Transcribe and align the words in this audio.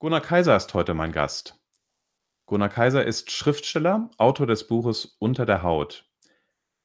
Gunnar 0.00 0.20
Kaiser 0.20 0.54
ist 0.54 0.72
heute 0.74 0.94
mein 0.94 1.10
Gast. 1.10 1.58
Gunnar 2.46 2.68
Kaiser 2.68 3.04
ist 3.04 3.32
Schriftsteller, 3.32 4.08
Autor 4.16 4.46
des 4.46 4.68
Buches 4.68 5.16
Unter 5.18 5.44
der 5.44 5.64
Haut. 5.64 6.08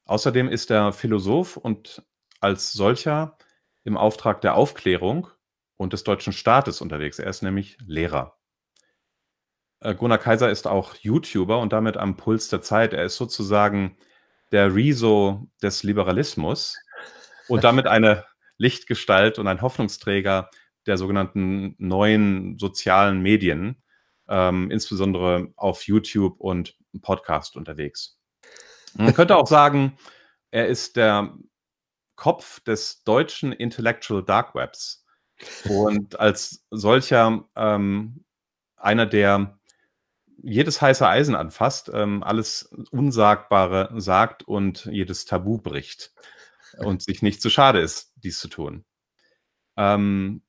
Außerdem 0.05 0.49
ist 0.49 0.71
er 0.71 0.93
Philosoph 0.93 1.55
und 1.55 2.01
als 2.39 2.73
solcher 2.73 3.37
im 3.83 3.97
Auftrag 3.97 4.41
der 4.41 4.55
Aufklärung 4.55 5.27
und 5.77 5.93
des 5.93 6.03
deutschen 6.03 6.33
Staates 6.33 6.81
unterwegs. 6.81 7.19
Er 7.19 7.27
ist 7.27 7.43
nämlich 7.43 7.77
Lehrer. 7.85 8.39
Äh, 9.81 9.93
Gunnar 9.93 10.17
Kaiser 10.17 10.49
ist 10.49 10.65
auch 10.65 10.95
YouTuber 10.95 11.59
und 11.59 11.71
damit 11.71 11.97
am 11.97 12.17
Puls 12.17 12.49
der 12.49 12.63
Zeit. 12.63 12.93
Er 12.93 13.03
ist 13.03 13.17
sozusagen 13.17 13.95
der 14.51 14.73
Rezo 14.73 15.47
des 15.61 15.83
Liberalismus 15.83 16.79
und 17.47 17.63
damit 17.63 17.85
eine 17.85 18.25
Lichtgestalt 18.57 19.37
und 19.37 19.47
ein 19.47 19.61
Hoffnungsträger 19.61 20.49
der 20.85 20.97
sogenannten 20.97 21.75
neuen 21.77 22.57
sozialen 22.59 23.21
Medien, 23.21 23.81
ähm, 24.27 24.71
insbesondere 24.71 25.51
auf 25.55 25.83
YouTube 25.83 26.39
und 26.39 26.77
Podcast 27.01 27.55
unterwegs. 27.55 28.19
Man 28.95 29.13
könnte 29.15 29.35
auch 29.35 29.47
sagen, 29.47 29.97
er 30.51 30.67
ist 30.67 30.95
der 30.95 31.33
Kopf 32.15 32.59
des 32.61 33.03
deutschen 33.03 33.51
Intellectual 33.51 34.23
Dark 34.23 34.55
Webs 34.55 35.05
und 35.67 36.19
als 36.19 36.65
solcher 36.69 37.49
ähm, 37.55 38.23
einer, 38.77 39.05
der 39.05 39.59
jedes 40.41 40.81
heiße 40.81 41.07
Eisen 41.07 41.35
anfasst, 41.35 41.89
ähm, 41.93 42.23
alles 42.23 42.69
Unsagbare 42.91 43.89
sagt 43.95 44.43
und 44.43 44.85
jedes 44.85 45.25
Tabu 45.25 45.57
bricht 45.57 46.13
und 46.77 47.01
sich 47.01 47.21
nicht 47.21 47.41
zu 47.41 47.49
schade 47.49 47.79
ist, 47.79 48.11
dies 48.15 48.39
zu 48.39 48.47
tun. 48.47 48.85
Ähm, 49.77 50.43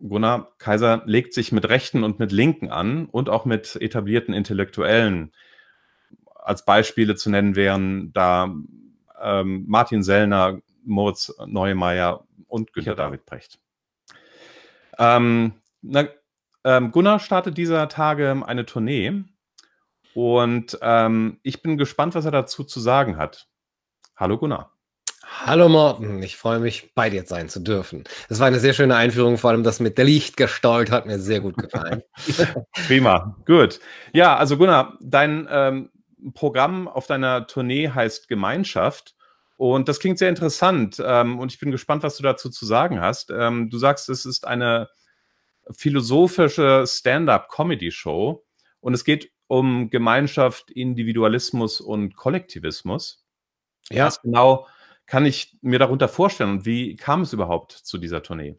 Gunnar 0.00 0.52
Kaiser 0.58 1.02
legt 1.06 1.34
sich 1.34 1.52
mit 1.52 1.68
Rechten 1.68 2.04
und 2.04 2.18
mit 2.18 2.32
Linken 2.32 2.70
an 2.70 3.06
und 3.06 3.28
auch 3.28 3.44
mit 3.44 3.76
etablierten 3.76 4.34
Intellektuellen. 4.34 5.32
Als 6.34 6.64
Beispiele 6.64 7.16
zu 7.16 7.30
nennen 7.30 7.54
wären 7.54 8.12
da 8.12 8.54
ähm, 9.20 9.64
Martin 9.68 10.02
Sellner, 10.02 10.60
Moritz 10.84 11.34
Neumeier 11.46 12.24
und 12.46 12.72
Günter 12.72 12.94
David 12.94 13.26
Brecht. 13.26 13.60
Ähm, 14.98 15.54
na, 15.82 16.08
ähm, 16.64 16.92
Gunnar 16.92 17.20
startet 17.20 17.56
dieser 17.56 17.88
Tage 17.88 18.42
eine 18.44 18.66
Tournee 18.66 19.24
und 20.14 20.78
ähm, 20.82 21.38
ich 21.42 21.62
bin 21.62 21.78
gespannt, 21.78 22.14
was 22.14 22.24
er 22.24 22.32
dazu 22.32 22.64
zu 22.64 22.80
sagen 22.80 23.16
hat. 23.16 23.48
Hallo 24.16 24.38
Gunnar. 24.38 24.72
Hallo 25.22 25.68
Morten, 25.68 26.22
ich 26.22 26.36
freue 26.36 26.60
mich, 26.60 26.94
bei 26.94 27.10
dir 27.10 27.24
sein 27.26 27.48
zu 27.48 27.60
dürfen. 27.60 28.04
Es 28.28 28.40
war 28.40 28.46
eine 28.46 28.58
sehr 28.58 28.72
schöne 28.72 28.96
Einführung, 28.96 29.36
vor 29.36 29.50
allem 29.50 29.64
das 29.64 29.78
mit 29.78 29.98
der 29.98 30.06
Lichtgestalt 30.06 30.90
hat 30.90 31.06
mir 31.06 31.18
sehr 31.18 31.40
gut 31.40 31.56
gefallen. 31.56 32.02
Prima, 32.86 33.36
gut. 33.46 33.80
Ja, 34.12 34.36
also 34.36 34.56
Gunnar, 34.56 34.96
dein 35.00 35.46
ähm, 35.50 35.90
Programm 36.34 36.88
auf 36.88 37.06
deiner 37.06 37.46
Tournee 37.46 37.90
heißt 37.90 38.28
Gemeinschaft 38.28 39.14
und 39.56 39.88
das 39.88 40.00
klingt 40.00 40.18
sehr 40.18 40.30
interessant 40.30 41.02
ähm, 41.04 41.38
und 41.38 41.52
ich 41.52 41.58
bin 41.58 41.70
gespannt, 41.70 42.02
was 42.02 42.16
du 42.16 42.22
dazu 42.22 42.48
zu 42.48 42.64
sagen 42.64 43.00
hast. 43.00 43.30
Ähm, 43.30 43.68
du 43.68 43.76
sagst, 43.76 44.08
es 44.08 44.24
ist 44.24 44.46
eine 44.46 44.88
philosophische 45.70 46.84
Stand-up-Comedy-Show 46.86 48.42
und 48.80 48.94
es 48.94 49.04
geht 49.04 49.30
um 49.48 49.90
Gemeinschaft, 49.90 50.70
Individualismus 50.70 51.80
und 51.80 52.16
Kollektivismus. 52.16 53.26
Ja. 53.90 54.06
Was 54.06 54.22
genau 54.22 54.66
kann 55.10 55.26
ich 55.26 55.58
mir 55.60 55.80
darunter 55.80 56.08
vorstellen 56.08 56.50
und 56.50 56.66
wie 56.66 56.94
kam 56.94 57.22
es 57.22 57.32
überhaupt 57.32 57.72
zu 57.72 57.98
dieser 57.98 58.22
Tournee? 58.22 58.56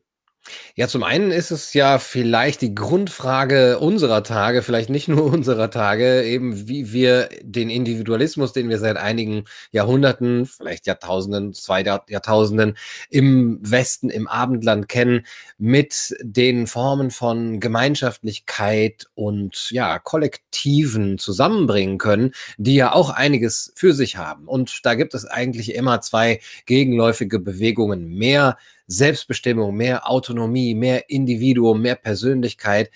Ja, 0.75 0.88
zum 0.88 1.03
einen 1.03 1.30
ist 1.31 1.52
es 1.52 1.73
ja 1.73 2.00
vielleicht 2.00 2.61
die 2.61 2.73
Grundfrage 2.73 3.78
unserer 3.78 4.23
Tage, 4.23 4.64
vielleicht 4.64 4.89
nicht 4.89 5.08
nur 5.08 5.23
unserer 5.34 5.70
Tage, 5.70 6.23
eben 6.23 6.67
wie 6.67 6.92
wir 6.92 7.30
den 7.44 7.70
Individualismus, 7.70 8.52
den 8.52 8.69
wir 8.69 8.80
seit 8.80 8.97
einigen 8.97 9.44
Jahrhunderten, 9.72 10.47
vielleicht 10.47 10.88
Jahrtausenden, 10.88 11.53
zwei 11.53 11.84
Jahrtausenden 11.84 12.75
im 13.09 13.59
Westen, 13.62 14.09
im 14.09 14.28
Abendland 14.28 14.88
kennen, 14.90 15.25
mit 15.57 16.16
den 16.22 16.66
Formen 16.66 17.12
von 17.12 17.59
Gemeinschaftlichkeit 17.59 19.08
und 19.13 19.69
ja, 19.69 20.00
Kollektiven 20.00 21.19
zusammenbringen 21.19 22.00
können, 22.00 22.31
die 22.58 22.75
ja 22.75 22.94
auch 22.94 23.12
einiges 23.12 23.73
für 23.75 23.94
sich 23.94 24.18
haben. 24.18 24.47
Und 24.47 24.85
da 24.85 24.96
gibt 24.96 25.13
es 25.13 25.25
eigentlich 25.25 25.75
immer 25.75 26.02
zwei 26.02 26.40
gegenläufige 26.66 27.40
Bewegungen 27.40 28.08
mehr 28.08 28.58
Selbstbestimmung, 28.91 29.75
mehr 29.75 30.09
Autonomie, 30.09 30.75
mehr 30.75 31.09
Individuum, 31.09 31.81
mehr 31.81 31.96
Persönlichkeit, 31.96 32.91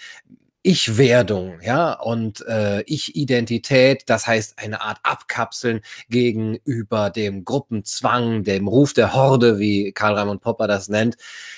ich-Werdung, 0.66 1.60
ja, 1.62 1.94
und 1.94 2.44
äh, 2.48 2.82
Ich-Identität, 2.88 4.02
das 4.08 4.26
heißt 4.26 4.58
eine 4.58 4.82
Art 4.82 4.98
Abkapseln 5.04 5.82
gegenüber 6.10 7.12
dem 7.12 7.46
Gruppenzwang, 7.46 8.44
dem 8.44 8.68
Ruf 8.68 8.94
der 8.94 9.14
Horde, 9.14 9.60
wie 9.60 9.92
Karl 9.92 10.16
Raimund 10.16 10.42
Popper 10.42 10.66
das 10.68 10.90
nennt. 10.90 11.18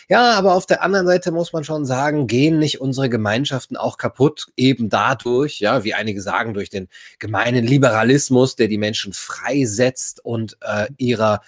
Ja, 0.09 0.33
aber 0.33 0.55
auf 0.55 0.65
der 0.65 0.83
anderen 0.83 1.07
Seite 1.07 1.31
muss 1.31 1.53
man 1.53 1.63
schon 1.63 1.85
sagen, 1.85 2.27
gehen 2.27 2.59
nicht 2.59 2.81
unsere 2.81 3.07
Gemeinschaften 3.07 3.77
auch 3.77 3.97
kaputt, 3.97 4.47
eben 4.57 4.89
dadurch, 4.89 5.61
ja, 5.61 5.85
wie 5.85 5.93
einige 5.93 6.21
sagen, 6.21 6.53
durch 6.53 6.69
den 6.69 6.89
gemeinen 7.17 7.65
Liberalismus, 7.65 8.57
der 8.57 8.67
die 8.67 8.77
Menschen 8.77 9.13
freisetzt 9.13 10.23
und 10.25 10.57
äh, 10.59 10.87
ihrer 10.97 11.39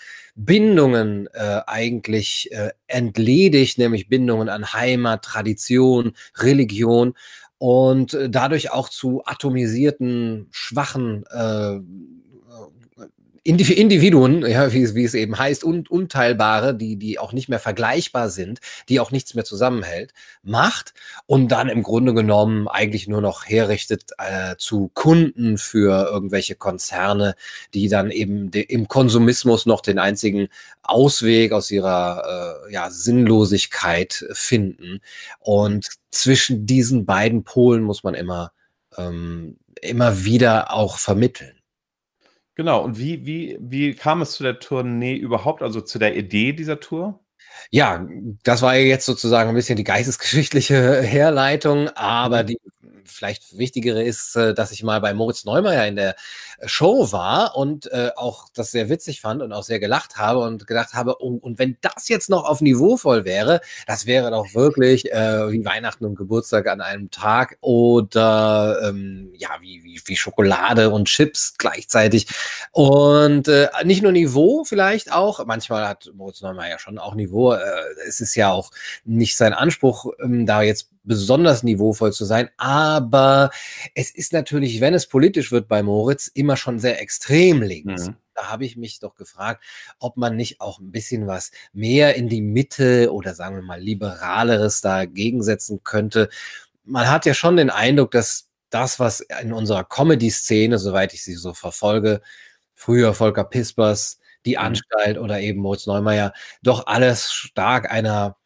Bindungen 0.45 1.27
äh, 1.33 1.61
eigentlich 1.67 2.49
äh, 2.51 2.69
entledigt, 2.87 3.77
nämlich 3.77 4.07
Bindungen 4.07 4.47
an 4.47 4.71
Heimat, 4.71 5.25
Tradition, 5.25 6.13
Religion 6.37 7.13
und 7.57 8.13
äh, 8.13 8.29
dadurch 8.29 8.71
auch 8.71 8.87
zu 8.87 9.21
atomisierten, 9.25 10.47
schwachen 10.51 11.25
äh, 11.29 11.79
Individuen, 13.49 14.45
ja, 14.45 14.71
wie, 14.73 14.95
wie 14.95 15.03
es 15.03 15.13
eben 15.13 15.37
heißt, 15.37 15.63
und 15.63 15.89
Unteilbare, 15.89 16.75
die, 16.75 16.97
die 16.97 17.19
auch 17.19 17.33
nicht 17.33 17.49
mehr 17.49 17.59
vergleichbar 17.59 18.29
sind, 18.29 18.59
die 18.89 18.99
auch 18.99 19.11
nichts 19.11 19.33
mehr 19.33 19.43
zusammenhält, 19.43 20.13
macht 20.43 20.93
und 21.25 21.49
dann 21.49 21.67
im 21.67 21.83
Grunde 21.83 22.13
genommen 22.13 22.67
eigentlich 22.67 23.07
nur 23.07 23.21
noch 23.21 23.45
herrichtet 23.45 24.11
äh, 24.17 24.55
zu 24.57 24.91
Kunden 24.93 25.57
für 25.57 26.09
irgendwelche 26.11 26.55
Konzerne, 26.55 27.35
die 27.73 27.89
dann 27.89 28.11
eben 28.11 28.49
im 28.51 28.87
Konsumismus 28.87 29.65
noch 29.65 29.81
den 29.81 29.99
einzigen 29.99 30.49
Ausweg 30.83 31.51
aus 31.51 31.71
ihrer 31.71 32.67
äh, 32.67 32.73
ja, 32.73 32.89
Sinnlosigkeit 32.89 34.25
finden. 34.31 35.01
Und 35.39 35.87
zwischen 36.11 36.65
diesen 36.65 37.05
beiden 37.05 37.43
Polen 37.43 37.83
muss 37.83 38.03
man 38.03 38.13
immer, 38.13 38.51
ähm, 38.97 39.57
immer 39.81 40.23
wieder 40.23 40.73
auch 40.73 40.97
vermitteln. 40.97 41.58
Genau, 42.59 42.83
und 42.83 42.97
wie 42.97 43.25
wie 43.25 43.57
wie 43.61 43.95
kam 43.95 44.21
es 44.21 44.31
zu 44.31 44.43
der 44.43 44.59
Tournee 44.59 45.15
überhaupt, 45.15 45.61
also 45.61 45.79
zu 45.79 45.97
der 45.97 46.17
Idee 46.17 46.51
dieser 46.51 46.81
Tour? 46.81 47.21
Ja, 47.71 48.05
das 48.43 48.61
war 48.61 48.75
ja 48.75 48.81
jetzt 48.81 49.05
sozusagen 49.05 49.47
ein 49.47 49.55
bisschen 49.55 49.77
die 49.77 49.85
geistesgeschichtliche 49.85 51.01
Herleitung, 51.01 51.87
aber 51.95 52.43
mhm. 52.43 52.47
die 52.47 52.59
vielleicht 53.05 53.57
wichtigere 53.57 54.03
ist, 54.03 54.35
äh, 54.35 54.53
dass 54.53 54.73
ich 54.73 54.83
mal 54.83 54.99
bei 54.99 55.13
Moritz 55.13 55.45
Neumeier 55.45 55.87
in 55.87 55.95
der 55.95 56.17
Show 56.65 57.11
war 57.11 57.55
und 57.55 57.91
äh, 57.91 58.11
auch 58.15 58.49
das 58.53 58.71
sehr 58.71 58.89
witzig 58.89 59.21
fand 59.21 59.41
und 59.41 59.53
auch 59.53 59.63
sehr 59.63 59.79
gelacht 59.79 60.17
habe 60.17 60.39
und 60.39 60.67
gedacht 60.67 60.93
habe, 60.93 61.17
oh, 61.19 61.39
und 61.41 61.59
wenn 61.59 61.77
das 61.81 62.09
jetzt 62.09 62.29
noch 62.29 62.45
auf 62.45 62.61
Niveau 62.61 62.97
voll 62.97 63.25
wäre, 63.25 63.61
das 63.87 64.05
wäre 64.05 64.31
doch 64.31 64.53
wirklich 64.53 65.11
äh, 65.11 65.51
wie 65.51 65.65
Weihnachten 65.65 66.05
und 66.05 66.15
Geburtstag 66.15 66.67
an 66.67 66.81
einem 66.81 67.11
Tag 67.11 67.57
oder 67.61 68.79
ähm, 68.83 69.31
ja, 69.37 69.49
wie, 69.61 69.83
wie, 69.83 70.01
wie 70.05 70.15
Schokolade 70.15 70.89
und 70.89 71.05
Chips 71.05 71.55
gleichzeitig. 71.57 72.27
Und 72.71 73.47
äh, 73.47 73.69
nicht 73.83 74.03
nur 74.03 74.11
Niveau 74.11 74.63
vielleicht 74.63 75.11
auch, 75.11 75.45
manchmal 75.45 75.87
hat 75.87 76.11
Moritz 76.13 76.41
Neumeier 76.41 76.79
schon 76.79 76.97
auch 76.97 77.15
Niveau. 77.15 77.53
Äh, 77.53 77.59
es 78.07 78.19
ist 78.21 78.35
ja 78.35 78.51
auch 78.51 78.71
nicht 79.05 79.37
sein 79.37 79.53
Anspruch, 79.53 80.11
ähm, 80.21 80.45
da 80.45 80.61
jetzt 80.61 80.89
besonders 81.03 81.63
niveauvoll 81.63 82.13
zu 82.13 82.23
sein. 82.23 82.49
Aber 82.57 83.49
es 83.95 84.11
ist 84.11 84.31
natürlich, 84.31 84.79
wenn 84.79 84.93
es 84.93 85.07
politisch 85.07 85.51
wird 85.51 85.67
bei 85.67 85.83
Moritz, 85.83 86.27
immer 86.27 86.48
schon 86.57 86.79
sehr 86.79 87.01
extrem 87.01 87.61
links. 87.61 88.07
Mhm. 88.07 88.15
Da 88.33 88.49
habe 88.49 88.65
ich 88.65 88.77
mich 88.77 88.99
doch 88.99 89.15
gefragt, 89.15 89.63
ob 89.99 90.17
man 90.17 90.35
nicht 90.35 90.61
auch 90.61 90.79
ein 90.79 90.91
bisschen 90.91 91.27
was 91.27 91.51
mehr 91.73 92.15
in 92.15 92.29
die 92.29 92.41
Mitte 92.41 93.11
oder 93.13 93.35
sagen 93.35 93.55
wir 93.55 93.63
mal 93.63 93.81
liberaleres 93.81 94.81
dagegen 94.81 95.43
setzen 95.43 95.81
könnte. 95.83 96.29
Man 96.83 97.09
hat 97.09 97.25
ja 97.25 97.33
schon 97.33 97.57
den 97.57 97.69
Eindruck, 97.69 98.11
dass 98.11 98.49
das, 98.69 98.99
was 98.99 99.21
in 99.41 99.51
unserer 99.51 99.83
Comedy-Szene, 99.83 100.79
soweit 100.79 101.13
ich 101.13 101.23
sie 101.23 101.35
so 101.35 101.53
verfolge, 101.53 102.21
früher 102.75 103.13
Volker 103.13 103.43
Pispers, 103.43 104.19
die 104.45 104.55
mhm. 104.55 104.63
Anstalt 104.63 105.17
oder 105.17 105.39
eben 105.39 105.61
Moritz 105.61 105.85
Neumeier, 105.85 106.33
doch 106.61 106.87
alles 106.87 107.31
stark 107.31 107.91
einer 107.91 108.37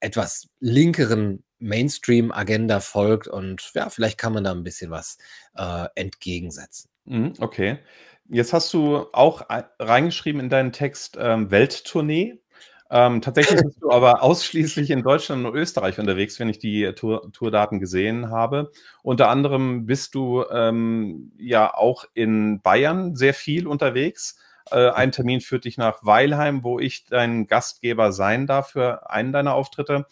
etwas 0.00 0.48
linkeren 0.60 1.44
Mainstream-Agenda 1.58 2.80
folgt 2.80 3.28
und 3.28 3.70
ja, 3.74 3.90
vielleicht 3.90 4.18
kann 4.18 4.32
man 4.32 4.44
da 4.44 4.52
ein 4.52 4.62
bisschen 4.62 4.90
was 4.90 5.18
äh, 5.56 5.86
entgegensetzen. 5.96 6.88
Mhm, 7.08 7.32
okay. 7.40 7.78
Jetzt 8.28 8.52
hast 8.52 8.72
du 8.74 9.06
auch 9.12 9.42
reingeschrieben 9.78 10.40
in 10.40 10.50
deinen 10.50 10.72
Text 10.72 11.16
ähm, 11.18 11.50
Welttournee. 11.50 12.40
Ähm, 12.90 13.20
tatsächlich 13.22 13.62
bist 13.62 13.78
du 13.82 13.90
aber 13.90 14.22
ausschließlich 14.22 14.90
in 14.90 15.02
Deutschland 15.02 15.46
und 15.46 15.54
Österreich 15.54 15.98
unterwegs, 15.98 16.38
wenn 16.38 16.48
ich 16.48 16.58
die 16.58 16.92
Tour, 16.94 17.32
Tourdaten 17.32 17.80
gesehen 17.80 18.30
habe. 18.30 18.70
Unter 19.02 19.30
anderem 19.30 19.86
bist 19.86 20.14
du 20.14 20.44
ähm, 20.50 21.32
ja 21.38 21.74
auch 21.74 22.04
in 22.14 22.60
Bayern 22.60 23.16
sehr 23.16 23.34
viel 23.34 23.66
unterwegs. 23.66 24.38
Äh, 24.70 24.90
ein 24.90 25.12
Termin 25.12 25.40
führt 25.40 25.64
dich 25.64 25.78
nach 25.78 26.00
Weilheim, 26.02 26.62
wo 26.64 26.78
ich 26.78 27.06
dein 27.06 27.46
Gastgeber 27.46 28.12
sein 28.12 28.46
darf 28.46 28.70
für 28.70 29.10
einen 29.10 29.32
deiner 29.32 29.54
Auftritte. 29.54 30.06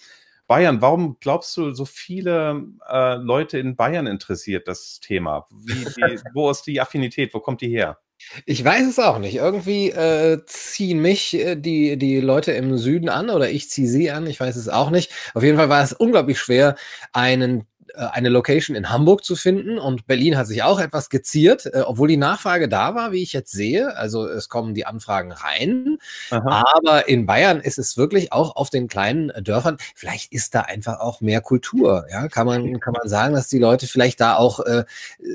Bayern, 0.46 0.80
warum 0.80 1.16
glaubst 1.20 1.56
du, 1.56 1.72
so 1.72 1.84
viele 1.84 2.64
äh, 2.88 3.16
Leute 3.16 3.58
in 3.58 3.76
Bayern 3.76 4.06
interessiert 4.06 4.68
das 4.68 5.00
Thema? 5.00 5.46
Wie, 5.50 5.84
wie, 5.84 6.20
wo 6.34 6.50
ist 6.50 6.62
die 6.62 6.80
Affinität? 6.80 7.34
Wo 7.34 7.40
kommt 7.40 7.60
die 7.60 7.68
her? 7.68 7.98
Ich 8.46 8.64
weiß 8.64 8.86
es 8.86 8.98
auch 8.98 9.18
nicht. 9.18 9.36
Irgendwie 9.36 9.90
äh, 9.90 10.40
ziehen 10.46 11.00
mich 11.00 11.34
äh, 11.34 11.56
die, 11.56 11.98
die 11.98 12.20
Leute 12.20 12.52
im 12.52 12.78
Süden 12.78 13.08
an 13.08 13.30
oder 13.30 13.50
ich 13.50 13.68
ziehe 13.70 13.88
sie 13.88 14.10
an. 14.10 14.26
Ich 14.26 14.40
weiß 14.40 14.56
es 14.56 14.68
auch 14.68 14.90
nicht. 14.90 15.12
Auf 15.34 15.42
jeden 15.42 15.58
Fall 15.58 15.68
war 15.68 15.82
es 15.82 15.92
unglaublich 15.92 16.38
schwer, 16.38 16.76
einen 17.12 17.66
eine 17.94 18.28
Location 18.28 18.76
in 18.76 18.90
Hamburg 18.90 19.24
zu 19.24 19.36
finden 19.36 19.78
und 19.78 20.06
Berlin 20.06 20.36
hat 20.36 20.46
sich 20.46 20.62
auch 20.62 20.80
etwas 20.80 21.08
geziert, 21.08 21.66
äh, 21.66 21.80
obwohl 21.80 22.08
die 22.08 22.16
Nachfrage 22.16 22.68
da 22.68 22.94
war, 22.94 23.12
wie 23.12 23.22
ich 23.22 23.32
jetzt 23.32 23.52
sehe. 23.52 23.96
Also 23.96 24.26
es 24.26 24.48
kommen 24.48 24.74
die 24.74 24.86
Anfragen 24.86 25.32
rein, 25.32 25.98
Aha. 26.30 26.64
aber 26.76 27.08
in 27.08 27.26
Bayern 27.26 27.60
ist 27.60 27.78
es 27.78 27.96
wirklich 27.96 28.32
auch 28.32 28.56
auf 28.56 28.70
den 28.70 28.88
kleinen 28.88 29.32
Dörfern. 29.42 29.78
Vielleicht 29.94 30.32
ist 30.32 30.54
da 30.54 30.62
einfach 30.62 31.00
auch 31.00 31.20
mehr 31.20 31.40
Kultur. 31.40 32.06
Ja, 32.10 32.28
kann 32.28 32.46
man 32.46 32.80
kann 32.80 32.92
man 32.92 33.08
sagen, 33.08 33.34
dass 33.34 33.48
die 33.48 33.58
Leute 33.58 33.86
vielleicht 33.86 34.20
da 34.20 34.36
auch 34.36 34.60
äh, 34.60 34.84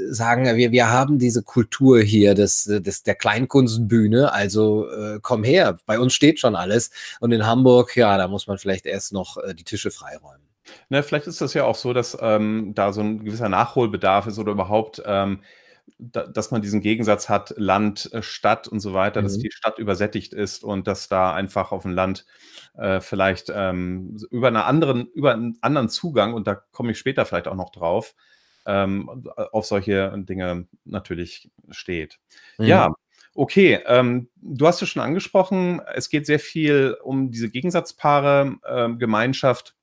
sagen, 0.10 0.46
wir 0.56 0.72
wir 0.72 0.90
haben 0.90 1.20
diese 1.20 1.44
Kultur 1.44 2.02
hier 2.02 2.36
des 2.36 2.66
des 2.66 3.04
der 3.04 3.16
Kleinkunstbühne. 3.16 4.32
Also 4.32 4.90
äh, 4.90 5.20
komm 5.22 5.44
her, 5.44 5.78
bei 5.86 6.00
uns 6.00 6.14
steht 6.14 6.40
schon 6.40 6.56
alles 6.56 6.92
und 7.20 7.32
in 7.32 7.46
Hamburg, 7.46 7.96
ja, 7.96 8.18
da 8.18 8.28
muss 8.28 8.48
man 8.48 8.58
vielleicht 8.58 8.86
erst 8.86 9.14
noch 9.14 9.38
äh, 9.38 9.54
die 9.54 9.64
Tische 9.64 9.92
freiräumen. 9.92 10.51
Ne, 10.90 11.04
vielleicht 11.04 11.28
ist 11.28 11.42
das 11.42 11.54
ja 11.54 11.66
auch 11.66 11.76
so, 11.76 11.94
dass 11.94 12.18
ähm, 12.22 12.74
da 12.76 12.94
so 12.94 13.02
ein 13.02 13.24
gewisser 13.24 13.50
Nachholbedarf 13.50 14.28
ist 14.28 14.40
oder 14.40 14.52
überhaupt, 14.52 15.02
ähm, 15.06 15.42
da, 15.98 16.26
dass 16.26 16.52
man 16.52 16.62
diesen 16.62 16.82
Gegensatz 16.82 17.30
hat, 17.30 17.54
Land, 17.58 18.10
äh, 18.14 18.22
Stadt 18.22 18.68
und 18.68 18.80
so 18.80 18.94
weiter, 18.94 19.22
mhm. 19.22 19.26
dass 19.26 19.38
die 19.38 19.52
Stadt 19.52 19.78
übersättigt 19.78 20.34
ist 20.34 20.64
und 20.64 20.88
dass 20.88 21.08
da 21.08 21.34
einfach 21.34 21.72
auf 21.72 21.84
dem 21.84 21.94
Land 21.94 22.26
äh, 22.78 23.00
vielleicht 23.00 23.52
ähm, 23.54 24.18
über, 24.30 24.48
eine 24.48 24.66
anderen, 24.66 25.08
über 25.08 25.34
einen 25.34 25.58
anderen 25.62 25.90
Zugang, 25.90 26.34
und 26.34 26.48
da 26.48 26.56
komme 26.56 26.92
ich 26.92 27.00
später 27.00 27.26
vielleicht 27.26 27.48
auch 27.48 27.56
noch 27.56 27.72
drauf, 27.72 28.16
ähm, 28.66 29.10
auf 29.52 29.66
solche 29.66 30.14
Dinge 30.18 30.68
natürlich 30.86 31.50
steht. 31.72 32.20
Mhm. 32.58 32.66
Ja, 32.66 32.94
Okay, 33.34 33.80
ähm, 33.86 34.28
du 34.36 34.68
hast 34.68 34.82
es 34.82 34.90
schon 34.90 35.02
angesprochen, 35.02 35.82
es 35.96 36.10
geht 36.10 36.26
sehr 36.26 36.40
viel 36.40 36.98
um 37.02 37.32
diese 37.32 37.50
Gegensatzpaare, 37.50 38.58
ähm, 38.68 39.00
Gemeinschaft 39.00 39.76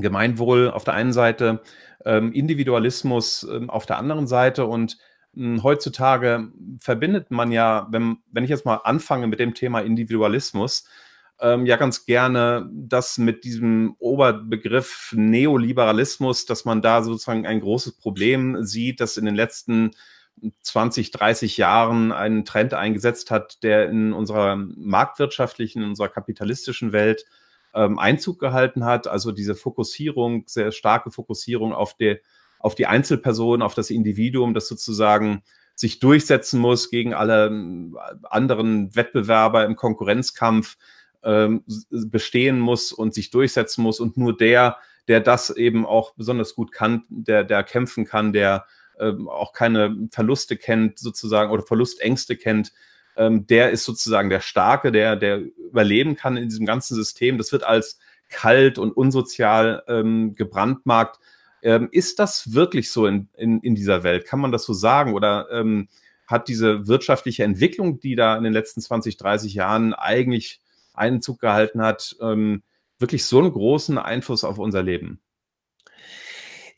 Gemeinwohl 0.00 0.70
auf 0.70 0.84
der 0.84 0.94
einen 0.94 1.12
Seite, 1.12 1.62
ähm, 2.04 2.32
Individualismus 2.32 3.46
ähm, 3.50 3.70
auf 3.70 3.86
der 3.86 3.98
anderen 3.98 4.26
Seite. 4.26 4.66
Und 4.66 4.98
hm, 5.34 5.62
heutzutage 5.62 6.48
verbindet 6.78 7.30
man 7.30 7.52
ja, 7.52 7.86
wenn, 7.90 8.18
wenn 8.30 8.44
ich 8.44 8.50
jetzt 8.50 8.64
mal 8.64 8.80
anfange 8.84 9.26
mit 9.26 9.40
dem 9.40 9.54
Thema 9.54 9.80
Individualismus, 9.80 10.84
ähm, 11.40 11.66
ja 11.66 11.76
ganz 11.76 12.04
gerne 12.04 12.68
das 12.72 13.18
mit 13.18 13.44
diesem 13.44 13.96
Oberbegriff 13.98 15.12
Neoliberalismus, 15.16 16.46
dass 16.46 16.64
man 16.64 16.82
da 16.82 17.02
sozusagen 17.02 17.46
ein 17.46 17.60
großes 17.60 17.96
Problem 17.96 18.62
sieht, 18.64 19.00
das 19.00 19.16
in 19.16 19.24
den 19.24 19.34
letzten 19.34 19.92
20, 20.62 21.10
30 21.10 21.56
Jahren 21.56 22.12
einen 22.12 22.44
Trend 22.44 22.74
eingesetzt 22.74 23.30
hat, 23.30 23.62
der 23.62 23.88
in 23.88 24.12
unserer 24.12 24.56
marktwirtschaftlichen, 24.56 25.82
in 25.82 25.88
unserer 25.88 26.08
kapitalistischen 26.08 26.92
Welt 26.92 27.26
ähm, 27.74 27.98
Einzug 27.98 28.38
gehalten 28.38 28.84
hat. 28.84 29.06
Also 29.06 29.32
diese 29.32 29.54
Fokussierung, 29.54 30.44
sehr 30.46 30.72
starke 30.72 31.10
Fokussierung 31.10 31.72
auf, 31.72 31.94
die, 31.94 32.18
auf 32.58 32.74
die 32.74 32.86
Einzelperson, 32.86 33.62
auf 33.62 33.74
das 33.74 33.90
Individuum, 33.90 34.54
das 34.54 34.68
sozusagen 34.68 35.42
sich 35.74 35.98
durchsetzen 35.98 36.60
muss 36.60 36.90
gegen 36.90 37.14
alle 37.14 37.46
ähm, 37.46 37.96
anderen 38.24 38.94
Wettbewerber 38.94 39.64
im 39.64 39.76
Konkurrenzkampf, 39.76 40.76
ähm, 41.22 41.64
bestehen 41.90 42.60
muss 42.60 42.92
und 42.92 43.14
sich 43.14 43.30
durchsetzen 43.30 43.82
muss. 43.82 44.00
Und 44.00 44.16
nur 44.16 44.36
der, 44.36 44.76
der 45.08 45.20
das 45.20 45.50
eben 45.50 45.86
auch 45.86 46.14
besonders 46.14 46.54
gut 46.54 46.72
kann, 46.72 47.04
der, 47.08 47.44
der 47.44 47.62
kämpfen 47.62 48.04
kann, 48.04 48.32
der 48.32 48.66
ähm, 48.98 49.28
auch 49.28 49.52
keine 49.52 50.08
Verluste 50.10 50.56
kennt, 50.56 50.98
sozusagen, 50.98 51.50
oder 51.50 51.62
Verlustängste 51.62 52.36
kennt, 52.36 52.72
ähm, 53.20 53.46
der 53.46 53.70
ist 53.70 53.84
sozusagen 53.84 54.30
der 54.30 54.40
Starke, 54.40 54.90
der, 54.90 55.14
der 55.14 55.40
überleben 55.40 56.16
kann 56.16 56.38
in 56.38 56.48
diesem 56.48 56.64
ganzen 56.64 56.94
System. 56.94 57.36
Das 57.36 57.52
wird 57.52 57.64
als 57.64 57.98
kalt 58.30 58.78
und 58.78 58.96
unsozial 58.96 59.82
ähm, 59.88 60.34
gebrandmarkt. 60.34 61.20
Ähm, 61.62 61.90
ist 61.92 62.18
das 62.18 62.54
wirklich 62.54 62.90
so 62.90 63.06
in, 63.06 63.28
in, 63.36 63.60
in 63.60 63.74
dieser 63.74 64.04
Welt? 64.04 64.24
Kann 64.24 64.40
man 64.40 64.52
das 64.52 64.64
so 64.64 64.72
sagen? 64.72 65.12
Oder 65.12 65.48
ähm, 65.52 65.88
hat 66.26 66.48
diese 66.48 66.88
wirtschaftliche 66.88 67.44
Entwicklung, 67.44 68.00
die 68.00 68.16
da 68.16 68.38
in 68.38 68.44
den 68.44 68.54
letzten 68.54 68.80
20, 68.80 69.18
30 69.18 69.52
Jahren 69.52 69.92
eigentlich 69.92 70.62
Einzug 70.94 71.40
gehalten 71.40 71.82
hat, 71.82 72.16
ähm, 72.22 72.62
wirklich 72.98 73.26
so 73.26 73.38
einen 73.38 73.52
großen 73.52 73.98
Einfluss 73.98 74.44
auf 74.44 74.58
unser 74.58 74.82
Leben? 74.82 75.20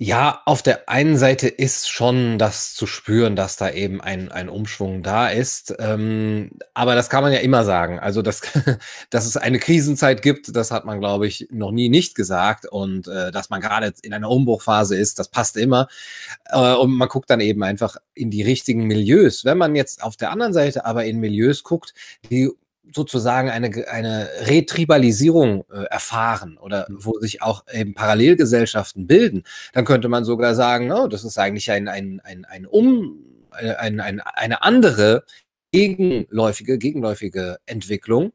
Ja, 0.04 0.42
auf 0.46 0.62
der 0.62 0.88
einen 0.88 1.16
Seite 1.16 1.46
ist 1.46 1.88
schon 1.88 2.36
das 2.36 2.74
zu 2.74 2.88
spüren, 2.88 3.36
dass 3.36 3.54
da 3.54 3.70
eben 3.70 4.00
ein, 4.00 4.32
ein 4.32 4.48
Umschwung 4.48 5.04
da 5.04 5.28
ist. 5.28 5.76
Ähm, 5.78 6.50
aber 6.74 6.96
das 6.96 7.08
kann 7.08 7.22
man 7.22 7.32
ja 7.32 7.38
immer 7.38 7.64
sagen. 7.64 8.00
Also, 8.00 8.20
dass, 8.20 8.40
dass 9.10 9.26
es 9.26 9.36
eine 9.36 9.60
Krisenzeit 9.60 10.20
gibt, 10.20 10.56
das 10.56 10.72
hat 10.72 10.84
man, 10.86 10.98
glaube 10.98 11.28
ich, 11.28 11.46
noch 11.52 11.70
nie 11.70 11.88
nicht 11.88 12.16
gesagt. 12.16 12.66
Und 12.66 13.06
äh, 13.06 13.30
dass 13.30 13.48
man 13.48 13.60
gerade 13.60 13.92
in 14.02 14.12
einer 14.12 14.28
Umbruchphase 14.28 14.96
ist, 14.96 15.20
das 15.20 15.28
passt 15.28 15.56
immer. 15.56 15.86
Äh, 16.46 16.74
und 16.74 16.90
man 16.90 17.06
guckt 17.08 17.30
dann 17.30 17.38
eben 17.38 17.62
einfach 17.62 17.96
in 18.12 18.28
die 18.32 18.42
richtigen 18.42 18.88
Milieus. 18.88 19.44
Wenn 19.44 19.56
man 19.56 19.76
jetzt 19.76 20.02
auf 20.02 20.16
der 20.16 20.32
anderen 20.32 20.52
Seite 20.52 20.84
aber 20.84 21.04
in 21.04 21.20
Milieus 21.20 21.62
guckt, 21.62 21.94
die 22.28 22.50
sozusagen 22.94 23.50
eine, 23.50 23.88
eine 23.88 24.28
Retribalisierung 24.40 25.64
äh, 25.72 25.84
erfahren 25.84 26.58
oder 26.58 26.86
mhm. 26.88 27.04
wo 27.04 27.18
sich 27.20 27.42
auch 27.42 27.64
eben 27.72 27.94
Parallelgesellschaften 27.94 29.06
bilden, 29.06 29.44
dann 29.72 29.84
könnte 29.84 30.08
man 30.08 30.24
sogar 30.24 30.54
sagen, 30.54 30.90
oh, 30.92 31.08
das 31.08 31.24
ist 31.24 31.38
eigentlich 31.38 31.70
ein, 31.70 31.88
ein, 31.88 32.20
ein, 32.24 32.44
ein 32.44 32.66
Um, 32.66 33.24
ein, 33.50 34.00
ein, 34.00 34.20
eine 34.20 34.62
andere 34.62 35.24
gegenläufige, 35.72 36.78
gegenläufige 36.78 37.58
Entwicklung, 37.66 38.32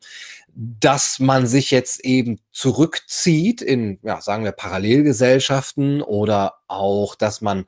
dass 0.55 1.19
man 1.19 1.45
sich 1.45 1.69
jetzt 1.71 2.03
eben 2.03 2.39
zurückzieht 2.51 3.61
in, 3.61 3.99
ja, 4.01 4.21
sagen 4.21 4.43
wir, 4.43 4.51
Parallelgesellschaften 4.51 6.01
oder 6.01 6.55
auch, 6.67 7.15
dass 7.15 7.41
man 7.41 7.65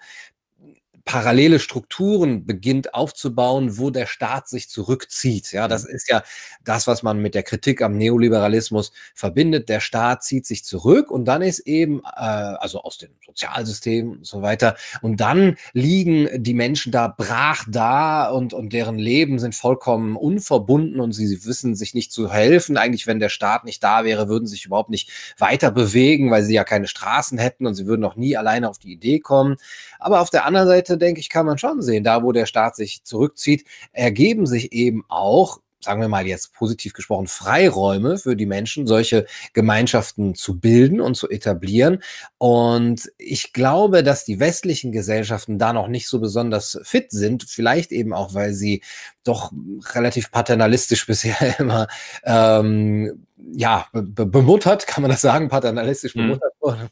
parallele 1.10 1.58
Strukturen 1.58 2.46
beginnt 2.46 2.94
aufzubauen, 2.94 3.80
wo 3.80 3.90
der 3.90 4.06
Staat 4.06 4.48
sich 4.48 4.70
zurückzieht. 4.70 5.52
Ja, 5.52 5.68
das 5.68 5.86
mhm. 5.86 5.96
ist 5.96 6.08
ja 6.08 6.22
das, 6.64 6.86
was 6.86 7.02
man 7.02 7.18
mit 7.18 7.34
der 7.34 7.42
Kritik 7.42 7.82
am 7.82 7.98
Neoliberalismus 7.98 8.92
verbindet. 9.16 9.70
Der 9.70 9.80
Staat 9.80 10.24
zieht 10.24 10.46
sich 10.46 10.64
zurück 10.64 11.10
und 11.10 11.26
dann 11.26 11.42
ist 11.42 11.62
eben, 11.62 12.04
äh, 12.04 12.20
also 12.20 12.84
aus 12.84 13.00
dem 13.00 13.10
Sozialsystem 13.26 14.12
und 14.12 14.28
so 14.28 14.44
weiter, 14.44 14.76
und 15.02 15.20
dann 15.20 15.58
liegen 15.74 16.30
die 16.44 16.54
Menschen 16.54 16.92
da 16.92 17.08
brach 17.08 17.66
da 17.68 18.30
und, 18.30 18.54
und 18.54 18.72
deren 18.72 19.00
Leben 19.00 19.40
sind 19.40 19.56
vollkommen 19.56 20.16
unverbunden 20.16 21.00
und 21.00 21.14
sie 21.14 21.44
wissen 21.44 21.74
sich 21.74 21.96
nicht 21.96 22.12
zu 22.12 22.32
helfen. 22.32 22.78
Eigentlich, 22.78 23.08
wenn 23.08 23.20
der 23.20 23.30
Staat 23.30 23.66
nicht 23.66 23.84
da 23.84 24.04
wäre, 24.04 24.30
würden 24.30 24.46
sie 24.46 24.58
sich 24.58 24.68
überhaupt 24.68 24.92
nicht 24.92 25.10
weiter 25.40 25.72
bewegen, 25.72 26.30
weil 26.30 26.44
sie 26.44 26.54
ja 26.54 26.64
keine 26.64 26.86
Straßen 26.86 27.40
hätten 27.40 27.66
und 27.66 27.74
sie 27.74 27.88
würden 27.88 28.06
auch 28.06 28.16
nie 28.16 28.38
alleine 28.38 28.70
auf 28.70 28.78
die 28.78 28.92
Idee 28.92 29.20
kommen. 29.20 29.56
Aber 29.98 30.22
auf 30.22 30.30
der 30.30 30.46
anderen 30.46 30.68
Seite 30.68 30.99
denke 31.00 31.22
ich, 31.22 31.30
kann 31.30 31.46
man 31.46 31.58
schon 31.58 31.82
sehen, 31.82 32.04
da 32.04 32.24
wo 32.24 32.32
der 32.32 32.46
Staat 32.46 32.76
sich 32.76 33.04
zurückzieht, 33.04 33.66
ergeben 33.92 34.46
sich 34.46 34.72
eben 34.74 35.04
auch 35.08 35.60
sagen 35.82 36.02
wir 36.02 36.10
mal 36.10 36.28
jetzt 36.28 36.54
positiv 36.54 36.94
gesprochen, 36.94 37.28
Freiräume 37.28 38.18
für 38.18 38.36
die 38.36 38.46
Menschen, 38.46 38.86
solche 38.86 39.26
Gemeinschaften 39.54 40.36
zu 40.36 40.60
bilden 40.60 41.00
und 41.00 41.16
zu 41.16 41.30
etablieren. 41.30 42.04
Und 42.38 43.10
ich 43.18 43.54
glaube, 43.54 44.04
dass 44.04 44.26
die 44.26 44.40
westlichen 44.40 44.92
Gesellschaften 44.92 45.58
da 45.58 45.72
noch 45.72 45.88
nicht 45.88 46.08
so 46.08 46.20
besonders 46.20 46.80
fit 46.84 47.12
sind, 47.12 47.44
vielleicht 47.44 47.92
eben 47.92 48.14
auch, 48.14 48.34
weil 48.34 48.54
sie 48.54 48.82
doch 49.24 49.54
relativ 49.94 50.32
paternalistisch 50.32 51.06
bisher 51.08 51.60
immer 51.60 51.88
ähm, 52.24 53.26
ja, 53.54 53.88
be 53.94 54.26
bemuttert, 54.26 54.86
kann 54.86 55.02
man 55.02 55.12
das 55.12 55.22
sagen, 55.22 55.48
paternalistisch 55.48 56.14
mhm. 56.14 56.22
bemuttert 56.22 56.54
worden. 56.60 56.90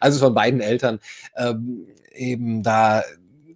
Also 0.00 0.20
von 0.20 0.34
beiden 0.34 0.60
Eltern 0.60 1.00
ähm, 1.36 1.86
eben 2.14 2.62
da 2.62 3.02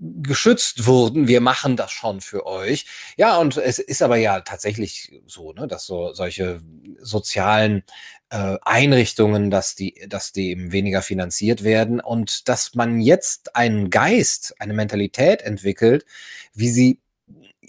geschützt 0.00 0.86
wurden. 0.86 1.28
Wir 1.28 1.40
machen 1.40 1.76
das 1.76 1.92
schon 1.92 2.20
für 2.20 2.46
euch. 2.46 2.86
Ja, 3.16 3.38
und 3.38 3.56
es 3.56 3.78
ist 3.78 4.02
aber 4.02 4.16
ja 4.16 4.40
tatsächlich 4.40 5.20
so, 5.26 5.52
ne, 5.52 5.66
dass 5.66 5.86
so 5.86 6.12
solche 6.12 6.60
sozialen 7.00 7.82
äh, 8.30 8.56
Einrichtungen, 8.62 9.50
dass 9.50 9.74
die, 9.74 9.94
dass 10.08 10.32
die 10.32 10.50
eben 10.50 10.72
weniger 10.72 11.02
finanziert 11.02 11.64
werden 11.64 12.00
und 12.00 12.48
dass 12.48 12.74
man 12.74 13.00
jetzt 13.00 13.54
einen 13.56 13.90
Geist, 13.90 14.54
eine 14.60 14.74
Mentalität 14.74 15.42
entwickelt, 15.42 16.04
wie 16.54 16.70
sie 16.70 17.00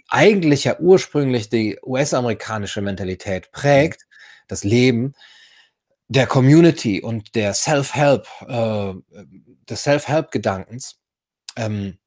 eigentlich 0.09 0.63
ja 0.63 0.79
ursprünglich 0.79 1.49
die 1.49 1.77
US-amerikanische 1.83 2.81
Mentalität 2.81 3.51
prägt, 3.51 4.07
das 4.47 4.63
Leben 4.63 5.13
der 6.07 6.25
Community 6.25 7.01
und 7.01 7.35
der 7.35 7.53
Self-Help, 7.53 8.27
äh, 8.47 8.93
des 9.69 9.83
Self-Help-Gedankens, 9.83 10.99
ähm, 11.57 11.97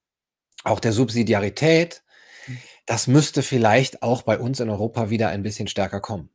auch 0.65 0.81
der 0.81 0.93
Subsidiarität, 0.93 2.03
mhm. 2.47 2.59
das 2.87 3.07
müsste 3.07 3.43
vielleicht 3.43 4.03
auch 4.03 4.23
bei 4.23 4.39
uns 4.39 4.61
in 4.61 4.71
Europa 4.71 5.11
wieder 5.11 5.29
ein 5.29 5.43
bisschen 5.43 5.69
stärker 5.69 6.01
kommen. 6.01 6.31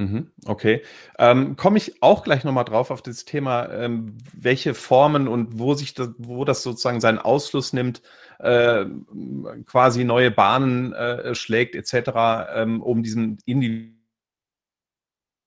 Mhm, 0.00 0.30
okay. 0.46 0.82
Ähm, 1.18 1.56
komme 1.56 1.76
ich 1.76 2.02
auch 2.02 2.22
gleich 2.24 2.42
nochmal 2.44 2.64
drauf 2.64 2.90
auf 2.90 3.02
das 3.02 3.26
Thema, 3.26 3.70
ähm, 3.70 4.16
welche 4.32 4.72
Formen 4.72 5.28
und 5.28 5.58
wo 5.58 5.74
sich 5.74 5.92
das, 5.92 6.10
wo 6.16 6.46
das 6.46 6.62
sozusagen 6.62 7.00
seinen 7.02 7.18
Ausfluss 7.18 7.74
nimmt, 7.74 8.00
äh, 8.38 8.86
quasi 9.66 10.04
neue 10.04 10.30
Bahnen 10.30 10.94
äh, 10.94 11.34
schlägt, 11.34 11.74
etc., 11.74 12.52
ähm, 12.54 12.80
um 12.80 13.02
diesen 13.02 13.38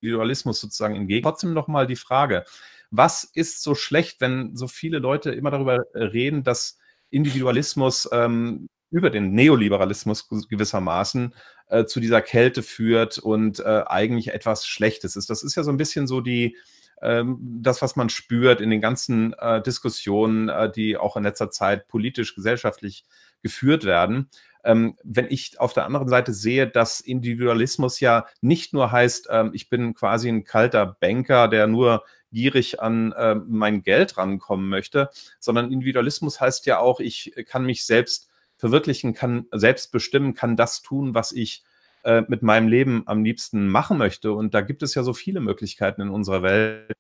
Individualismus 0.02 0.60
sozusagen 0.60 0.96
entgegen. 0.96 1.24
Trotzdem 1.24 1.54
nochmal 1.54 1.88
die 1.88 1.96
Frage, 1.96 2.46
was 2.92 3.24
ist 3.24 3.64
so 3.64 3.74
schlecht, 3.74 4.22
wenn 4.22 4.56
so 4.56 4.68
viele 4.68 5.00
Leute 5.00 5.32
immer 5.32 5.50
darüber 5.50 5.84
reden, 5.96 6.44
dass 6.44 6.78
Individualismus 7.14 8.10
ähm, 8.12 8.68
über 8.92 9.10
den 9.10 9.34
Neoliberalismus 9.34 10.30
gewissermaßen 10.50 11.34
äh, 11.68 11.86
zu 11.86 12.00
dieser 12.00 12.22
Kälte 12.22 12.62
führt 12.62 13.18
und 13.18 13.60
äh, 13.60 13.84
eigentlich 13.88 14.34
etwas 14.34 14.68
Schlechtes 14.68 15.16
ist. 15.16 15.30
Das 15.30 15.44
ist 15.44 15.56
ja 15.56 15.64
so 15.64 15.72
ein 15.72 15.78
bisschen 15.78 16.06
so 16.06 16.22
die, 16.22 16.58
ähm, 17.02 17.40
das, 17.62 17.82
was 17.82 17.96
man 17.96 18.10
spürt 18.10 18.62
in 18.62 18.70
den 18.70 18.82
ganzen 18.82 19.34
äh, 19.34 19.62
Diskussionen, 19.62 20.50
äh, 20.50 20.72
die 20.72 20.96
auch 20.96 21.18
in 21.18 21.24
letzter 21.24 21.50
Zeit 21.50 21.88
politisch, 21.88 22.36
gesellschaftlich 22.36 23.04
geführt 23.42 23.84
werden. 23.84 24.30
Ähm, 24.64 24.96
wenn 25.04 25.26
ich 25.30 25.60
auf 25.60 25.74
der 25.74 25.86
anderen 25.86 26.08
Seite 26.08 26.32
sehe, 26.32 26.68
dass 26.68 27.02
Individualismus 27.02 28.00
ja 28.00 28.26
nicht 28.42 28.74
nur 28.74 28.92
heißt, 28.92 29.28
ähm, 29.30 29.52
ich 29.54 29.70
bin 29.70 29.94
quasi 29.94 30.30
ein 30.30 30.46
kalter 30.46 30.98
Banker, 31.00 31.48
der 31.48 31.68
nur 31.68 32.04
gierig 32.34 32.82
an 32.82 33.14
äh, 33.14 33.36
mein 33.36 33.84
Geld 33.84 34.18
rankommen 34.18 34.68
möchte, 34.68 35.10
sondern 35.40 35.72
Individualismus 35.72 36.42
heißt 36.42 36.66
ja 36.66 36.80
auch, 36.80 37.00
ich 37.00 37.34
kann 37.48 37.66
mich 37.66 37.86
selbst 37.86 38.30
verwirklichen, 38.58 39.14
kann 39.14 39.46
selbst 39.52 39.92
bestimmen, 39.92 40.34
kann 40.34 40.56
das 40.56 40.82
tun, 40.82 41.14
was 41.14 41.32
ich 41.32 41.64
äh, 42.04 42.24
mit 42.28 42.44
meinem 42.44 42.68
Leben 42.68 43.04
am 43.06 43.24
liebsten 43.24 43.68
machen 43.68 43.98
möchte. 43.98 44.34
Und 44.34 44.54
da 44.54 44.62
gibt 44.62 44.84
es 44.84 44.96
ja 44.96 45.04
so 45.04 45.14
viele 45.14 45.40
Möglichkeiten 45.40 46.02
in 46.02 46.10
unserer 46.10 46.44
Welt, 46.44 46.92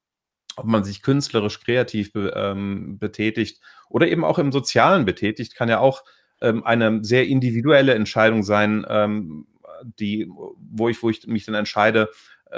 ob 0.55 0.65
man 0.65 0.83
sich 0.83 1.01
künstlerisch, 1.01 1.59
kreativ 1.59 2.13
be, 2.13 2.33
ähm, 2.35 2.99
betätigt 2.99 3.61
oder 3.89 4.07
eben 4.07 4.23
auch 4.23 4.39
im 4.39 4.51
Sozialen 4.51 5.05
betätigt, 5.05 5.55
kann 5.55 5.69
ja 5.69 5.79
auch 5.79 6.03
ähm, 6.41 6.63
eine 6.63 7.03
sehr 7.03 7.27
individuelle 7.27 7.93
Entscheidung 7.95 8.43
sein, 8.43 8.85
ähm, 8.87 9.47
die, 9.99 10.29
wo 10.29 10.89
ich, 10.89 11.01
wo 11.01 11.09
ich 11.09 11.25
mich 11.27 11.45
dann 11.45 11.55
entscheide, 11.55 12.09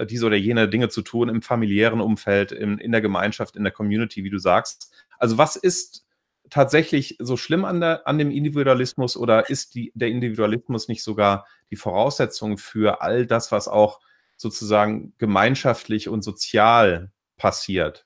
diese 0.10 0.26
oder 0.26 0.36
jene 0.36 0.68
Dinge 0.68 0.90
zu 0.90 1.02
tun 1.02 1.30
im 1.30 1.42
familiären 1.42 2.02
Umfeld, 2.02 2.52
in, 2.52 2.78
in 2.78 2.92
der 2.92 3.02
Gemeinschaft, 3.02 3.56
in 3.56 3.64
der 3.64 3.72
Community, 3.72 4.24
wie 4.24 4.30
du 4.30 4.38
sagst. 4.38 4.94
Also 5.18 5.38
was 5.38 5.56
ist 5.56 6.06
tatsächlich 6.50 7.18
so 7.20 7.38
schlimm 7.38 7.66
an, 7.66 7.80
der, 7.80 8.08
an 8.08 8.18
dem 8.18 8.32
Individualismus 8.32 9.18
oder 9.18 9.50
ist 9.50 9.76
die, 9.76 9.92
der 9.96 10.10
Individualismus 10.10 10.88
nicht 10.88 11.04
sogar 11.04 11.46
die 11.72 11.76
Voraussetzung 11.76 12.58
für 12.58 13.02
all 13.02 13.26
das, 13.26 13.52
was 13.52 13.68
auch 13.68 14.00
sozusagen 14.38 15.14
gemeinschaftlich 15.18 16.10
und 16.10 16.24
sozial 16.24 17.12
passiert? 17.38 18.06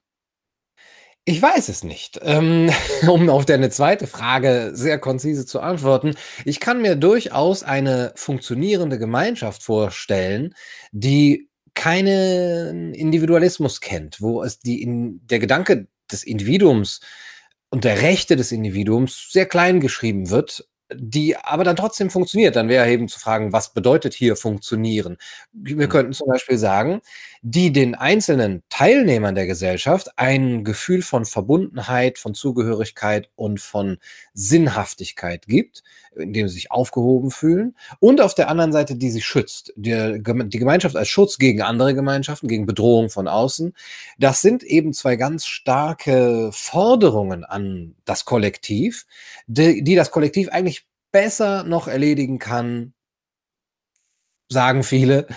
Ich 1.25 1.41
weiß 1.41 1.69
es 1.69 1.83
nicht. 1.83 2.19
Ähm, 2.23 2.71
um 3.07 3.29
auf 3.29 3.45
deine 3.45 3.69
zweite 3.69 4.07
Frage 4.07 4.71
sehr 4.73 4.97
konzise 4.99 5.45
zu 5.45 5.59
antworten. 5.59 6.15
Ich 6.45 6.59
kann 6.59 6.81
mir 6.81 6.95
durchaus 6.95 7.63
eine 7.63 8.13
funktionierende 8.15 8.97
Gemeinschaft 8.97 9.63
vorstellen, 9.63 10.55
die 10.91 11.48
keinen 11.79 12.93
Individualismus 12.93 13.79
kennt, 13.79 14.19
wo 14.19 14.43
es 14.43 14.59
die 14.59 14.81
in, 14.81 15.25
der 15.25 15.39
Gedanke 15.39 15.87
des 16.11 16.25
Individuums 16.25 16.99
und 17.69 17.85
der 17.85 18.01
Rechte 18.01 18.35
des 18.35 18.51
Individuums 18.51 19.29
sehr 19.31 19.45
klein 19.45 19.79
geschrieben 19.79 20.29
wird, 20.29 20.67
die 20.93 21.37
aber 21.37 21.63
dann 21.63 21.75
trotzdem 21.75 22.09
funktioniert. 22.09 22.55
Dann 22.55 22.69
wäre 22.69 22.89
eben 22.89 23.07
zu 23.07 23.19
fragen, 23.19 23.53
was 23.53 23.73
bedeutet 23.73 24.13
hier 24.13 24.35
funktionieren? 24.35 25.17
Wir 25.53 25.75
mhm. 25.75 25.89
könnten 25.89 26.13
zum 26.13 26.27
Beispiel 26.27 26.57
sagen, 26.57 27.01
die 27.41 27.71
den 27.71 27.95
einzelnen 27.95 28.63
Teilnehmern 28.69 29.35
der 29.35 29.47
Gesellschaft 29.47 30.09
ein 30.17 30.63
Gefühl 30.63 31.01
von 31.01 31.25
Verbundenheit, 31.25 32.17
von 32.17 32.33
Zugehörigkeit 32.33 33.29
und 33.35 33.61
von 33.61 33.97
Sinnhaftigkeit 34.33 35.47
gibt, 35.47 35.83
indem 36.15 36.47
sie 36.47 36.55
sich 36.55 36.71
aufgehoben 36.71 37.31
fühlen. 37.31 37.75
Und 37.99 38.19
auf 38.19 38.35
der 38.35 38.49
anderen 38.49 38.71
Seite, 38.71 38.95
die 38.95 39.11
sie 39.11 39.21
schützt. 39.21 39.71
Die, 39.75 40.21
die 40.21 40.59
Gemeinschaft 40.59 40.95
als 40.95 41.07
Schutz 41.07 41.37
gegen 41.37 41.61
andere 41.61 41.93
Gemeinschaften, 41.93 42.47
gegen 42.47 42.65
Bedrohung 42.65 43.09
von 43.09 43.27
außen. 43.27 43.73
Das 44.17 44.41
sind 44.41 44.63
eben 44.63 44.93
zwei 44.93 45.15
ganz 45.15 45.45
starke 45.45 46.49
Forderungen 46.51 47.45
an 47.45 47.95
das 48.05 48.25
Kollektiv, 48.25 49.05
die, 49.47 49.83
die 49.83 49.95
das 49.95 50.11
Kollektiv 50.11 50.49
eigentlich 50.49 50.78
besser 51.11 51.63
noch 51.63 51.87
erledigen 51.87 52.39
kann, 52.39 52.93
sagen 54.51 54.83
viele, 54.83 55.27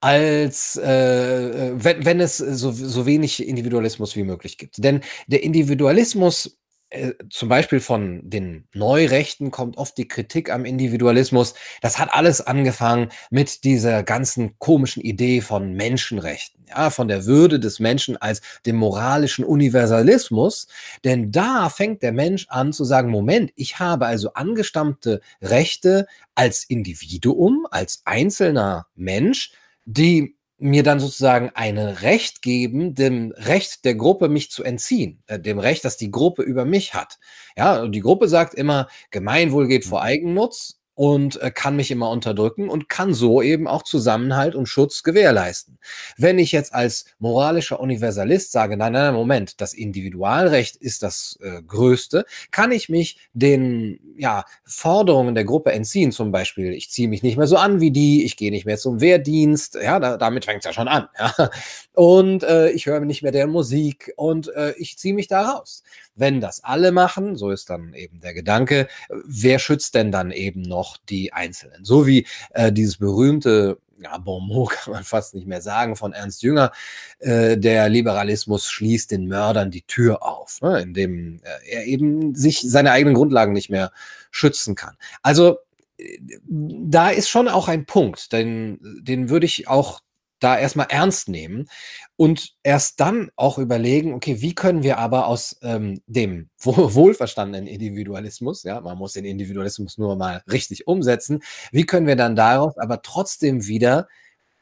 als 0.00 0.76
äh, 0.82 1.68
äh, 1.68 1.72
wenn, 1.76 2.04
wenn 2.04 2.20
es 2.20 2.38
so, 2.38 2.72
so 2.72 3.06
wenig 3.06 3.46
Individualismus 3.46 4.16
wie 4.16 4.24
möglich 4.24 4.58
gibt. 4.58 4.82
Denn 4.82 5.00
der 5.28 5.42
Individualismus 5.42 6.58
äh, 6.92 7.14
zum 7.30 7.48
Beispiel 7.48 7.80
von 7.80 8.20
den 8.28 8.68
Neurechten 8.74 9.50
kommt 9.50 9.78
oft 9.78 9.96
die 9.96 10.08
Kritik 10.08 10.50
am 10.50 10.66
Individualismus. 10.66 11.54
Das 11.80 11.98
hat 11.98 12.12
alles 12.12 12.42
angefangen 12.42 13.08
mit 13.30 13.64
dieser 13.64 14.02
ganzen 14.02 14.58
komischen 14.58 15.02
Idee 15.02 15.40
von 15.40 15.72
Menschenrechten, 15.72 16.66
ja, 16.68 16.90
von 16.90 17.08
der 17.08 17.24
Würde 17.24 17.58
des 17.58 17.80
Menschen 17.80 18.18
als 18.18 18.42
dem 18.66 18.76
moralischen 18.76 19.44
Universalismus. 19.44 20.66
Denn 21.02 21.32
da 21.32 21.70
fängt 21.70 22.02
der 22.02 22.12
Mensch 22.12 22.46
an 22.50 22.74
zu 22.74 22.84
sagen, 22.84 23.10
Moment, 23.10 23.52
ich 23.56 23.78
habe 23.78 24.06
also 24.06 24.34
angestammte 24.34 25.22
Rechte 25.40 26.06
als 26.34 26.64
Individuum, 26.64 27.66
als 27.70 28.02
einzelner 28.04 28.86
Mensch, 28.94 29.52
die 29.86 30.36
mir 30.62 30.82
dann 30.82 31.00
sozusagen 31.00 31.50
ein 31.54 31.78
Recht 31.78 32.42
geben, 32.42 32.94
dem 32.94 33.32
Recht 33.36 33.84
der 33.84 33.94
Gruppe 33.94 34.28
mich 34.28 34.50
zu 34.50 34.62
entziehen, 34.62 35.22
äh, 35.26 35.38
dem 35.40 35.58
Recht, 35.58 35.84
das 35.84 35.96
die 35.96 36.10
Gruppe 36.10 36.42
über 36.42 36.64
mich 36.64 36.94
hat. 36.94 37.18
Ja, 37.56 37.82
und 37.82 37.92
die 37.92 38.00
Gruppe 38.00 38.28
sagt 38.28 38.54
immer, 38.54 38.88
Gemeinwohl 39.10 39.68
geht 39.68 39.84
vor 39.84 40.02
Eigennutz 40.02 40.81
und 41.02 41.42
äh, 41.42 41.50
kann 41.50 41.74
mich 41.74 41.90
immer 41.90 42.10
unterdrücken 42.10 42.68
und 42.68 42.88
kann 42.88 43.12
so 43.12 43.42
eben 43.42 43.66
auch 43.66 43.82
Zusammenhalt 43.82 44.54
und 44.54 44.66
Schutz 44.66 45.02
gewährleisten. 45.02 45.80
Wenn 46.16 46.38
ich 46.38 46.52
jetzt 46.52 46.72
als 46.72 47.06
moralischer 47.18 47.80
Universalist 47.80 48.52
sage, 48.52 48.76
nein, 48.76 48.92
nein, 48.92 49.12
Moment, 49.12 49.60
das 49.60 49.74
Individualrecht 49.74 50.76
ist 50.76 51.02
das 51.02 51.40
äh, 51.42 51.60
Größte, 51.60 52.24
kann 52.52 52.70
ich 52.70 52.88
mich 52.88 53.18
den 53.32 53.98
ja, 54.16 54.44
Forderungen 54.64 55.34
der 55.34 55.42
Gruppe 55.42 55.72
entziehen, 55.72 56.12
zum 56.12 56.30
Beispiel, 56.30 56.72
ich 56.72 56.88
ziehe 56.92 57.08
mich 57.08 57.24
nicht 57.24 57.36
mehr 57.36 57.48
so 57.48 57.56
an 57.56 57.80
wie 57.80 57.90
die, 57.90 58.24
ich 58.24 58.36
gehe 58.36 58.52
nicht 58.52 58.66
mehr 58.66 58.78
zum 58.78 59.00
Wehrdienst, 59.00 59.74
ja, 59.82 59.98
da, 59.98 60.16
damit 60.16 60.44
fängt 60.44 60.60
es 60.60 60.66
ja 60.66 60.72
schon 60.72 60.86
an, 60.86 61.08
ja, 61.18 61.50
und 61.94 62.44
äh, 62.44 62.70
ich 62.70 62.86
höre 62.86 63.00
nicht 63.00 63.24
mehr 63.24 63.32
deren 63.32 63.50
Musik 63.50 64.12
und 64.14 64.54
äh, 64.54 64.72
ich 64.76 64.98
ziehe 64.98 65.14
mich 65.14 65.26
da 65.26 65.50
raus. 65.50 65.82
Wenn 66.14 66.40
das 66.40 66.62
alle 66.62 66.92
machen, 66.92 67.36
so 67.36 67.50
ist 67.50 67.70
dann 67.70 67.94
eben 67.94 68.20
der 68.20 68.34
Gedanke, 68.34 68.88
wer 69.24 69.58
schützt 69.58 69.94
denn 69.94 70.12
dann 70.12 70.30
eben 70.30 70.62
noch 70.62 70.96
die 70.96 71.32
Einzelnen? 71.32 71.84
So 71.84 72.06
wie 72.06 72.26
äh, 72.50 72.72
dieses 72.72 72.98
berühmte 72.98 73.78
ja, 74.02 74.18
Bonmot 74.18 74.70
kann 74.84 74.92
man 74.92 75.04
fast 75.04 75.34
nicht 75.34 75.46
mehr 75.46 75.62
sagen, 75.62 75.96
von 75.96 76.12
Ernst 76.12 76.42
Jünger, 76.42 76.72
äh, 77.18 77.56
der 77.56 77.88
Liberalismus 77.88 78.68
schließt 78.68 79.10
den 79.10 79.26
Mördern 79.26 79.70
die 79.70 79.82
Tür 79.82 80.22
auf, 80.22 80.60
ne, 80.60 80.80
indem 80.80 81.40
äh, 81.42 81.70
er 81.70 81.86
eben 81.86 82.34
sich 82.34 82.60
seine 82.60 82.92
eigenen 82.92 83.14
Grundlagen 83.14 83.52
nicht 83.52 83.70
mehr 83.70 83.92
schützen 84.30 84.74
kann. 84.74 84.96
Also 85.22 85.58
äh, 85.98 86.18
da 86.48 87.10
ist 87.10 87.28
schon 87.28 87.48
auch 87.48 87.68
ein 87.68 87.86
Punkt, 87.86 88.32
den, 88.32 88.78
den 89.02 89.28
würde 89.30 89.46
ich 89.46 89.68
auch 89.68 90.00
da 90.42 90.58
erstmal 90.58 90.86
ernst 90.90 91.28
nehmen 91.28 91.68
und 92.16 92.54
erst 92.62 93.00
dann 93.00 93.30
auch 93.36 93.58
überlegen, 93.58 94.14
okay, 94.14 94.40
wie 94.40 94.54
können 94.54 94.82
wir 94.82 94.98
aber 94.98 95.26
aus 95.26 95.58
ähm, 95.62 96.00
dem 96.06 96.50
wohlverstandenen 96.58 97.66
Individualismus, 97.66 98.62
ja, 98.62 98.80
man 98.80 98.98
muss 98.98 99.12
den 99.12 99.24
Individualismus 99.24 99.98
nur 99.98 100.16
mal 100.16 100.42
richtig 100.50 100.86
umsetzen, 100.86 101.42
wie 101.70 101.86
können 101.86 102.06
wir 102.06 102.16
dann 102.16 102.36
daraus 102.36 102.76
aber 102.78 103.02
trotzdem 103.02 103.66
wieder 103.66 104.08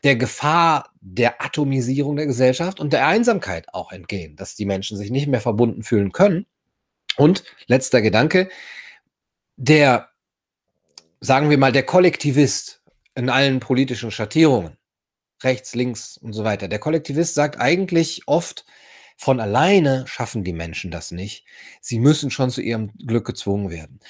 der 0.04 0.16
Gefahr 0.16 0.90
der 1.00 1.42
Atomisierung 1.42 2.16
der 2.16 2.26
Gesellschaft 2.26 2.80
und 2.80 2.92
der 2.92 3.06
Einsamkeit 3.06 3.72
auch 3.74 3.92
entgehen, 3.92 4.36
dass 4.36 4.54
die 4.54 4.64
Menschen 4.64 4.96
sich 4.96 5.10
nicht 5.10 5.26
mehr 5.26 5.40
verbunden 5.40 5.82
fühlen 5.82 6.12
können. 6.12 6.46
Und 7.16 7.44
letzter 7.66 8.00
Gedanke, 8.00 8.48
der, 9.56 10.08
sagen 11.20 11.50
wir 11.50 11.58
mal, 11.58 11.72
der 11.72 11.82
Kollektivist 11.82 12.82
in 13.14 13.28
allen 13.28 13.60
politischen 13.60 14.10
Schattierungen, 14.10 14.78
rechts, 15.42 15.74
links 15.74 16.16
und 16.16 16.32
so 16.32 16.44
weiter. 16.44 16.68
Der 16.68 16.78
Kollektivist 16.78 17.34
sagt 17.34 17.60
eigentlich 17.60 18.22
oft, 18.26 18.64
von 19.16 19.38
alleine 19.38 20.06
schaffen 20.06 20.44
die 20.44 20.54
Menschen 20.54 20.90
das 20.90 21.10
nicht. 21.10 21.44
Sie 21.80 21.98
müssen 21.98 22.30
schon 22.30 22.50
zu 22.50 22.62
ihrem 22.62 22.92
Glück 23.06 23.26
gezwungen 23.26 23.70
werden. 23.70 24.00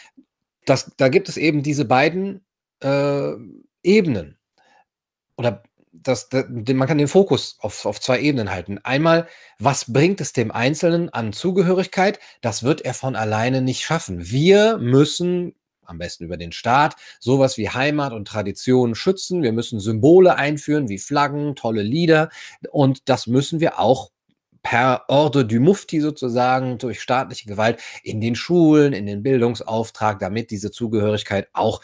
Das, 0.66 0.92
da 0.96 1.08
gibt 1.08 1.28
es 1.28 1.36
eben 1.36 1.62
diese 1.62 1.84
beiden 1.84 2.44
äh, 2.80 3.32
Ebenen 3.82 4.38
oder 5.36 5.62
das, 5.92 6.28
das, 6.28 6.44
man 6.48 6.86
kann 6.86 6.98
den 6.98 7.08
Fokus 7.08 7.56
auf, 7.60 7.84
auf 7.86 8.00
zwei 8.00 8.20
Ebenen 8.20 8.50
halten. 8.50 8.78
Einmal, 8.84 9.26
was 9.58 9.92
bringt 9.92 10.20
es 10.20 10.32
dem 10.32 10.50
Einzelnen 10.50 11.08
an 11.08 11.32
Zugehörigkeit? 11.32 12.20
Das 12.40 12.62
wird 12.62 12.82
er 12.82 12.94
von 12.94 13.16
alleine 13.16 13.62
nicht 13.62 13.82
schaffen. 13.82 14.30
Wir 14.30 14.78
müssen 14.78 15.54
am 15.90 15.98
besten 15.98 16.24
über 16.24 16.36
den 16.36 16.52
Staat, 16.52 16.96
sowas 17.18 17.58
wie 17.58 17.68
Heimat 17.68 18.12
und 18.12 18.26
Tradition 18.26 18.94
schützen. 18.94 19.42
Wir 19.42 19.52
müssen 19.52 19.80
Symbole 19.80 20.36
einführen, 20.36 20.88
wie 20.88 20.98
Flaggen, 20.98 21.56
tolle 21.56 21.82
Lieder. 21.82 22.30
Und 22.70 23.08
das 23.08 23.26
müssen 23.26 23.60
wir 23.60 23.78
auch 23.78 24.10
per 24.62 25.04
Ordre 25.08 25.46
du 25.46 25.58
Mufti 25.58 26.00
sozusagen 26.00 26.78
durch 26.78 27.00
staatliche 27.00 27.48
Gewalt 27.48 27.80
in 28.02 28.20
den 28.20 28.34
Schulen, 28.34 28.92
in 28.92 29.06
den 29.06 29.22
Bildungsauftrag, 29.22 30.18
damit 30.18 30.50
diese 30.50 30.70
Zugehörigkeit 30.70 31.48
auch 31.54 31.80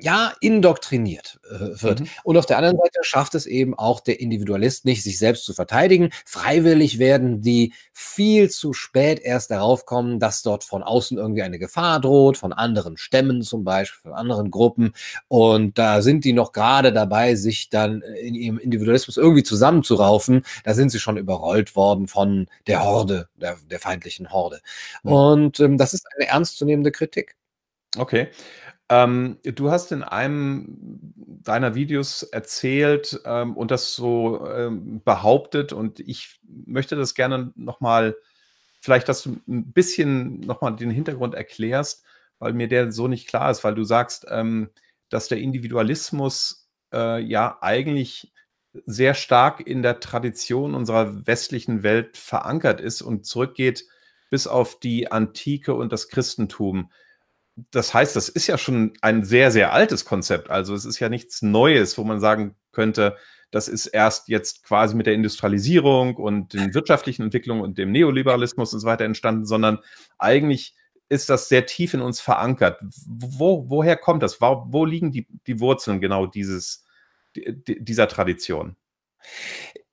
ja, 0.00 0.32
indoktriniert 0.40 1.40
äh, 1.50 1.82
wird. 1.82 2.00
Mhm. 2.00 2.08
Und 2.24 2.36
auf 2.36 2.46
der 2.46 2.56
anderen 2.56 2.78
Seite 2.78 3.00
schafft 3.02 3.34
es 3.34 3.46
eben 3.46 3.78
auch 3.78 4.00
der 4.00 4.20
Individualist 4.20 4.84
nicht, 4.84 5.02
sich 5.02 5.18
selbst 5.18 5.44
zu 5.44 5.54
verteidigen. 5.54 6.10
Freiwillig 6.24 6.98
werden 6.98 7.42
die 7.42 7.72
viel 7.92 8.50
zu 8.50 8.72
spät 8.72 9.20
erst 9.20 9.50
darauf 9.50 9.86
kommen, 9.86 10.18
dass 10.18 10.42
dort 10.42 10.64
von 10.64 10.82
außen 10.82 11.18
irgendwie 11.18 11.42
eine 11.42 11.58
Gefahr 11.58 12.00
droht, 12.00 12.36
von 12.36 12.52
anderen 12.52 12.96
Stämmen 12.96 13.42
zum 13.42 13.64
Beispiel, 13.64 14.00
von 14.02 14.12
anderen 14.12 14.50
Gruppen. 14.50 14.92
Und 15.28 15.78
da 15.78 16.02
sind 16.02 16.24
die 16.24 16.32
noch 16.32 16.52
gerade 16.52 16.92
dabei, 16.92 17.34
sich 17.34 17.68
dann 17.70 18.02
in 18.02 18.34
ihrem 18.34 18.58
Individualismus 18.58 19.16
irgendwie 19.16 19.42
zusammenzuraufen. 19.42 20.44
Da 20.64 20.74
sind 20.74 20.90
sie 20.90 21.00
schon 21.00 21.16
überrollt 21.16 21.76
worden 21.76 22.08
von 22.08 22.46
der 22.66 22.84
Horde, 22.84 23.28
der, 23.36 23.58
der 23.70 23.80
feindlichen 23.80 24.32
Horde. 24.32 24.60
Mhm. 25.02 25.12
Und 25.12 25.60
ähm, 25.60 25.78
das 25.78 25.94
ist 25.94 26.06
eine 26.16 26.28
ernstzunehmende 26.28 26.90
Kritik. 26.90 27.36
Okay. 27.96 28.28
Ähm, 28.90 29.38
du 29.44 29.70
hast 29.70 29.92
in 29.92 30.02
einem 30.02 31.14
deiner 31.44 31.76
Videos 31.76 32.24
erzählt 32.24 33.20
ähm, 33.24 33.56
und 33.56 33.70
das 33.70 33.94
so 33.94 34.46
ähm, 34.48 35.00
behauptet 35.04 35.72
und 35.72 36.00
ich 36.00 36.40
möchte 36.42 36.96
das 36.96 37.14
gerne 37.14 37.52
nochmal, 37.54 38.16
vielleicht, 38.80 39.08
dass 39.08 39.22
du 39.22 39.40
ein 39.48 39.72
bisschen 39.72 40.40
nochmal 40.40 40.74
den 40.74 40.90
Hintergrund 40.90 41.36
erklärst, 41.36 42.04
weil 42.40 42.52
mir 42.52 42.66
der 42.66 42.90
so 42.90 43.06
nicht 43.06 43.28
klar 43.28 43.52
ist, 43.52 43.62
weil 43.62 43.76
du 43.76 43.84
sagst, 43.84 44.26
ähm, 44.28 44.70
dass 45.08 45.28
der 45.28 45.38
Individualismus 45.38 46.68
äh, 46.92 47.22
ja 47.22 47.58
eigentlich 47.60 48.32
sehr 48.86 49.14
stark 49.14 49.64
in 49.64 49.82
der 49.82 50.00
Tradition 50.00 50.74
unserer 50.74 51.28
westlichen 51.28 51.84
Welt 51.84 52.16
verankert 52.16 52.80
ist 52.80 53.02
und 53.02 53.24
zurückgeht 53.24 53.86
bis 54.30 54.48
auf 54.48 54.80
die 54.80 55.12
Antike 55.12 55.74
und 55.74 55.92
das 55.92 56.08
Christentum 56.08 56.90
das 57.56 57.92
heißt, 57.94 58.16
das 58.16 58.28
ist 58.28 58.46
ja 58.46 58.58
schon 58.58 58.94
ein 59.02 59.24
sehr, 59.24 59.50
sehr 59.50 59.72
altes 59.72 60.04
Konzept. 60.04 60.50
Also 60.50 60.74
es 60.74 60.84
ist 60.84 60.98
ja 61.00 61.08
nichts 61.08 61.42
Neues, 61.42 61.98
wo 61.98 62.04
man 62.04 62.20
sagen 62.20 62.56
könnte, 62.72 63.16
das 63.50 63.68
ist 63.68 63.86
erst 63.86 64.28
jetzt 64.28 64.62
quasi 64.62 64.94
mit 64.94 65.06
der 65.06 65.14
Industrialisierung 65.14 66.16
und 66.16 66.52
den 66.52 66.72
wirtschaftlichen 66.72 67.22
Entwicklungen 67.22 67.62
und 67.62 67.78
dem 67.78 67.90
Neoliberalismus 67.90 68.72
und 68.72 68.80
so 68.80 68.86
weiter 68.86 69.04
entstanden, 69.04 69.44
sondern 69.44 69.78
eigentlich 70.18 70.76
ist 71.08 71.28
das 71.28 71.48
sehr 71.48 71.66
tief 71.66 71.92
in 71.92 72.00
uns 72.00 72.20
verankert. 72.20 72.80
Wo, 73.06 73.68
woher 73.68 73.96
kommt 73.96 74.22
das? 74.22 74.40
Wo, 74.40 74.66
wo 74.68 74.84
liegen 74.84 75.10
die, 75.10 75.26
die 75.48 75.58
Wurzeln 75.58 76.00
genau 76.00 76.26
dieses, 76.26 76.84
dieser 77.34 78.06
Tradition? 78.06 78.76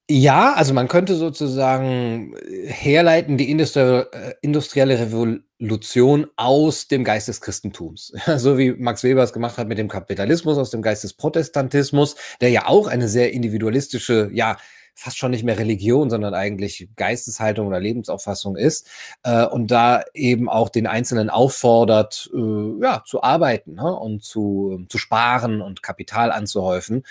Ja, 0.10 0.54
also 0.54 0.74
man 0.74 0.88
könnte 0.88 1.16
sozusagen 1.16 2.34
äh, 2.38 2.68
herleiten 2.68 3.38
die 3.38 3.52
Industrie 3.52 4.04
äh, 4.12 4.36
industrielle 4.42 4.98
Revolution 5.00 6.28
aus 6.38 6.88
dem 6.88 7.04
Geist 7.04 7.28
des 7.28 7.42
Christentums. 7.42 8.14
so 8.38 8.58
wie 8.58 8.72
Max 8.72 9.04
Weber 9.04 9.24
es 9.24 9.34
gemacht 9.34 9.58
hat 9.58 9.68
mit 9.68 9.78
dem 9.78 9.90
Kapitalismus, 9.90 10.58
aus 10.58 10.70
dem 10.70 10.82
Geist 10.82 11.04
des 11.04 11.14
Protestantismus, 11.14 12.16
der 12.40 12.52
ja 12.52 12.68
auch 12.68 12.88
eine 12.88 13.10
sehr 13.10 13.34
individualistische, 13.34 14.30
ja, 14.32 14.56
fast 14.96 15.18
schon 15.18 15.32
nicht 15.32 15.44
mehr 15.44 15.60
Religion, 15.60 16.10
sondern 16.10 16.34
eigentlich 16.34 16.90
Geisteshaltung 16.96 17.68
oder 17.68 17.80
Lebensauffassung 17.80 18.56
ist 18.56 18.88
äh, 19.24 19.46
und 19.46 19.72
da 19.72 20.04
eben 20.14 20.50
auch 20.50 20.70
den 20.70 20.88
Einzelnen 20.88 21.30
auffordert, 21.30 22.32
äh, 22.34 22.82
ja, 22.82 23.04
zu 23.06 23.22
arbeiten 23.24 23.76
ne? 23.76 23.94
und 23.94 24.24
zu, 24.24 24.86
zu 24.88 24.98
sparen 24.98 25.62
und 25.62 25.84
Kapital 25.84 26.32
anzuhäufen. 26.32 27.04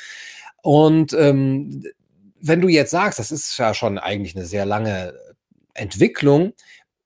Und 0.62 1.12
ähm, 1.12 1.84
wenn 2.46 2.60
du 2.60 2.68
jetzt 2.68 2.90
sagst, 2.90 3.18
das 3.18 3.32
ist 3.32 3.56
ja 3.58 3.74
schon 3.74 3.98
eigentlich 3.98 4.36
eine 4.36 4.46
sehr 4.46 4.66
lange 4.66 5.14
Entwicklung 5.74 6.52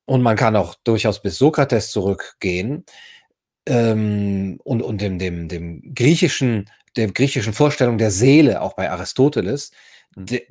und 0.05 0.23
man 0.23 0.37
kann 0.37 0.57
auch 0.57 0.75
durchaus 0.85 1.23
bis 1.23 1.39
Sokrates 1.39 1.91
zurückgehen 1.91 2.85
ähm, 3.67 4.59
und, 4.65 4.83
und 4.83 5.01
dem, 5.01 5.19
dem, 5.19 5.49
dem 5.49 5.95
griechischen, 5.95 6.71
der 6.97 7.11
griechischen 7.13 7.53
Vorstellung 7.53 7.99
der 7.99 8.11
Seele, 8.11 8.61
auch 8.61 8.75
bei 8.75 8.91
Aristoteles, 8.91 9.71
mhm. 10.17 10.27
de, 10.27 10.47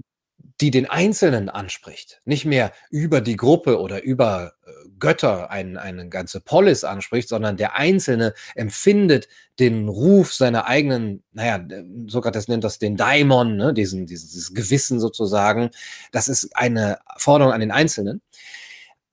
die 0.62 0.72
den 0.72 0.90
Einzelnen 0.90 1.50
anspricht, 1.50 2.22
nicht 2.26 2.46
mehr 2.46 2.74
über 2.90 3.22
die 3.22 3.38
Gruppe 3.38 3.80
oder 3.80 4.04
über 4.04 4.54
äh, 4.66 4.72
Götter 5.00 5.50
ein, 5.50 5.78
eine 5.78 6.10
ganze 6.10 6.42
Polis 6.42 6.84
anspricht, 6.84 7.30
sondern 7.30 7.58
der 7.58 7.76
Einzelne 7.76 8.34
empfindet 8.56 9.28
den 9.60 9.88
Ruf 9.88 10.34
seiner 10.34 10.66
eigenen, 10.68 11.24
naja, 11.34 11.66
Sokrates 12.08 12.48
nennt 12.48 12.64
das 12.64 12.80
den 12.80 12.96
Daimon, 12.96 13.58
ne, 13.58 13.74
diesen, 13.74 14.06
dieses 14.06 14.54
Gewissen 14.54 15.00
sozusagen. 15.00 15.72
Das 16.12 16.28
ist 16.28 16.56
eine 16.56 17.00
Forderung 17.18 17.54
an 17.54 17.60
den 17.60 17.72
Einzelnen. 17.72 18.22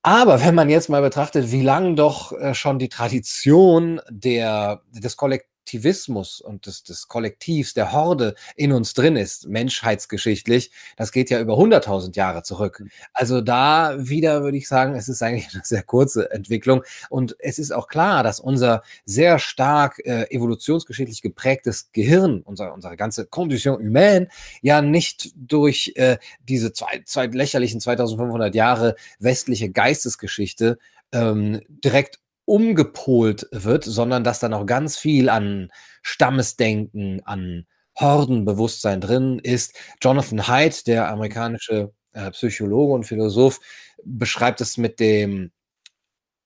Aber 0.03 0.40
wenn 0.40 0.55
man 0.55 0.70
jetzt 0.70 0.88
mal 0.88 1.03
betrachtet, 1.03 1.51
wie 1.51 1.62
lang 1.62 1.96
doch 1.96 2.31
äh, 2.33 2.55
schon 2.55 2.79
die 2.79 2.88
Tradition 2.88 4.01
der, 4.09 4.83
des 4.92 5.16
Kollektivs 5.16 5.56
Kollektivismus 5.66 6.40
und 6.40 6.66
des, 6.66 6.85
des 6.85 7.09
Kollektivs, 7.09 7.74
der 7.74 7.92
Horde 7.92 8.35
in 8.55 8.72
uns 8.72 8.94
drin 8.94 9.16
ist, 9.16 9.48
menschheitsgeschichtlich, 9.48 10.70
das 10.96 11.11
geht 11.11 11.29
ja 11.29 11.40
über 11.40 11.55
100.000 11.55 12.16
Jahre 12.16 12.44
zurück. 12.44 12.81
Mhm. 12.81 12.90
Also 13.12 13.40
da 13.40 13.96
wieder 13.98 14.42
würde 14.42 14.59
ich 14.59 14.68
sagen, 14.68 14.94
es 14.94 15.09
ist 15.09 15.22
eigentlich 15.22 15.52
eine 15.52 15.64
sehr 15.64 15.83
kurze 15.83 16.31
Entwicklung 16.31 16.85
und 17.11 17.35
es 17.40 17.59
ist 17.59 17.72
auch 17.72 17.88
klar, 17.88 18.22
dass 18.22 18.38
unser 18.38 18.83
sehr 19.05 19.40
stark 19.40 19.98
äh, 20.05 20.31
evolutionsgeschichtlich 20.31 21.20
geprägtes 21.20 21.90
Gehirn, 21.90 22.42
unser, 22.42 22.72
unsere 22.72 22.96
ganze 22.96 23.26
Condition 23.26 23.79
humaine, 23.79 24.29
ja 24.62 24.81
nicht 24.83 25.33
durch 25.35 25.92
äh, 25.96 26.18
diese 26.48 26.72
zwei, 26.72 27.02
zwei 27.05 27.26
lächerlichen 27.26 27.81
2500 27.81 28.55
Jahre 28.55 28.94
westliche 29.18 29.70
Geistesgeschichte 29.70 30.79
ähm, 31.12 31.61
direkt 31.68 32.20
umgepolt 32.47 33.47
wird, 33.53 33.85
sondern 33.85 34.25
dass 34.25 34.41
da 34.41 34.49
noch 34.49 34.65
ganz 34.65 34.97
viel 34.97 35.29
an 35.29 35.71
Stammesdenken, 36.03 37.21
an 37.25 37.67
Hordenbewusstsein 37.99 39.01
drin 39.01 39.39
ist. 39.39 39.75
Jonathan 40.03 40.49
Haidt, 40.49 40.87
der 40.87 41.09
amerikanische 41.11 41.93
äh, 42.13 42.31
Psychologe 42.31 42.95
und 42.95 43.05
Philosoph, 43.05 43.61
beschreibt 44.05 44.61
es 44.61 44.79
mit 44.79 45.01
dem 45.01 45.53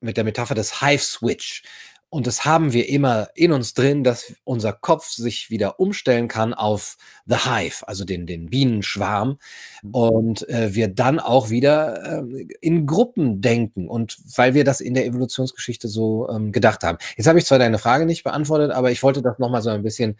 mit 0.01 0.17
der 0.17 0.25
Metapher 0.25 0.55
des 0.55 0.81
Hive 0.81 1.03
Switch. 1.03 1.63
Und 2.11 2.27
das 2.27 2.45
haben 2.45 2.73
wir 2.73 2.89
immer 2.89 3.29
in 3.37 3.53
uns 3.53 3.73
drin, 3.73 4.03
dass 4.03 4.35
unser 4.43 4.73
Kopf 4.73 5.07
sich 5.07 5.49
wieder 5.49 5.79
umstellen 5.79 6.27
kann 6.27 6.53
auf 6.53 6.97
The 7.27 7.37
Hive, 7.37 7.87
also 7.87 8.05
den, 8.05 8.27
den 8.27 8.51
Bienenschwarm. 8.51 9.39
Mhm. 9.83 9.91
Und 9.95 10.49
äh, 10.49 10.75
wir 10.75 10.89
dann 10.89 11.21
auch 11.21 11.51
wieder 11.51 12.23
äh, 12.23 12.47
in 12.61 12.87
Gruppen 12.87 13.41
denken. 13.41 13.89
Und 13.89 14.19
weil 14.37 14.55
wir 14.55 14.65
das 14.65 14.81
in 14.81 14.95
der 14.95 15.07
Evolutionsgeschichte 15.07 15.87
so 15.87 16.29
ähm, 16.29 16.51
gedacht 16.51 16.83
haben. 16.83 16.99
Jetzt 17.17 17.29
habe 17.29 17.39
ich 17.39 17.47
zwar 17.47 17.61
deine 17.61 17.79
Frage 17.79 18.07
nicht 18.07 18.25
beantwortet, 18.25 18.73
aber 18.73 18.91
ich 18.91 19.05
wollte 19.05 19.23
das 19.23 19.39
nochmal 19.39 19.63
so 19.63 19.71
ein 19.71 19.85
bisschen 19.85 20.17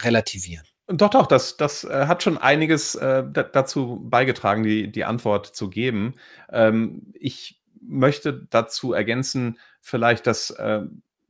relativieren. 0.00 0.64
Doch, 0.86 1.10
doch, 1.10 1.26
das, 1.26 1.56
das 1.56 1.84
äh, 1.84 2.06
hat 2.06 2.22
schon 2.22 2.38
einiges 2.38 2.94
äh, 2.94 3.24
dazu 3.52 4.00
beigetragen, 4.02 4.62
die, 4.62 4.92
die 4.92 5.04
Antwort 5.04 5.46
zu 5.46 5.70
geben. 5.70 6.14
Ähm, 6.50 7.12
ich 7.14 7.60
möchte 7.80 8.46
dazu 8.50 8.92
ergänzen, 8.92 9.58
vielleicht, 9.80 10.26
dass 10.26 10.50
äh, 10.50 10.82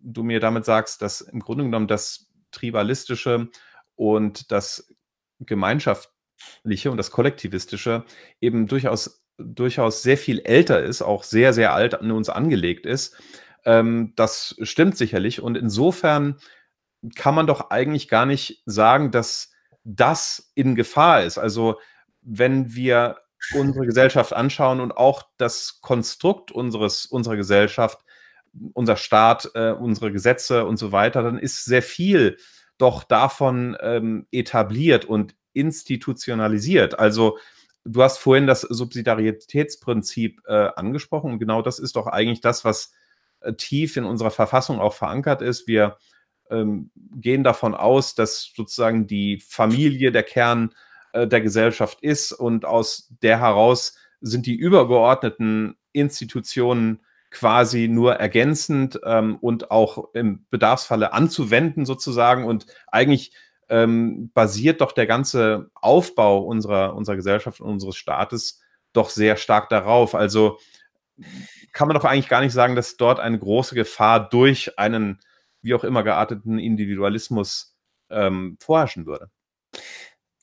du 0.03 0.23
mir 0.23 0.41
damit 0.41 0.65
sagst, 0.65 1.03
dass 1.03 1.21
im 1.21 1.41
Grunde 1.41 1.65
genommen 1.65 1.89
das 1.89 2.29
Tribalistische 2.51 3.49
und 3.95 4.51
das 4.51 4.95
Gemeinschaftliche 5.41 6.91
und 6.91 6.97
das 6.97 7.11
Kollektivistische 7.11 8.05
eben 8.41 8.67
durchaus, 8.67 9.25
durchaus 9.39 10.03
sehr 10.03 10.19
viel 10.19 10.41
älter 10.41 10.83
ist, 10.83 11.03
auch 11.03 11.23
sehr, 11.23 11.53
sehr 11.53 11.73
alt 11.73 11.95
an 11.95 12.11
uns 12.11 12.29
angelegt 12.29 12.87
ist. 12.87 13.17
Ähm, 13.65 14.13
das 14.17 14.57
stimmt 14.63 14.97
sicherlich. 14.97 15.41
Und 15.41 15.57
insofern 15.57 16.39
kann 17.17 17.35
man 17.35 17.47
doch 17.47 17.71
eigentlich 17.71 18.09
gar 18.09 18.27
nicht 18.27 18.63
sagen, 18.67 19.11
dass 19.11 19.53
das 19.85 20.53
in 20.55 20.75
Gefahr 20.75 21.23
ist. 21.25 21.39
Also 21.39 21.81
wenn 22.21 22.75
wir 22.75 23.19
unsere 23.55 23.87
Gesellschaft 23.87 24.33
anschauen 24.33 24.81
und 24.81 24.93
auch 24.93 25.25
das 25.37 25.81
Konstrukt 25.81 26.53
unseres, 26.53 27.07
unserer 27.07 27.37
Gesellschaft, 27.37 28.05
unser 28.73 28.97
Staat, 28.97 29.51
äh, 29.55 29.73
unsere 29.73 30.13
Gesetze 30.13 30.67
und 30.67 30.77
so 30.77 30.93
weiter, 30.93 31.23
dann 31.23 31.39
ist 31.39 31.65
sehr 31.65 31.83
viel 31.83 32.37
doch 32.79 33.05
davon 33.05 33.77
ähm, 33.81 34.27
etabliert 34.31 35.05
und 35.05 35.35
institutionalisiert. 35.53 36.99
Also 36.99 37.39
du 37.85 38.03
hast 38.03 38.19
vorhin 38.19 38.47
das 38.47 38.63
Subsidiaritätsprinzip 38.63 40.43
äh, 40.47 40.69
angesprochen 40.77 41.33
und 41.33 41.39
genau 41.39 41.63
das 41.63 41.79
ist 41.79 41.97
doch 41.97 42.07
eigentlich 42.07 42.41
das, 42.41 42.65
was 42.65 42.93
äh, 43.41 43.55
tief 43.55 43.97
in 43.97 44.05
unserer 44.05 44.31
Verfassung 44.31 44.81
auch 44.81 44.95
verankert 44.95 45.43
ist. 45.43 45.67
Wir 45.67 45.97
ähm, 46.51 46.91
gehen 46.95 47.45
davon 47.45 47.75
aus, 47.75 48.15
dass 48.15 48.53
sozusagen 48.55 49.07
die 49.07 49.39
Familie 49.39 50.13
der 50.13 50.23
Kern 50.23 50.75
äh, 51.13 51.27
der 51.27 51.41
Gesellschaft 51.41 52.01
ist 52.03 52.33
und 52.33 52.65
aus 52.65 53.09
der 53.23 53.41
heraus 53.41 53.97
sind 54.21 54.47
die 54.47 54.55
übergeordneten 54.55 55.77
Institutionen 55.93 57.01
quasi 57.33 57.89
nur 57.89 58.15
ergänzend 58.17 59.01
ähm, 59.05 59.37
und 59.41 59.71
auch 59.71 60.13
im 60.15 60.47
Bedarfsfalle 60.51 61.13
anzuwenden 61.13 61.85
sozusagen. 61.85 62.45
Und 62.45 62.67
eigentlich 62.87 63.33
ähm, 63.69 64.31
basiert 64.35 64.81
doch 64.81 64.93
der 64.93 65.07
ganze 65.07 65.71
Aufbau 65.75 66.41
unserer, 66.41 66.95
unserer 66.95 67.17
Gesellschaft 67.17 67.61
und 67.61 67.71
unseres 67.71 67.97
Staates 67.97 68.61
doch 68.93 69.09
sehr 69.09 69.37
stark 69.37 69.71
darauf. 69.71 70.15
Also 70.15 70.59
kann 71.73 71.89
man 71.89 71.97
doch 71.97 72.05
eigentlich 72.05 72.29
gar 72.29 72.43
nicht 72.43 72.53
sagen, 72.53 72.77
dass 72.77 72.97
dort 72.97 73.19
eine 73.19 73.39
große 73.39 73.75
Gefahr 73.75 74.29
durch 74.29 74.79
einen 74.79 75.21
wie 75.63 75.75
auch 75.75 75.85
immer 75.85 76.03
gearteten 76.03 76.59
Individualismus 76.59 77.77
ähm, 78.11 78.59
vorherrschen 78.61 79.07
würde. 79.07 79.31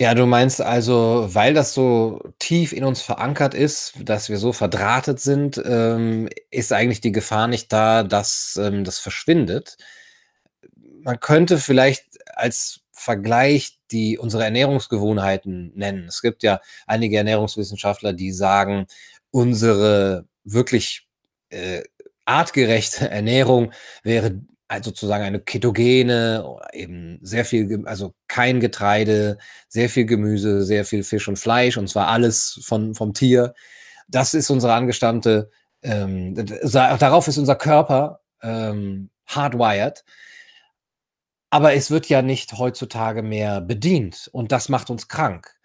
Ja, 0.01 0.13
du 0.13 0.25
meinst 0.25 0.61
also, 0.61 1.27
weil 1.29 1.53
das 1.53 1.73
so 1.73 2.21
tief 2.39 2.71
in 2.71 2.85
uns 2.85 3.01
verankert 3.01 3.53
ist, 3.53 3.95
dass 4.01 4.29
wir 4.29 4.37
so 4.37 4.53
verdrahtet 4.53 5.19
sind, 5.19 5.61
ähm, 5.65 6.29
ist 6.51 6.71
eigentlich 6.71 7.01
die 7.01 7.11
Gefahr 7.11 7.47
nicht 7.49 7.73
da, 7.73 8.03
dass 8.03 8.57
ähm, 8.61 8.85
das 8.85 8.97
verschwindet. 8.99 9.75
Man 11.03 11.19
könnte 11.19 11.57
vielleicht 11.57 12.05
als 12.35 12.81
Vergleich 12.93 13.77
die 13.91 14.17
unsere 14.17 14.43
Ernährungsgewohnheiten 14.45 15.73
nennen. 15.75 16.05
Es 16.07 16.21
gibt 16.21 16.43
ja 16.43 16.61
einige 16.87 17.17
Ernährungswissenschaftler, 17.17 18.13
die 18.13 18.31
sagen, 18.31 18.87
unsere 19.31 20.27
wirklich 20.45 21.07
äh, 21.49 21.83
artgerechte 22.25 23.09
Ernährung 23.11 23.73
wäre 24.03 24.39
also 24.69 24.91
sozusagen 24.91 25.23
eine 25.23 25.39
ketogene, 25.39 26.45
eben 26.73 27.19
sehr 27.23 27.43
viel, 27.43 27.85
also 27.85 28.13
kein 28.27 28.59
Getreide, 28.59 29.39
sehr 29.67 29.89
viel 29.89 30.05
Gemüse, 30.05 30.63
sehr 30.63 30.85
viel 30.85 31.03
Fisch 31.03 31.27
und 31.27 31.37
Fleisch 31.39 31.77
und 31.77 31.89
zwar 31.89 32.07
alles 32.07 32.61
von, 32.63 32.93
vom 32.93 33.13
Tier. 33.13 33.55
Das 34.07 34.33
ist 34.33 34.49
unsere 34.51 34.73
angestammte, 34.73 35.49
ähm, 35.81 36.35
darauf 36.35 37.27
ist 37.27 37.39
unser 37.39 37.55
Körper 37.55 38.21
ähm, 38.43 39.09
hardwired. 39.25 40.05
Aber 41.49 41.73
es 41.73 41.89
wird 41.89 42.07
ja 42.07 42.21
nicht 42.21 42.53
heutzutage 42.53 43.23
mehr 43.23 43.61
bedient 43.61 44.29
und 44.33 44.51
das 44.51 44.69
macht 44.69 44.91
uns 44.91 45.07
krank. 45.07 45.55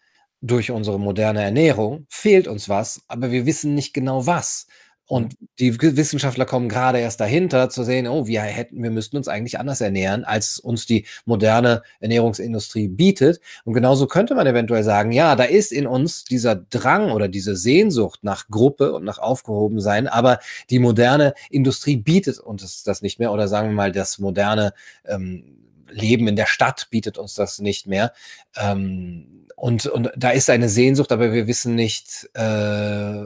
Durch 0.40 0.70
unsere 0.70 0.98
moderne 0.98 1.42
Ernährung 1.42 2.06
fehlt 2.08 2.48
uns 2.48 2.70
was, 2.70 3.02
aber 3.08 3.30
wir 3.30 3.44
wissen 3.44 3.74
nicht 3.74 3.92
genau 3.92 4.26
was. 4.26 4.66
Und 5.06 5.40
mhm. 5.40 5.48
die 5.58 5.96
Wissenschaftler 5.96 6.46
kommen 6.46 6.68
gerade 6.68 6.98
erst 6.98 7.20
dahinter 7.20 7.68
zu 7.68 7.84
sehen, 7.84 8.06
oh, 8.06 8.26
wir 8.26 8.42
hätten, 8.42 8.82
wir 8.82 8.90
müssten 8.90 9.16
uns 9.16 9.28
eigentlich 9.28 9.58
anders 9.58 9.80
ernähren, 9.80 10.24
als 10.24 10.58
uns 10.58 10.86
die 10.86 11.06
moderne 11.24 11.82
Ernährungsindustrie 12.00 12.88
bietet. 12.88 13.40
Und 13.64 13.74
genauso 13.74 14.06
könnte 14.06 14.34
man 14.34 14.46
eventuell 14.46 14.82
sagen, 14.82 15.12
ja, 15.12 15.36
da 15.36 15.44
ist 15.44 15.72
in 15.72 15.86
uns 15.86 16.24
dieser 16.24 16.56
Drang 16.56 17.10
oder 17.10 17.28
diese 17.28 17.56
Sehnsucht 17.56 18.20
nach 18.22 18.48
Gruppe 18.48 18.92
und 18.92 19.04
nach 19.04 19.18
Aufgehobensein, 19.18 20.08
aber 20.08 20.38
die 20.70 20.78
moderne 20.78 21.34
Industrie 21.50 21.96
bietet 21.96 22.38
uns 22.38 22.82
das 22.82 23.02
nicht 23.02 23.18
mehr 23.18 23.32
oder 23.32 23.48
sagen 23.48 23.68
wir 23.68 23.74
mal, 23.74 23.92
das 23.92 24.18
moderne 24.18 24.72
ähm, 25.04 25.58
Leben 25.90 26.26
in 26.28 26.36
der 26.36 26.46
Stadt 26.46 26.88
bietet 26.90 27.18
uns 27.18 27.34
das 27.34 27.58
nicht 27.58 27.86
mehr. 27.86 28.12
Ähm, 28.56 29.46
und, 29.56 29.86
und 29.86 30.10
da 30.16 30.30
ist 30.30 30.50
eine 30.50 30.68
Sehnsucht, 30.68 31.12
aber 31.12 31.32
wir 31.32 31.46
wissen 31.46 31.74
nicht, 31.74 32.28
äh, 32.34 33.24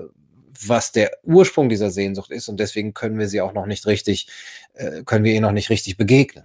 was 0.67 0.93
der 0.93 1.11
Ursprung 1.23 1.69
dieser 1.69 1.91
Sehnsucht 1.91 2.31
ist 2.31 2.49
und 2.49 2.59
deswegen 2.59 2.95
können 2.95 3.19
wir 3.19 3.29
sie 3.29 3.41
auch 3.41 3.53
noch 3.53 3.67
nicht 3.67 3.87
richtig, 3.87 4.29
äh, 4.75 5.03
können 5.05 5.25
wir 5.25 5.33
ihr 5.33 5.41
noch 5.41 5.53
nicht 5.53 5.71
richtig 5.71 5.97
begegnen. 5.97 6.45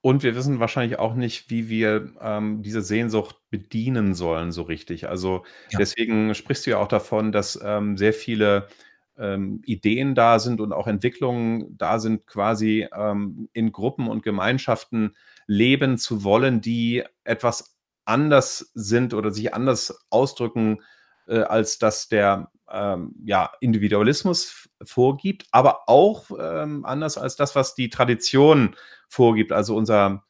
Und 0.00 0.22
wir 0.22 0.36
wissen 0.36 0.60
wahrscheinlich 0.60 0.98
auch 0.98 1.14
nicht, 1.14 1.50
wie 1.50 1.68
wir 1.68 2.12
ähm, 2.20 2.62
diese 2.62 2.82
Sehnsucht 2.82 3.36
bedienen 3.50 4.14
sollen, 4.14 4.52
so 4.52 4.62
richtig. 4.62 5.08
Also 5.08 5.44
ja. 5.70 5.78
deswegen 5.78 6.34
sprichst 6.34 6.66
du 6.66 6.70
ja 6.70 6.78
auch 6.78 6.88
davon, 6.88 7.32
dass 7.32 7.58
ähm, 7.62 7.96
sehr 7.96 8.12
viele 8.12 8.68
ähm, 9.16 9.60
Ideen 9.66 10.14
da 10.14 10.38
sind 10.38 10.60
und 10.60 10.72
auch 10.72 10.86
Entwicklungen 10.86 11.76
da 11.76 11.98
sind, 11.98 12.26
quasi 12.26 12.86
ähm, 12.96 13.48
in 13.52 13.72
Gruppen 13.72 14.08
und 14.08 14.22
Gemeinschaften 14.22 15.16
leben 15.46 15.98
zu 15.98 16.22
wollen, 16.22 16.60
die 16.60 17.02
etwas 17.24 17.76
anders 18.04 18.70
sind 18.74 19.14
oder 19.14 19.32
sich 19.32 19.52
anders 19.52 20.06
ausdrücken, 20.10 20.78
äh, 21.26 21.40
als 21.40 21.78
dass 21.78 22.08
der 22.08 22.50
ähm, 22.70 23.14
ja, 23.24 23.50
Individualismus 23.60 24.68
vorgibt, 24.82 25.46
aber 25.50 25.88
auch 25.88 26.30
ähm, 26.38 26.84
anders 26.84 27.18
als 27.18 27.36
das, 27.36 27.54
was 27.54 27.74
die 27.74 27.88
Tradition 27.88 28.76
vorgibt, 29.08 29.52
also 29.52 29.76
unser 29.76 30.24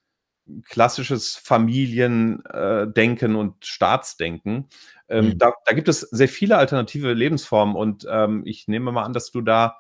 klassisches 0.64 1.37
Familiendenken 1.37 3.35
äh, 3.35 3.38
und 3.38 3.64
Staatsdenken. 3.64 4.68
Ähm, 5.09 5.27
mhm. 5.27 5.38
da, 5.38 5.53
da, 5.64 5.74
gibt 5.74 5.88
es 5.88 6.01
sehr 6.01 6.29
viele 6.29 6.57
alternative 6.57 7.12
Lebensformen 7.12 7.77
und 7.77 8.07
ähm, 8.11 8.42
ich 8.44 8.68
nehme 8.68 8.92
mal 8.92 9.05
an, 9.05 9.12
dass 9.12 9.31
du 9.31 9.40
da 9.40 9.79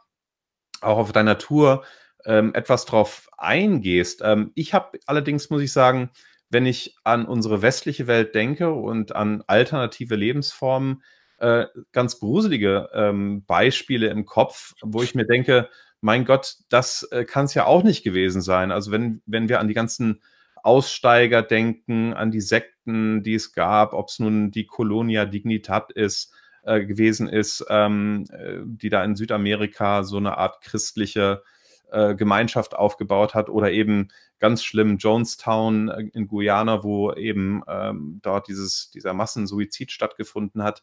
auch 0.80 0.98
auf 0.98 1.12
deiner 1.12 1.38
Tour 1.38 1.84
ähm, 2.24 2.54
etwas 2.54 2.84
drauf 2.84 3.28
eingehst. 3.36 4.20
Ähm, 4.24 4.52
ich 4.54 4.74
habe 4.74 4.98
allerdings, 5.06 5.50
muss 5.50 5.62
ich 5.62 5.72
sagen, 5.72 6.10
wenn 6.50 6.66
ich 6.66 6.96
an 7.04 7.26
unsere 7.26 7.62
westliche 7.62 8.06
Welt 8.06 8.34
denke 8.34 8.72
und 8.72 9.14
an 9.14 9.42
alternative 9.46 10.16
Lebensformen, 10.16 11.02
äh, 11.38 11.66
ganz 11.92 12.18
gruselige 12.18 12.88
ähm, 12.92 13.44
Beispiele 13.46 14.08
im 14.08 14.24
Kopf, 14.24 14.74
wo 14.82 15.02
ich 15.02 15.14
mir 15.14 15.26
denke, 15.26 15.68
mein 16.00 16.24
Gott, 16.24 16.56
das 16.68 17.02
äh, 17.10 17.24
kann 17.24 17.46
es 17.46 17.54
ja 17.54 17.66
auch 17.66 17.82
nicht 17.82 18.04
gewesen 18.04 18.42
sein. 18.42 18.70
Also 18.70 18.90
wenn, 18.90 19.22
wenn 19.26 19.48
wir 19.48 19.60
an 19.60 19.68
die 19.68 19.74
ganzen 19.74 20.22
Aussteiger 20.62 21.42
denken, 21.42 22.14
an 22.14 22.30
die 22.30 22.40
Sekten, 22.40 23.22
die 23.22 23.34
es 23.34 23.52
gab, 23.52 23.92
ob 23.92 24.08
es 24.08 24.18
nun 24.18 24.50
die 24.50 24.66
Colonia 24.66 25.24
Dignitat 25.24 25.92
ist, 25.92 26.32
äh, 26.62 26.84
gewesen 26.84 27.28
ist, 27.28 27.64
ähm, 27.68 28.24
äh, 28.30 28.58
die 28.64 28.90
da 28.90 29.02
in 29.04 29.16
Südamerika 29.16 30.02
so 30.02 30.16
eine 30.18 30.36
Art 30.38 30.60
christliche 30.60 31.42
äh, 31.90 32.14
Gemeinschaft 32.14 32.76
aufgebaut 32.76 33.34
hat 33.34 33.48
oder 33.48 33.70
eben 33.70 34.08
ganz 34.38 34.62
schlimm 34.62 34.98
Jonestown 34.98 35.88
äh, 35.88 36.10
in 36.12 36.28
Guyana, 36.28 36.84
wo 36.84 37.12
eben 37.12 37.62
ähm, 37.66 38.20
dort 38.22 38.48
dieses, 38.48 38.90
dieser 38.90 39.14
Massensuizid 39.14 39.90
stattgefunden 39.90 40.62
hat. 40.62 40.82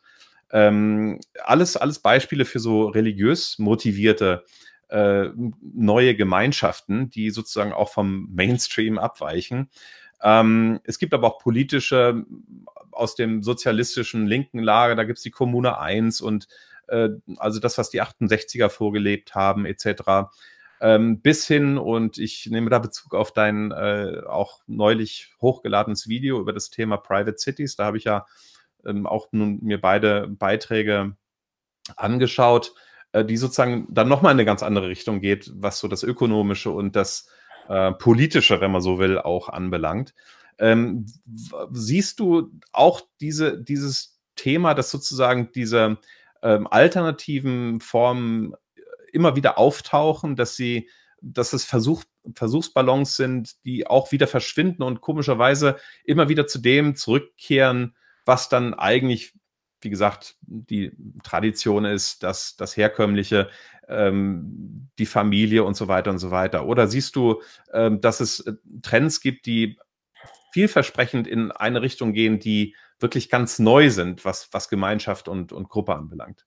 Ähm, 0.52 1.20
alles, 1.44 1.78
alles 1.78 2.00
Beispiele 2.00 2.46
für 2.46 2.60
so 2.60 2.88
religiös 2.88 3.58
motivierte 3.60 4.46
äh, 4.90 5.30
neue 5.62 6.16
Gemeinschaften, 6.16 7.10
die 7.10 7.32
sozusagen 7.32 7.74
auch 7.74 7.90
vom 7.90 8.30
Mainstream 8.34 8.98
abweichen. 8.98 9.70
Ähm, 10.22 10.80
es 10.84 11.00
gibt 11.00 11.14
aber 11.14 11.28
auch 11.28 11.40
politische 11.40 12.26
aus 12.92 13.16
dem 13.16 13.44
sozialistischen 13.44 14.26
linken 14.26 14.60
Lager, 14.60 14.96
da 14.96 15.04
gibt 15.04 15.18
es 15.18 15.24
die 15.24 15.32
Kommune 15.32 15.80
1 15.80 16.22
und 16.22 16.48
äh, 16.88 17.10
also 17.38 17.60
das, 17.60 17.78
was 17.78 17.90
die 17.90 18.02
68er 18.02 18.70
vorgelebt 18.70 19.36
haben, 19.36 19.66
etc. 19.66 20.30
Ähm, 20.82 21.22
bis 21.22 21.48
hin, 21.48 21.78
und 21.78 22.18
ich 22.18 22.48
nehme 22.48 22.70
da 22.70 22.80
Bezug 22.80 23.16
auf 23.16 23.34
dein 23.34 23.72
äh, 23.72 24.22
auch 24.28 24.62
neulich 24.68 25.34
hochgeladenes 25.42 26.08
Video 26.08 26.40
über 26.40 26.54
das 26.54 26.70
Thema 26.70 26.98
Private 26.98 27.38
Cities. 27.38 27.76
Da 27.76 27.86
habe 27.86 27.98
ich 27.98 28.06
ja 28.06 28.26
ähm, 28.86 29.08
auch 29.08 29.28
nun 29.32 29.60
mir 29.62 29.80
beide 29.80 30.28
Beiträge 30.28 31.16
angeschaut, 31.96 32.74
äh, 33.12 33.26
die 33.26 33.38
sozusagen 33.38 33.88
dann 33.90 34.08
nochmal 34.08 34.32
in 34.32 34.38
eine 34.38 34.46
ganz 34.46 34.64
andere 34.64 34.88
Richtung 34.88 35.22
geht, 35.22 35.52
was 35.56 35.80
so 35.80 35.88
das 35.88 36.04
Ökonomische 36.04 36.72
und 36.72 36.96
das 36.96 37.30
äh, 37.70 37.92
Politische, 37.94 38.62
wenn 38.62 38.72
man 38.72 38.82
so 38.82 39.00
will, 39.00 39.20
auch 39.20 39.50
anbelangt. 39.50 40.14
Ähm, 40.58 41.06
siehst 41.72 42.20
du 42.20 42.52
auch 42.72 43.02
diese, 43.20 43.62
dieses 43.62 44.20
Thema, 44.36 44.74
dass 44.74 44.92
sozusagen 44.92 45.52
diese 45.54 45.98
ähm, 46.42 46.68
alternativen 46.68 47.82
Formen 47.82 48.54
immer 49.12 49.36
wieder 49.36 49.58
auftauchen, 49.58 50.36
dass 50.36 50.56
sie, 50.56 50.90
dass 51.22 51.54
es 51.54 51.66
Versuch, 51.66 52.04
Versuchsballons 52.34 53.16
sind, 53.16 53.64
die 53.66 53.88
auch 53.88 54.12
wieder 54.12 54.28
verschwinden 54.28 54.84
und 54.84 55.02
komischerweise 55.02 55.78
immer 56.04 56.30
wieder 56.30 56.48
zu 56.48 56.60
dem 56.60 56.96
zurückkehren, 56.96 57.96
was 58.26 58.50
dann 58.50 58.74
eigentlich, 58.74 59.34
wie 59.82 59.90
gesagt, 59.90 60.36
die 60.42 60.92
Tradition 61.24 61.86
ist, 61.86 62.24
dass 62.24 62.56
das 62.56 62.76
Herkömmliche, 62.76 63.50
ähm, 63.88 64.90
die 64.98 65.06
Familie 65.06 65.64
und 65.64 65.76
so 65.76 65.88
weiter 65.88 66.12
und 66.12 66.18
so 66.18 66.32
weiter. 66.32 66.66
Oder 66.66 66.88
siehst 66.88 67.16
du, 67.16 67.42
ähm, 67.72 68.02
dass 68.02 68.20
es 68.20 68.40
äh, 68.42 68.54
Trends 68.82 69.22
gibt, 69.22 69.46
die 69.46 69.78
vielversprechend 70.52 71.28
in 71.28 71.52
eine 71.52 71.82
Richtung 71.82 72.14
gehen, 72.14 72.40
die 72.40 72.76
wirklich 73.00 73.30
ganz 73.30 73.60
neu 73.60 73.90
sind, 73.90 74.26
was, 74.26 74.50
was 74.52 74.70
Gemeinschaft 74.70 75.28
und, 75.28 75.52
und 75.52 75.70
Gruppe 75.70 75.96
anbelangt? 75.96 76.46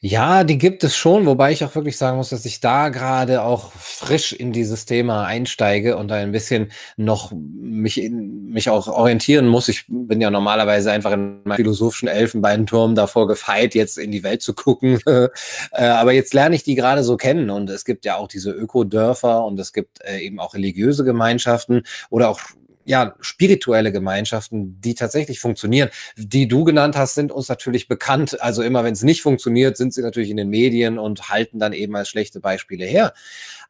Ja, 0.00 0.44
die 0.44 0.58
gibt 0.58 0.84
es 0.84 0.94
schon, 0.94 1.24
wobei 1.24 1.52
ich 1.52 1.64
auch 1.64 1.74
wirklich 1.74 1.96
sagen 1.96 2.18
muss, 2.18 2.28
dass 2.28 2.44
ich 2.44 2.60
da 2.60 2.90
gerade 2.90 3.42
auch 3.42 3.72
frisch 3.72 4.32
in 4.34 4.52
dieses 4.52 4.84
Thema 4.84 5.24
einsteige 5.24 5.96
und 5.96 6.12
ein 6.12 6.32
bisschen 6.32 6.70
noch 6.96 7.32
mich 7.32 8.00
in 8.02 8.50
mich 8.50 8.68
auch 8.68 8.88
orientieren 8.88 9.48
muss. 9.48 9.68
Ich 9.68 9.86
bin 9.88 10.20
ja 10.20 10.30
normalerweise 10.30 10.92
einfach 10.92 11.12
in 11.12 11.42
meinem 11.44 11.56
philosophischen 11.56 12.08
Elfenbeinturm 12.08 12.94
davor 12.94 13.26
gefeit, 13.26 13.74
jetzt 13.74 13.96
in 13.96 14.12
die 14.12 14.22
Welt 14.22 14.42
zu 14.42 14.54
gucken. 14.54 15.00
Äh, 15.72 15.86
aber 15.86 16.12
jetzt 16.12 16.34
lerne 16.34 16.54
ich 16.54 16.62
die 16.62 16.74
gerade 16.74 17.02
so 17.02 17.16
kennen 17.16 17.50
und 17.50 17.70
es 17.70 17.84
gibt 17.84 18.04
ja 18.04 18.16
auch 18.16 18.28
diese 18.28 18.50
Ökodörfer 18.50 19.44
und 19.44 19.58
es 19.58 19.72
gibt 19.72 20.00
äh, 20.02 20.18
eben 20.18 20.38
auch 20.38 20.54
religiöse 20.54 21.04
Gemeinschaften 21.04 21.82
oder 22.10 22.28
auch 22.30 22.40
ja, 22.86 23.14
spirituelle 23.20 23.92
Gemeinschaften, 23.92 24.80
die 24.80 24.94
tatsächlich 24.94 25.40
funktionieren. 25.40 25.90
Die 26.16 26.48
du 26.48 26.64
genannt 26.64 26.96
hast, 26.96 27.14
sind 27.14 27.32
uns 27.32 27.48
natürlich 27.48 27.88
bekannt. 27.88 28.40
Also 28.40 28.62
immer 28.62 28.84
wenn 28.84 28.94
es 28.94 29.02
nicht 29.02 29.22
funktioniert, 29.22 29.76
sind 29.76 29.92
sie 29.92 30.02
natürlich 30.02 30.30
in 30.30 30.36
den 30.36 30.48
Medien 30.48 30.98
und 30.98 31.28
halten 31.28 31.58
dann 31.58 31.72
eben 31.72 31.94
als 31.96 32.08
schlechte 32.08 32.40
Beispiele 32.40 32.86
her. 32.86 33.12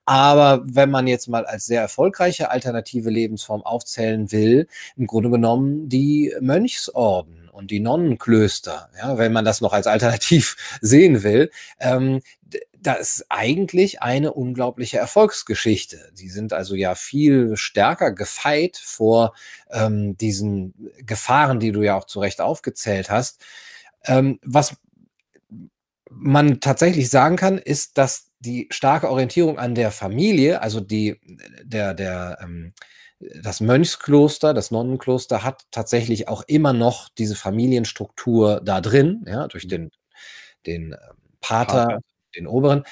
Aber 0.05 0.63
wenn 0.67 0.91
man 0.91 1.07
jetzt 1.07 1.29
mal 1.29 1.47
als 1.47 1.67
sehr 1.67 1.81
erfolgreiche 1.81 2.51
alternative 2.51 3.11
Lebensform 3.11 3.63
aufzählen 3.63 4.31
will, 4.31 4.69
im 4.97 5.07
Grunde 5.07 5.31
genommen 5.31 5.89
die 5.89 6.33
Mönchsorden 6.41 7.49
und 7.51 7.71
die 7.71 7.81
Nonnenklöster, 7.81 8.91
ja, 8.99 9.19
wenn 9.19 9.33
man 9.33 9.45
das 9.45 9.61
noch 9.63 9.73
als 9.73 9.87
alternativ 9.87 10.79
sehen 10.81 11.23
will, 11.23 11.51
ähm, 11.81 12.21
das 12.87 13.01
ist 13.01 13.27
eigentlich 13.31 14.03
eine 14.03 14.33
unglaubliche 14.33 14.99
Erfolgsgeschichte. 14.99 16.11
Sie 16.15 16.29
sind 16.29 16.53
also 16.53 16.75
ja 16.77 16.95
viel 16.95 17.57
stärker 17.57 18.13
gefeit 18.13 18.77
vor 18.77 19.35
ähm, 19.71 20.17
diesen 20.17 20.93
Gefahren, 20.99 21.59
die 21.59 21.73
du 21.73 21.83
ja 21.83 21.97
auch 21.97 22.05
zu 22.05 22.21
Recht 22.21 22.41
aufgezählt 22.41 23.11
hast. 23.11 23.45
Ähm, 24.05 24.39
was 24.43 24.77
man 26.09 26.61
tatsächlich 26.61 27.11
sagen 27.11 27.37
kann, 27.37 27.59
ist, 27.59 27.99
dass 27.99 28.31
die 28.39 28.69
starke 28.71 29.11
Orientierung 29.11 29.59
an 29.59 29.75
der 29.75 29.91
Familie, 29.91 30.63
also 30.63 30.81
die, 30.81 31.21
der, 31.65 31.93
der, 31.95 32.39
ähm, 32.41 32.73
das 33.19 33.61
Mönchskloster, 33.61 34.55
das 34.55 34.71
Nonnenkloster 34.71 35.43
hat 35.43 35.65
tatsächlich 35.73 36.29
auch 36.29 36.45
immer 36.47 36.73
noch 36.73 37.09
diese 37.09 37.35
Familienstruktur 37.35 38.61
da 38.63 38.81
drin, 38.81 39.25
ja, 39.27 39.49
durch 39.49 39.65
mhm. 39.65 39.71
den, 39.71 39.91
den 40.67 40.83
ähm, 40.93 41.17
Pater, 41.41 41.87
Pater, 41.87 42.01
den 42.37 42.47
Oberen. 42.47 42.85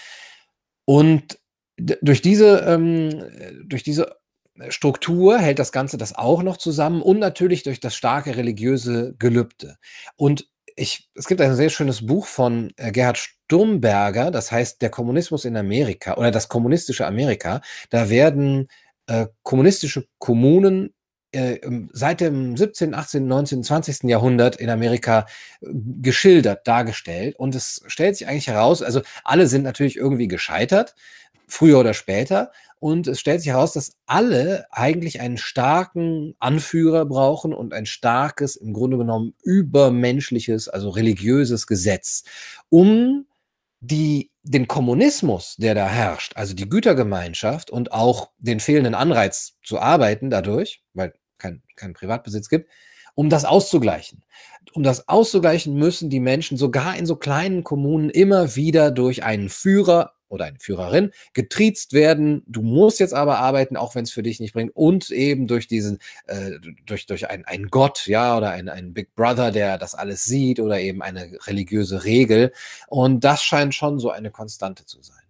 Und 0.85 1.39
durch 1.77 2.23
diese, 2.23 2.59
ähm, 2.61 3.25
durch 3.67 3.83
diese 3.83 4.17
Struktur 4.69 5.39
hält 5.39 5.59
das 5.59 5.73
Ganze 5.73 5.99
das 5.99 6.15
auch 6.15 6.43
noch 6.43 6.57
zusammen 6.57 7.03
und 7.03 7.19
natürlich 7.19 7.65
durch 7.65 7.81
das 7.81 7.97
starke 7.97 8.37
religiöse 8.37 9.15
Gelübde. 9.19 9.77
Und 10.17 10.49
ich, 10.77 11.09
es 11.15 11.27
gibt 11.27 11.41
ein 11.41 11.55
sehr 11.55 11.71
schönes 11.71 12.07
Buch 12.07 12.27
von 12.27 12.73
äh, 12.77 12.93
Gerhard 12.93 13.19
Sturmberger, 13.19 14.31
das 14.31 14.51
heißt 14.53 14.83
Der 14.83 14.91
Kommunismus 14.91 15.45
in 15.45 15.57
Amerika 15.57 16.17
oder 16.17 16.31
das 16.31 16.49
kommunistische 16.49 17.07
Amerika. 17.07 17.61
Da 17.91 18.11
werden 18.11 18.69
äh, 19.07 19.27
kommunistische 19.43 20.07
Kommunen 20.19 20.95
äh, 21.35 21.61
seit 21.93 22.21
dem 22.21 22.57
17., 22.57 22.95
18., 22.95 23.27
19., 23.27 23.63
20. 23.65 24.05
Jahrhundert 24.05 24.57
in 24.57 24.71
Amerika 24.71 25.27
äh, 25.61 25.67
geschildert, 26.01 26.67
dargestellt. 26.67 27.37
Und 27.37 27.55
es 27.55 27.83
stellt 27.87 28.17
sich 28.17 28.27
eigentlich 28.29 28.49
heraus, 28.49 28.83
also 28.83 29.03
alle 29.25 29.47
sind 29.47 29.63
natürlich 29.63 29.97
irgendwie 29.97 30.29
gescheitert, 30.29 30.95
früher 31.47 31.79
oder 31.79 31.95
später. 31.95 32.53
Und 32.79 33.07
es 33.07 33.19
stellt 33.19 33.41
sich 33.41 33.51
heraus, 33.51 33.73
dass 33.73 33.97
alle 34.05 34.67
eigentlich 34.71 35.21
einen 35.21 35.39
starken 35.39 36.35
Anführer 36.39 37.07
brauchen 37.07 37.55
und 37.55 37.73
ein 37.73 37.87
starkes, 37.87 38.57
im 38.57 38.75
Grunde 38.75 38.99
genommen 38.99 39.35
übermenschliches, 39.43 40.69
also 40.69 40.91
religiöses 40.91 41.67
Gesetz, 41.67 42.25
um 42.69 43.27
die, 43.81 44.31
den 44.43 44.69
Kommunismus, 44.69 45.57
der 45.57 45.75
da 45.75 45.87
herrscht, 45.89 46.37
also 46.37 46.55
die 46.55 46.69
Gütergemeinschaft 46.69 47.71
und 47.71 47.93
auch 47.93 48.31
den 48.39 48.61
fehlenden 48.61 48.95
Anreiz 48.95 49.55
zu 49.63 49.79
arbeiten 49.79 50.31
dadurch, 50.31 50.83
weil 50.95 51.15
kein, 51.45 51.63
kein 51.77 51.93
Privatbesitz 51.93 52.49
gibt, 52.49 52.71
um 53.15 53.29
das 53.31 53.45
auszugleichen. 53.45 54.25
Um 54.73 54.83
das 54.83 55.09
auszugleichen 55.09 55.75
müssen 55.75 56.11
die 56.11 56.21
Menschen 56.21 56.57
sogar 56.57 56.97
in 56.97 57.07
so 57.07 57.17
kleinen 57.17 57.63
Kommunen 57.63 58.11
immer 58.11 58.57
wieder 58.57 58.91
durch 58.91 59.23
einen 59.23 59.51
Führer 59.51 60.15
oder 60.29 60.47
eine 60.47 60.59
Führerin 60.59 61.13
getriezt 61.33 61.93
werden. 61.93 62.43
Du 62.47 62.63
musst 62.63 62.99
jetzt 62.99 63.15
aber 63.15 63.39
arbeiten, 63.39 63.77
auch 63.77 63.95
wenn 63.95 64.03
es 64.03 64.11
für 64.11 64.23
dich 64.23 64.41
nicht 64.41 64.55
bringt. 64.55 64.75
Und 64.75 65.11
eben 65.11 65.47
durch 65.47 65.69
diesen, 65.69 65.99
äh, 66.27 66.53
durch, 66.87 67.07
durch 67.07 67.31
einen, 67.31 67.45
einen 67.45 67.69
Gott, 67.69 68.07
ja, 68.07 68.37
oder 68.37 68.51
einen, 68.51 68.69
einen 68.69 68.95
Big 68.95 69.15
Brother, 69.15 69.53
der 69.53 69.79
das 69.79 69.95
alles 69.95 70.25
sieht, 70.25 70.59
oder 70.59 70.81
eben 70.81 71.03
eine 71.03 71.31
religiöse 71.47 72.05
Regel. 72.05 72.53
Und 72.89 73.23
das 73.23 73.45
scheint 73.45 73.75
schon 73.75 74.01
so 74.01 74.11
eine 74.11 74.33
Konstante 74.33 74.87
zu 74.87 75.03
sein. 75.03 75.23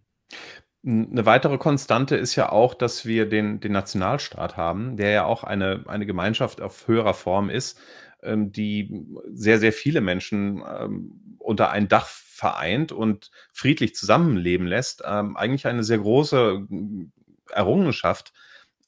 Eine 0.86 1.24
weitere 1.24 1.56
Konstante 1.56 2.14
ist 2.16 2.36
ja 2.36 2.52
auch, 2.52 2.74
dass 2.74 3.06
wir 3.06 3.26
den, 3.26 3.58
den 3.60 3.72
Nationalstaat 3.72 4.56
haben, 4.58 4.96
der 4.98 5.10
ja 5.10 5.24
auch 5.24 5.42
eine, 5.42 5.84
eine 5.86 6.04
Gemeinschaft 6.04 6.60
auf 6.60 6.86
höherer 6.86 7.14
Form 7.14 7.48
ist, 7.48 7.80
ähm, 8.22 8.52
die 8.52 9.06
sehr, 9.32 9.58
sehr 9.58 9.72
viele 9.72 10.02
Menschen 10.02 10.62
ähm, 10.78 11.36
unter 11.38 11.70
ein 11.70 11.88
Dach 11.88 12.08
vereint 12.08 12.92
und 12.92 13.30
friedlich 13.52 13.94
zusammenleben 13.94 14.66
lässt, 14.66 15.02
ähm, 15.06 15.36
eigentlich 15.36 15.66
eine 15.66 15.84
sehr 15.84 15.98
große 15.98 16.66
äh, 16.70 17.54
Errungenschaft 17.54 18.34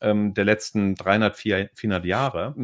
ähm, 0.03 0.35
der 0.35 0.45
letzten 0.45 0.97
300, 0.97 1.37
400 1.37 2.05
Jahre, 2.05 2.55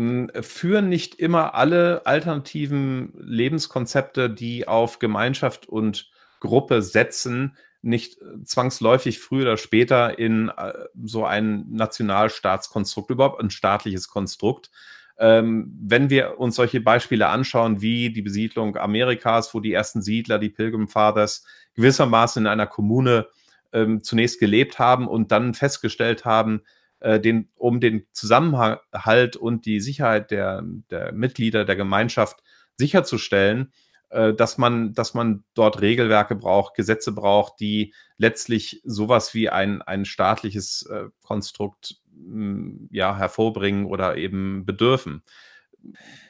führen 0.42 0.90
nicht 0.90 1.14
immer 1.14 1.54
alle 1.54 2.04
alternativen 2.04 3.14
Lebenskonzepte, 3.16 4.28
die 4.28 4.68
auf 4.68 4.98
Gemeinschaft 4.98 5.66
und 5.66 6.10
Gruppe 6.40 6.82
setzen, 6.82 7.56
nicht 7.82 8.18
zwangsläufig 8.44 9.18
früher 9.18 9.42
oder 9.42 9.56
später 9.56 10.18
in 10.18 10.48
äh, 10.48 10.72
so 11.04 11.24
ein 11.24 11.66
Nationalstaatskonstrukt, 11.70 13.10
überhaupt 13.10 13.40
ein 13.40 13.50
staatliches 13.50 14.08
Konstrukt, 14.08 14.70
ähm, 15.18 15.76
wenn 15.80 16.10
wir 16.10 16.38
uns 16.38 16.56
solche 16.56 16.80
Beispiele 16.80 17.28
anschauen, 17.28 17.82
wie 17.82 18.10
die 18.10 18.22
Besiedlung 18.22 18.76
Amerikas, 18.76 19.52
wo 19.54 19.60
die 19.60 19.72
ersten 19.72 20.00
Siedler, 20.00 20.38
die 20.38 20.48
Pilgrim 20.48 20.88
Fathers, 20.88 21.44
gewissermaßen 21.74 22.44
in 22.44 22.46
einer 22.46 22.66
Kommune 22.66 23.26
ähm, 23.72 24.02
zunächst 24.02 24.40
gelebt 24.40 24.78
haben 24.78 25.08
und 25.08 25.32
dann 25.32 25.54
festgestellt 25.54 26.24
haben, 26.24 26.62
äh, 27.00 27.20
den, 27.20 27.48
um 27.56 27.80
den 27.80 28.06
Zusammenhalt 28.12 29.36
und 29.36 29.66
die 29.66 29.80
Sicherheit 29.80 30.30
der, 30.30 30.62
der 30.90 31.12
Mitglieder 31.12 31.64
der 31.64 31.76
Gemeinschaft 31.76 32.42
sicherzustellen, 32.76 33.66
äh, 33.66 33.68
dass 34.12 34.58
man, 34.58 34.92
dass 34.92 35.14
man 35.14 35.44
dort 35.54 35.80
Regelwerke 35.80 36.36
braucht, 36.36 36.74
Gesetze 36.74 37.12
braucht, 37.12 37.60
die 37.60 37.94
letztlich 38.18 38.82
sowas 38.84 39.34
wie 39.34 39.48
ein, 39.48 39.82
ein 39.82 40.04
staatliches 40.04 40.86
äh, 40.90 41.08
Konstrukt 41.22 41.96
hm, 42.14 42.88
ja, 42.90 43.16
hervorbringen 43.16 43.86
oder 43.86 44.16
eben 44.16 44.66
bedürfen. 44.66 45.22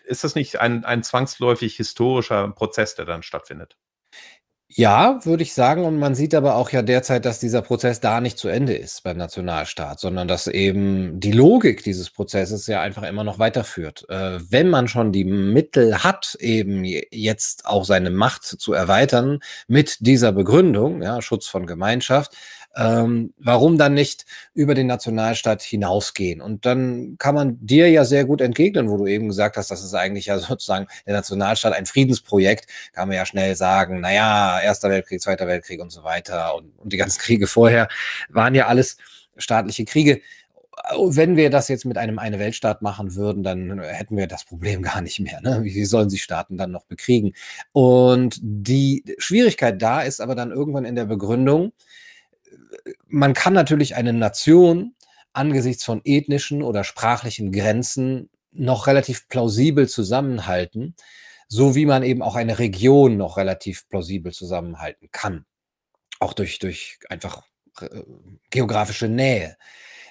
Ist 0.04 0.24
das 0.24 0.34
nicht 0.34 0.60
ein, 0.60 0.84
ein 0.84 1.02
zwangsläufig 1.02 1.76
historischer 1.76 2.48
Prozess, 2.52 2.94
der 2.94 3.04
dann 3.04 3.22
stattfindet? 3.22 3.76
Ja, 4.74 5.20
würde 5.26 5.42
ich 5.42 5.52
sagen. 5.52 5.84
Und 5.84 5.98
man 5.98 6.14
sieht 6.14 6.34
aber 6.34 6.56
auch 6.56 6.70
ja 6.70 6.80
derzeit, 6.80 7.26
dass 7.26 7.38
dieser 7.40 7.60
Prozess 7.60 8.00
da 8.00 8.22
nicht 8.22 8.38
zu 8.38 8.48
Ende 8.48 8.74
ist 8.74 9.02
beim 9.02 9.18
Nationalstaat, 9.18 10.00
sondern 10.00 10.28
dass 10.28 10.46
eben 10.46 11.20
die 11.20 11.32
Logik 11.32 11.82
dieses 11.82 12.08
Prozesses 12.08 12.66
ja 12.68 12.80
einfach 12.80 13.02
immer 13.02 13.22
noch 13.22 13.38
weiterführt. 13.38 14.08
Äh, 14.08 14.38
wenn 14.48 14.70
man 14.70 14.88
schon 14.88 15.12
die 15.12 15.24
Mittel 15.24 16.02
hat, 16.02 16.36
eben 16.40 16.84
jetzt 16.84 17.66
auch 17.66 17.84
seine 17.84 18.10
Macht 18.10 18.44
zu 18.44 18.72
erweitern 18.72 19.40
mit 19.68 19.98
dieser 20.00 20.32
Begründung, 20.32 21.02
ja, 21.02 21.20
Schutz 21.20 21.48
von 21.48 21.66
Gemeinschaft, 21.66 22.34
ähm, 22.76 23.32
warum 23.38 23.78
dann 23.78 23.94
nicht 23.94 24.24
über 24.54 24.74
den 24.74 24.86
Nationalstaat 24.86 25.62
hinausgehen? 25.62 26.40
Und 26.40 26.66
dann 26.66 27.16
kann 27.18 27.34
man 27.34 27.58
dir 27.64 27.90
ja 27.90 28.04
sehr 28.04 28.24
gut 28.24 28.40
entgegnen, 28.40 28.90
wo 28.90 28.96
du 28.96 29.06
eben 29.06 29.28
gesagt 29.28 29.56
hast, 29.56 29.70
das 29.70 29.84
ist 29.84 29.94
eigentlich 29.94 30.26
ja 30.26 30.38
sozusagen 30.38 30.86
der 31.06 31.14
Nationalstaat 31.14 31.74
ein 31.74 31.86
Friedensprojekt, 31.86 32.66
kann 32.92 33.08
man 33.08 33.16
ja 33.16 33.26
schnell 33.26 33.56
sagen, 33.56 34.00
naja, 34.00 34.60
Erster 34.60 34.90
Weltkrieg, 34.90 35.20
Zweiter 35.20 35.46
Weltkrieg 35.46 35.80
und 35.80 35.90
so 35.90 36.04
weiter 36.04 36.54
und, 36.56 36.78
und 36.78 36.92
die 36.92 36.96
ganzen 36.96 37.18
Kriege 37.22 37.46
vorher 37.46 37.88
waren 38.28 38.54
ja 38.54 38.66
alles 38.66 38.96
staatliche 39.36 39.84
Kriege 39.84 40.20
wenn 40.98 41.36
wir 41.36 41.50
das 41.50 41.68
jetzt 41.68 41.84
mit 41.84 41.98
einem 41.98 42.18
eine 42.18 42.38
Weltstaat 42.38 42.82
machen 42.82 43.14
würden, 43.14 43.42
dann 43.42 43.80
hätten 43.80 44.16
wir 44.16 44.26
das 44.26 44.44
Problem 44.44 44.82
gar 44.82 45.00
nicht 45.00 45.20
mehr. 45.20 45.40
Ne? 45.40 45.60
Wie 45.62 45.84
sollen 45.84 46.10
sich 46.10 46.22
Staaten 46.22 46.56
dann 46.56 46.70
noch 46.70 46.84
bekriegen? 46.84 47.34
Und 47.72 48.38
die 48.42 49.04
Schwierigkeit 49.18 49.80
da 49.80 50.00
ist 50.00 50.20
aber 50.20 50.34
dann 50.34 50.50
irgendwann 50.50 50.84
in 50.84 50.94
der 50.94 51.04
Begründung, 51.04 51.72
man 53.06 53.34
kann 53.34 53.52
natürlich 53.52 53.94
eine 53.94 54.12
Nation 54.12 54.94
angesichts 55.32 55.84
von 55.84 56.00
ethnischen 56.04 56.62
oder 56.62 56.84
sprachlichen 56.84 57.52
Grenzen 57.52 58.30
noch 58.50 58.86
relativ 58.86 59.28
plausibel 59.28 59.88
zusammenhalten, 59.88 60.94
so 61.48 61.74
wie 61.74 61.86
man 61.86 62.02
eben 62.02 62.22
auch 62.22 62.36
eine 62.36 62.58
Region 62.58 63.16
noch 63.16 63.36
relativ 63.36 63.88
plausibel 63.88 64.32
zusammenhalten 64.32 65.08
kann. 65.10 65.46
Auch 66.20 66.34
durch, 66.34 66.58
durch 66.58 66.98
einfach 67.08 67.42
äh, 67.80 68.02
geografische 68.50 69.08
Nähe. 69.08 69.56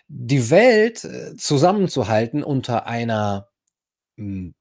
Die 0.07 0.49
Welt 0.49 1.03
äh, 1.03 1.35
zusammenzuhalten 1.37 2.43
unter 2.43 2.85
einer 2.87 3.49
hm, 4.17 4.55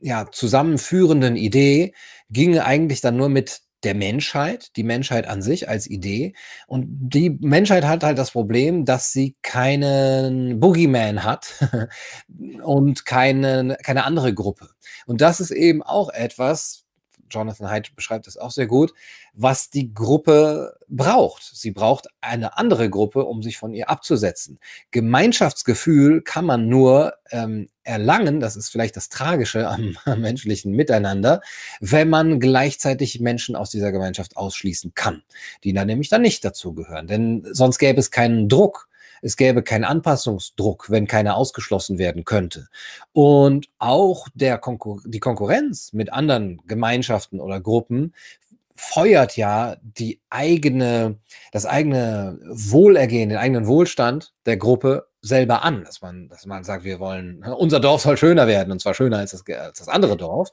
ja, 0.00 0.30
zusammenführenden 0.30 1.36
Idee 1.36 1.94
ginge 2.30 2.64
eigentlich 2.64 3.00
dann 3.00 3.16
nur 3.16 3.28
mit 3.28 3.62
der 3.84 3.94
Menschheit, 3.94 4.76
die 4.76 4.82
Menschheit 4.82 5.26
an 5.26 5.42
sich 5.42 5.68
als 5.68 5.88
Idee. 5.88 6.34
Und 6.66 6.86
die 6.88 7.30
Menschheit 7.30 7.84
hat 7.84 8.04
halt 8.04 8.18
das 8.18 8.30
Problem, 8.30 8.84
dass 8.84 9.12
sie 9.12 9.36
keinen 9.42 10.60
Boogeyman 10.60 11.24
hat 11.24 11.54
und 12.62 13.04
keine, 13.04 13.76
keine 13.82 14.04
andere 14.04 14.34
Gruppe. 14.34 14.68
Und 15.06 15.20
das 15.20 15.40
ist 15.40 15.50
eben 15.50 15.82
auch 15.82 16.10
etwas, 16.10 16.84
Jonathan 17.32 17.70
Haidt 17.70 17.94
beschreibt 17.96 18.26
es 18.26 18.36
auch 18.36 18.50
sehr 18.50 18.66
gut, 18.66 18.92
was 19.32 19.70
die 19.70 19.92
Gruppe 19.92 20.76
braucht. 20.88 21.42
Sie 21.42 21.70
braucht 21.70 22.08
eine 22.20 22.58
andere 22.58 22.90
Gruppe, 22.90 23.24
um 23.24 23.42
sich 23.42 23.56
von 23.56 23.72
ihr 23.74 23.90
abzusetzen. 23.90 24.58
Gemeinschaftsgefühl 24.90 26.22
kann 26.22 26.44
man 26.44 26.68
nur 26.68 27.14
ähm, 27.30 27.68
erlangen, 27.84 28.40
das 28.40 28.56
ist 28.56 28.68
vielleicht 28.68 28.96
das 28.96 29.08
Tragische 29.08 29.68
am, 29.68 29.96
am 30.04 30.20
menschlichen 30.20 30.72
Miteinander, 30.72 31.40
wenn 31.80 32.08
man 32.08 32.40
gleichzeitig 32.40 33.20
Menschen 33.20 33.56
aus 33.56 33.70
dieser 33.70 33.92
Gemeinschaft 33.92 34.36
ausschließen 34.36 34.94
kann, 34.94 35.22
die 35.64 35.72
dann 35.72 35.86
nämlich 35.86 36.08
dann 36.08 36.22
nicht 36.22 36.44
dazugehören. 36.44 37.06
Denn 37.06 37.46
sonst 37.50 37.78
gäbe 37.78 38.00
es 38.00 38.10
keinen 38.10 38.48
Druck 38.48 38.88
es 39.22 39.36
gäbe 39.36 39.62
keinen 39.62 39.84
Anpassungsdruck, 39.84 40.90
wenn 40.90 41.06
keiner 41.06 41.36
ausgeschlossen 41.36 41.98
werden 41.98 42.24
könnte. 42.24 42.68
Und 43.12 43.68
auch 43.78 44.26
der 44.34 44.58
Konkur 44.58 45.00
die 45.06 45.20
Konkurrenz 45.20 45.92
mit 45.92 46.12
anderen 46.12 46.60
Gemeinschaften 46.66 47.40
oder 47.40 47.60
Gruppen 47.60 48.14
feuert 48.74 49.36
ja 49.36 49.76
die 49.82 50.20
eigene, 50.28 51.18
das 51.52 51.66
eigene 51.66 52.38
Wohlergehen, 52.44 53.28
den 53.28 53.38
eigenen 53.38 53.66
Wohlstand 53.66 54.34
der 54.44 54.56
Gruppe 54.56 55.06
selber 55.20 55.62
an, 55.62 55.84
dass 55.84 56.02
man, 56.02 56.28
dass 56.28 56.46
man 56.46 56.64
sagt, 56.64 56.82
wir 56.82 56.98
wollen, 56.98 57.44
unser 57.44 57.78
Dorf 57.78 58.02
soll 58.02 58.16
schöner 58.16 58.48
werden 58.48 58.72
und 58.72 58.80
zwar 58.80 58.94
schöner 58.94 59.18
als 59.18 59.30
das, 59.30 59.44
als 59.56 59.78
das 59.78 59.88
andere 59.88 60.16
Dorf. 60.16 60.50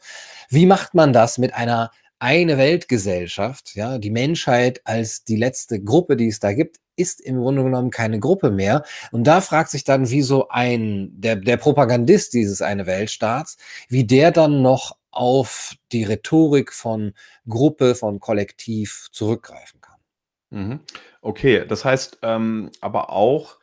Wie 0.50 0.68
macht 0.68 0.94
man 0.94 1.12
das 1.12 1.40
mit 1.40 1.56
einer 1.56 1.90
eine 2.20 2.58
Weltgesellschaft, 2.58 3.76
ja, 3.76 3.98
die 3.98 4.12
Menschheit 4.12 4.82
als 4.84 5.24
die 5.24 5.38
letzte 5.38 5.82
Gruppe, 5.82 6.18
die 6.18 6.28
es 6.28 6.40
da 6.40 6.54
gibt, 6.54 6.78
ist 6.98 7.22
im 7.22 7.38
Grunde 7.38 7.64
genommen 7.64 7.92
keine 7.92 8.20
Gruppe 8.20 8.52
mehr. 8.52 8.84
Und 9.12 9.26
da 9.26 9.40
fragt 9.40 9.70
sich 9.70 9.86
dann, 9.86 10.10
wie 10.10 10.22
so 10.22 10.50
ein, 10.50 11.10
der, 11.14 11.38
der 11.38 11.58
Propagandist 11.58 12.34
dieses 12.34 12.62
eine 12.62 12.86
Weltstaats, 12.86 13.58
wie 13.88 14.06
der 14.06 14.32
dann 14.32 14.62
noch 14.62 14.98
auf 15.12 15.76
die 15.92 16.04
Rhetorik 16.04 16.74
von 16.74 17.14
Gruppe, 17.48 17.96
von 17.96 18.20
Kollektiv 18.20 19.08
zurückgreifen 19.12 19.80
kann. 19.82 19.98
Mhm. 20.50 20.80
Okay, 21.22 21.66
das 21.68 21.86
heißt 21.86 22.20
ähm, 22.22 22.70
aber 22.82 23.12
auch, 23.12 23.59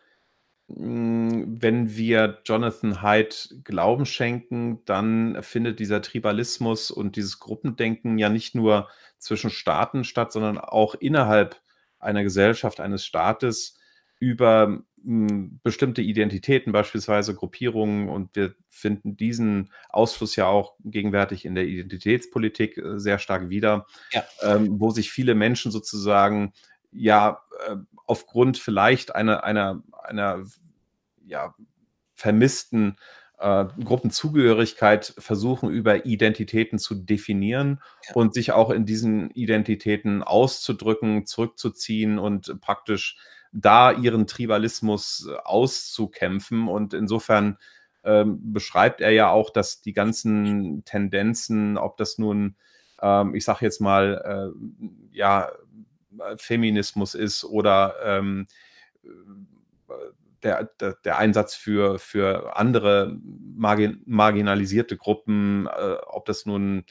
wenn 0.69 1.97
wir 1.97 2.39
Jonathan 2.45 3.01
Haidt 3.01 3.55
Glauben 3.63 4.05
schenken, 4.05 4.85
dann 4.85 5.41
findet 5.43 5.79
dieser 5.79 6.03
Tribalismus 6.03 6.91
und 6.91 7.15
dieses 7.15 7.39
Gruppendenken 7.39 8.19
ja 8.19 8.29
nicht 8.29 8.57
nur 8.57 8.89
zwischen 9.19 9.51
Staaten 9.51 10.03
statt, 10.03 10.33
sondern 10.33 10.59
auch 10.59 10.95
innerhalb 10.97 11.61
einer 12.01 12.25
Gesellschaft, 12.25 12.81
eines 12.81 13.05
Staates 13.05 13.79
über 14.19 14.83
hm, 15.03 15.61
bestimmte 15.63 16.03
Identitäten, 16.03 16.73
beispielsweise 16.73 17.35
Gruppierungen. 17.35 18.09
Und 18.09 18.35
wir 18.35 18.55
finden 18.69 19.17
diesen 19.17 19.71
Ausfluss 19.89 20.35
ja 20.35 20.47
auch 20.47 20.75
gegenwärtig 20.85 21.45
in 21.45 21.55
der 21.55 21.67
Identitätspolitik 21.67 22.77
äh, 22.79 22.99
sehr 22.99 23.19
stark 23.19 23.51
wieder, 23.51 23.87
ja. 24.13 24.25
ähm, 24.43 24.81
wo 24.81 24.91
sich 24.91 25.13
viele 25.13 25.37
Menschen 25.37 25.71
sozusagen 25.71 26.53
ja 26.97 27.43
äh, 27.69 27.77
aufgrund 28.07 28.59
vielleicht 28.59 29.15
einer, 29.15 29.45
einer, 29.45 29.83
einer 30.03 30.45
ja, 31.25 31.55
vermissten 32.15 32.97
äh, 33.39 33.67
Gruppenzugehörigkeit 33.85 35.15
versuchen, 35.19 35.71
über 35.71 36.07
Identitäten 36.07 36.79
zu 36.79 36.95
definieren 36.95 37.81
ja. 38.07 38.15
und 38.15 38.35
sich 38.35 38.53
auch 38.53 38.71
in 38.71 38.87
diesen 38.87 39.31
Identitäten 39.31 40.23
auszudrücken, 40.23 41.27
zurückzuziehen 41.27 42.19
und 42.19 42.61
praktisch 42.61 43.19
da 43.53 43.93
ihren 43.93 44.27
Tribalismus 44.27 45.29
äh, 45.31 45.37
auszukämpfen. 45.45 46.69
Und 46.69 46.95
insofern 46.95 47.59
ähm, 48.05 48.53
beschreibt 48.53 49.01
er 49.01 49.11
ja 49.11 49.31
auch, 49.31 49.51
dass 49.51 49.83
die 49.83 49.93
ganzen 49.93 50.85
Tendenzen, 50.85 51.77
ob 51.77 51.97
das 51.97 52.19
nun, 52.19 52.57
ähm, 53.03 53.35
ich 53.35 53.45
sage 53.45 53.65
jetzt 53.65 53.81
mal, 53.81 54.53
äh, 54.55 55.17
ja, 55.17 55.51
Feminismus 56.37 57.15
ist 57.15 57.45
oder 57.45 57.95
ähm, 58.03 58.47
der, 60.43 60.65
der, 60.81 60.95
der, 61.05 61.19
Einsatz 61.19 61.55
für, 61.55 61.99
für 61.99 62.57
andere 62.57 63.19
margin, 63.23 64.03
marginalisierte 64.07 64.97
Gruppen, 64.97 65.67
äh, 65.67 65.97
ob 66.07 66.27
das 66.27 66.47
nun 66.47 66.85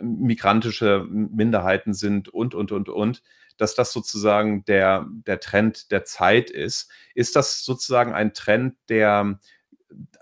migrantische 0.00 1.06
Minderheiten 1.08 1.94
sind 1.94 2.28
und, 2.28 2.54
und, 2.54 2.72
und, 2.72 2.88
und, 2.88 3.22
dass 3.58 3.74
das 3.74 3.92
sozusagen 3.92 4.64
der, 4.64 5.06
der 5.26 5.40
Trend 5.40 5.90
der 5.90 6.04
Zeit 6.04 6.50
ist. 6.50 6.90
Ist 7.14 7.36
das 7.36 7.64
sozusagen 7.64 8.12
ein 8.12 8.32
Trend, 8.34 8.76
der 8.88 9.38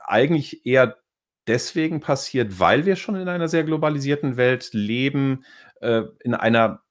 eigentlich 0.05 0.67
eher 0.67 0.99
deswegen 1.47 2.01
passiert, 2.01 2.59
weil 2.59 2.87
wir 2.87 2.97
schon 2.97 3.17
in 3.17 3.29
einer 3.29 3.49
sehr 3.49 3.65
globalisierten 3.65 4.37
Welt 4.37 4.71
leben, 4.73 5.45
äh, 5.81 6.03
in 6.23 6.35
einer 6.35 6.83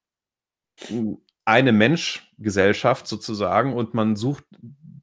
eine 1.50 1.72
Mensch-Gesellschaft 1.72 3.08
sozusagen 3.08 3.74
und 3.74 3.96
man 3.96 4.16
sucht 4.16 4.44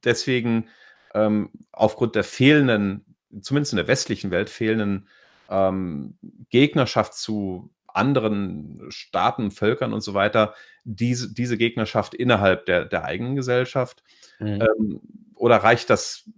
deswegen 0.05 0.69
ähm, 1.13 1.51
aufgrund 1.73 2.15
der 2.15 2.23
fehlenden, 2.23 3.17
zumindest 3.41 3.73
in 3.73 3.79
der 3.79 3.89
westlichen 3.89 4.31
Welt, 4.31 4.49
fehlenden 4.49 5.09
ähm, 5.51 6.17
Gegnerschaft 6.49 7.15
zu 7.15 7.71
anderen 7.89 8.81
Staaten, 8.91 9.51
Völkern 9.51 9.93
und 9.93 10.03
so 10.03 10.15
weiter, 10.15 10.55
diese, 10.85 11.35
diese 11.35 11.57
Gegnerschaft 11.59 12.15
innerhalb 12.15 12.67
der, 12.67 12.85
der 12.85 13.05
eigenen 13.05 13.35
Gesellschaft? 13.35 14.05
Mhm. 14.39 14.63
Ähm, 14.63 15.01
oder 15.35 15.57
reicht 15.57 15.91
das 15.91 16.31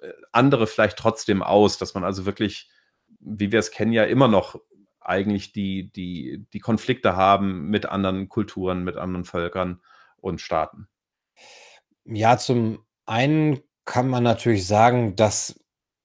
äh, 0.00 0.12
andere 0.32 0.68
vielleicht 0.68 0.96
trotzdem 0.96 1.42
aus, 1.42 1.76
dass 1.76 1.92
man 1.92 2.04
also 2.04 2.24
wirklich, 2.24 2.70
wie 3.18 3.52
wir 3.52 3.58
es 3.58 3.72
kennen, 3.72 3.92
ja 3.92 4.04
immer 4.04 4.28
noch 4.28 4.58
eigentlich 5.00 5.52
die, 5.52 5.90
die, 5.90 6.46
die 6.52 6.60
Konflikte 6.60 7.16
haben 7.16 7.68
mit 7.68 7.86
anderen 7.86 8.28
Kulturen, 8.28 8.84
mit 8.84 8.96
anderen 8.96 9.24
Völkern 9.24 9.80
und 10.18 10.40
Staaten? 10.40 10.88
Ja, 12.04 12.38
zum 12.38 12.84
einen 13.06 13.60
kann 13.84 14.08
man 14.08 14.22
natürlich 14.22 14.66
sagen, 14.66 15.16
dass 15.16 15.58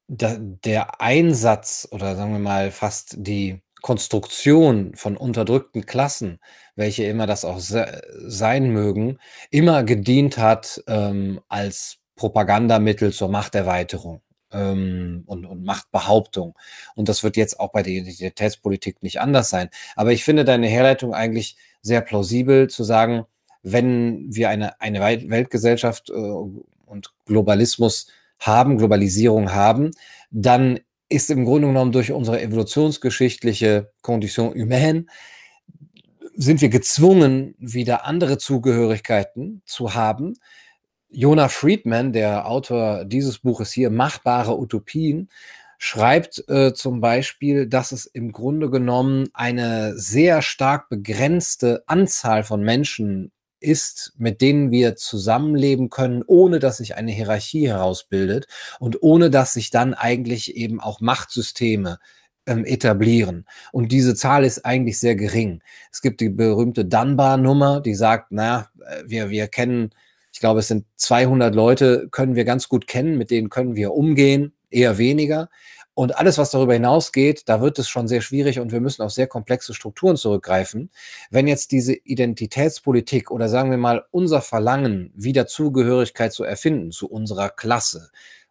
da 0.07 0.37
der 0.39 1.01
Einsatz 1.01 1.87
oder 1.91 2.15
sagen 2.15 2.33
wir 2.33 2.39
mal 2.39 2.71
fast 2.71 3.15
die 3.17 3.61
Konstruktion 3.81 4.95
von 4.95 5.17
unterdrückten 5.17 5.85
Klassen, 5.85 6.39
welche 6.75 7.03
immer 7.03 7.27
das 7.27 7.45
auch 7.45 7.59
se 7.59 8.01
sein 8.25 8.71
mögen, 8.71 9.19
immer 9.51 9.83
gedient 9.83 10.37
hat 10.37 10.83
ähm, 10.87 11.41
als 11.49 11.99
Propagandamittel 12.15 13.13
zur 13.13 13.29
Machterweiterung 13.29 14.21
ähm, 14.51 15.23
und, 15.25 15.45
und 15.45 15.63
Machtbehauptung. 15.63 16.55
Und 16.95 17.09
das 17.09 17.23
wird 17.23 17.37
jetzt 17.37 17.59
auch 17.59 17.71
bei 17.71 17.83
der 17.83 17.93
Identitätspolitik 17.93 19.03
nicht 19.03 19.19
anders 19.19 19.49
sein. 19.49 19.69
Aber 19.95 20.11
ich 20.11 20.23
finde 20.23 20.45
deine 20.45 20.67
Herleitung 20.67 21.13
eigentlich 21.13 21.57
sehr 21.81 22.01
plausibel 22.01 22.69
zu 22.69 22.83
sagen, 22.83 23.25
wenn 23.63 24.33
wir 24.33 24.49
eine, 24.49 24.79
eine 24.79 25.01
Weltgesellschaft 25.01 26.09
äh, 26.09 26.13
und 26.13 27.13
Globalismus 27.25 28.07
haben, 28.39 28.77
Globalisierung 28.77 29.53
haben, 29.53 29.91
dann 30.29 30.79
ist 31.09 31.29
im 31.29 31.45
Grunde 31.45 31.67
genommen 31.67 31.91
durch 31.91 32.11
unsere 32.11 32.41
evolutionsgeschichtliche 32.41 33.91
Condition 34.01 34.53
humaine 34.53 35.05
sind 36.35 36.61
wir 36.61 36.69
gezwungen, 36.69 37.55
wieder 37.59 38.05
andere 38.05 38.37
Zugehörigkeiten 38.37 39.61
zu 39.65 39.93
haben. 39.93 40.33
Jonah 41.15 41.47
Friedman, 41.47 42.11
der 42.11 42.45
Autor 42.45 43.05
dieses 43.05 43.39
Buches 43.39 43.71
hier, 43.71 43.89
Machbare 43.89 44.59
Utopien, 44.59 45.29
schreibt 45.77 46.43
äh, 46.49 46.73
zum 46.73 46.99
Beispiel, 46.99 47.67
dass 47.67 47.93
es 47.93 48.05
im 48.05 48.33
Grunde 48.33 48.69
genommen 48.69 49.29
eine 49.33 49.97
sehr 49.97 50.41
stark 50.41 50.89
begrenzte 50.89 51.83
Anzahl 51.87 52.43
von 52.43 52.61
Menschen 52.61 53.31
ist, 53.61 54.13
mit 54.17 54.41
denen 54.41 54.71
wir 54.71 54.97
zusammenleben 54.97 55.89
können, 55.89 56.21
ohne 56.27 56.59
dass 56.59 56.77
sich 56.77 56.95
eine 56.95 57.13
Hierarchie 57.13 57.69
herausbildet 57.69 58.47
und 58.79 59.01
ohne 59.01 59.29
dass 59.29 59.53
sich 59.53 59.69
dann 59.69 59.93
eigentlich 59.93 60.57
eben 60.57 60.81
auch 60.81 60.99
Machtsysteme 60.99 61.99
ähm, 62.45 62.65
etablieren. 62.65 63.45
Und 63.71 63.93
diese 63.93 64.15
Zahl 64.15 64.43
ist 64.43 64.65
eigentlich 64.65 64.99
sehr 64.99 65.15
gering. 65.15 65.61
Es 65.93 66.01
gibt 66.01 66.19
die 66.19 66.29
berühmte 66.29 66.83
Dunbar-Nummer, 66.83 67.79
die 67.79 67.95
sagt, 67.95 68.27
na, 68.31 68.69
äh, 68.85 69.03
wir, 69.05 69.29
wir 69.29 69.47
kennen, 69.47 69.91
ich 70.35 70.41
glaube, 70.41 70.59
es 70.59 70.67
sind 70.67 70.85
200 70.97 71.55
Leute, 71.55 72.09
können 72.11 72.35
wir 72.35 72.43
ganz 72.43 72.67
gut 72.67 72.87
kennen, 72.87 73.17
mit 73.17 73.31
denen 73.31 73.47
können 73.47 73.77
wir 73.77 73.93
umgehen, 73.93 74.51
eher 74.69 74.97
weniger. 74.97 75.49
Und 75.93 76.17
alles, 76.17 76.37
was 76.37 76.51
darüber 76.51 76.73
hinausgeht, 76.73 77.47
da 77.47 77.61
wird 77.61 77.79
es 77.79 77.87
schon 77.87 78.09
sehr 78.09 78.19
schwierig 78.19 78.59
und 78.59 78.73
wir 78.73 78.81
müssen 78.81 79.01
auf 79.01 79.13
sehr 79.13 79.27
komplexe 79.27 79.73
Strukturen 79.73 80.17
zurückgreifen. 80.17 80.91
Wenn 81.31 81.47
jetzt 81.47 81.71
diese 81.71 81.93
Identitätspolitik 81.93 83.31
oder 83.31 83.47
sagen 83.47 83.71
wir 83.71 83.77
mal 83.77 84.03
unser 84.11 84.41
Verlangen, 84.41 85.13
wieder 85.15 85.47
Zugehörigkeit 85.47 86.33
zu 86.33 86.43
erfinden 86.43 86.91
zu 86.91 87.09
unserer 87.09 87.47
Klasse, 87.47 88.09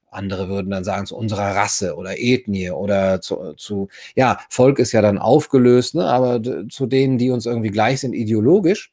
andere 0.08 0.48
würden 0.48 0.70
dann 0.70 0.84
sagen 0.84 1.04
zu 1.04 1.18
unserer 1.18 1.54
Rasse 1.54 1.96
oder 1.96 2.18
Ethnie 2.18 2.70
oder 2.70 3.20
zu, 3.20 3.52
zu 3.58 3.88
ja, 4.16 4.38
Volk 4.48 4.78
ist 4.78 4.92
ja 4.92 5.02
dann 5.02 5.18
aufgelöst, 5.18 5.96
ne, 5.96 6.06
aber 6.06 6.40
zu 6.70 6.86
denen, 6.86 7.18
die 7.18 7.30
uns 7.30 7.44
irgendwie 7.44 7.70
gleich 7.70 8.00
sind 8.00 8.14
ideologisch, 8.14 8.90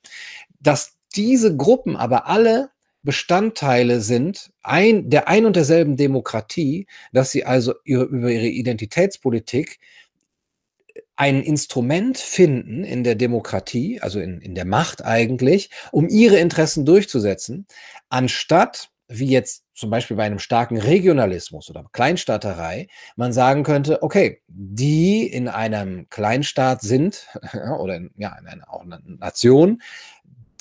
dass 0.60 0.98
diese 1.16 1.56
Gruppen 1.56 1.96
aber 1.96 2.28
alle 2.28 2.70
Bestandteile 3.04 4.02
sind 4.02 4.52
ein, 4.62 5.10
der 5.10 5.28
ein 5.28 5.46
und 5.46 5.56
derselben 5.56 5.98
Demokratie, 5.98 6.88
dass 7.12 7.32
sie 7.32 7.46
also 7.46 7.74
ihre, 7.84 8.04
über 8.04 8.30
ihre 8.30 8.48
Identitätspolitik 8.48 9.80
ein 11.16 11.42
Instrument 11.42 12.18
finden 12.18 12.84
in 12.84 13.04
der 13.04 13.16
Demokratie, 13.16 14.02
also 14.02 14.20
in, 14.20 14.42
in 14.42 14.56
der 14.56 14.66
Macht 14.66 15.04
eigentlich, 15.04 15.70
um 15.92 16.10
ihre 16.10 16.38
Interessen 16.38 16.86
durchzusetzen, 16.86 17.68
anstatt 18.10 18.90
wie 19.08 19.28
jetzt 19.28 19.66
zum 19.74 19.90
Beispiel 19.90 20.16
bei 20.16 20.24
einem 20.24 20.40
starken 20.40 20.78
Regionalismus 20.78 21.70
oder 21.70 21.86
Kleinstaaterei, 21.92 22.88
man 23.16 23.34
sagen 23.34 23.64
könnte, 23.64 24.02
okay, 24.04 24.42
die 24.48 25.28
in 25.28 25.48
einem 25.48 26.08
Kleinstaat 26.10 26.82
sind 26.82 27.28
oder 27.80 27.96
in, 27.96 28.12
ja, 28.16 28.36
in 28.40 28.48
einer, 28.48 28.74
auch 28.74 28.82
einer 28.82 29.02
Nation, 29.04 29.82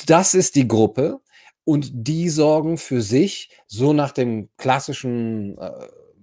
das 0.07 0.35
ist 0.35 0.57
die 0.57 0.67
Gruppe 0.67 1.21
und 1.65 1.91
die 1.93 2.29
sorgen 2.29 2.79
für 2.79 3.03
sich 3.03 3.51
so 3.67 3.93
nach 3.93 4.13
dem 4.13 4.49
klassischen 4.57 5.59
äh, 5.59 5.71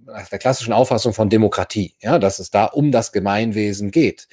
nach 0.06 0.28
der 0.28 0.38
klassischen 0.38 0.72
Auffassung 0.72 1.12
von 1.12 1.28
Demokratie, 1.28 1.94
ja, 2.00 2.18
dass 2.18 2.38
es 2.38 2.50
da 2.50 2.64
um 2.64 2.92
das 2.92 3.12
Gemeinwesen 3.12 3.90
geht. 3.90 4.26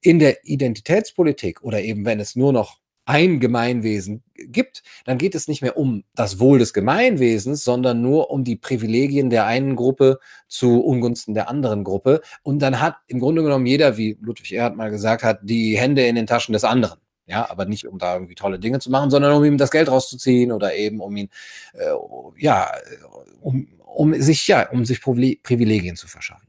In 0.00 0.18
der 0.18 0.44
Identitätspolitik 0.44 1.62
oder 1.62 1.80
eben 1.80 2.04
wenn 2.04 2.20
es 2.20 2.36
nur 2.36 2.52
noch 2.52 2.82
ein 3.04 3.40
Gemeinwesen 3.40 4.22
gibt, 4.34 4.82
dann 5.04 5.18
geht 5.18 5.34
es 5.34 5.48
nicht 5.48 5.60
mehr 5.60 5.76
um 5.76 6.04
das 6.14 6.38
Wohl 6.38 6.58
des 6.58 6.72
Gemeinwesens, 6.72 7.64
sondern 7.64 8.00
nur 8.00 8.30
um 8.30 8.44
die 8.44 8.56
Privilegien 8.56 9.28
der 9.28 9.46
einen 9.46 9.74
Gruppe 9.74 10.20
zu 10.46 10.82
Ungunsten 10.84 11.34
der 11.34 11.48
anderen 11.48 11.82
Gruppe. 11.82 12.20
Und 12.42 12.60
dann 12.60 12.80
hat 12.80 12.96
im 13.08 13.18
Grunde 13.18 13.42
genommen 13.42 13.66
jeder, 13.66 13.96
wie 13.96 14.16
Ludwig 14.20 14.52
Erhard 14.52 14.76
mal 14.76 14.90
gesagt 14.90 15.24
hat, 15.24 15.40
die 15.42 15.76
Hände 15.76 16.06
in 16.06 16.14
den 16.14 16.26
Taschen 16.26 16.52
des 16.52 16.64
anderen. 16.64 17.01
Ja, 17.26 17.48
aber 17.50 17.66
nicht 17.66 17.86
um 17.86 17.98
da 17.98 18.14
irgendwie 18.14 18.34
tolle 18.34 18.58
Dinge 18.58 18.80
zu 18.80 18.90
machen, 18.90 19.10
sondern 19.10 19.32
um 19.32 19.44
ihm 19.44 19.58
das 19.58 19.70
Geld 19.70 19.88
rauszuziehen 19.88 20.50
oder 20.50 20.74
eben 20.74 21.00
um 21.00 21.16
ihn, 21.16 21.30
äh, 21.74 21.92
ja, 22.36 22.72
um, 23.40 23.68
um 23.78 24.14
sich, 24.20 24.48
ja, 24.48 24.68
um 24.70 24.84
sich 24.84 25.00
Privilegien 25.00 25.96
zu 25.96 26.08
verschaffen. 26.08 26.48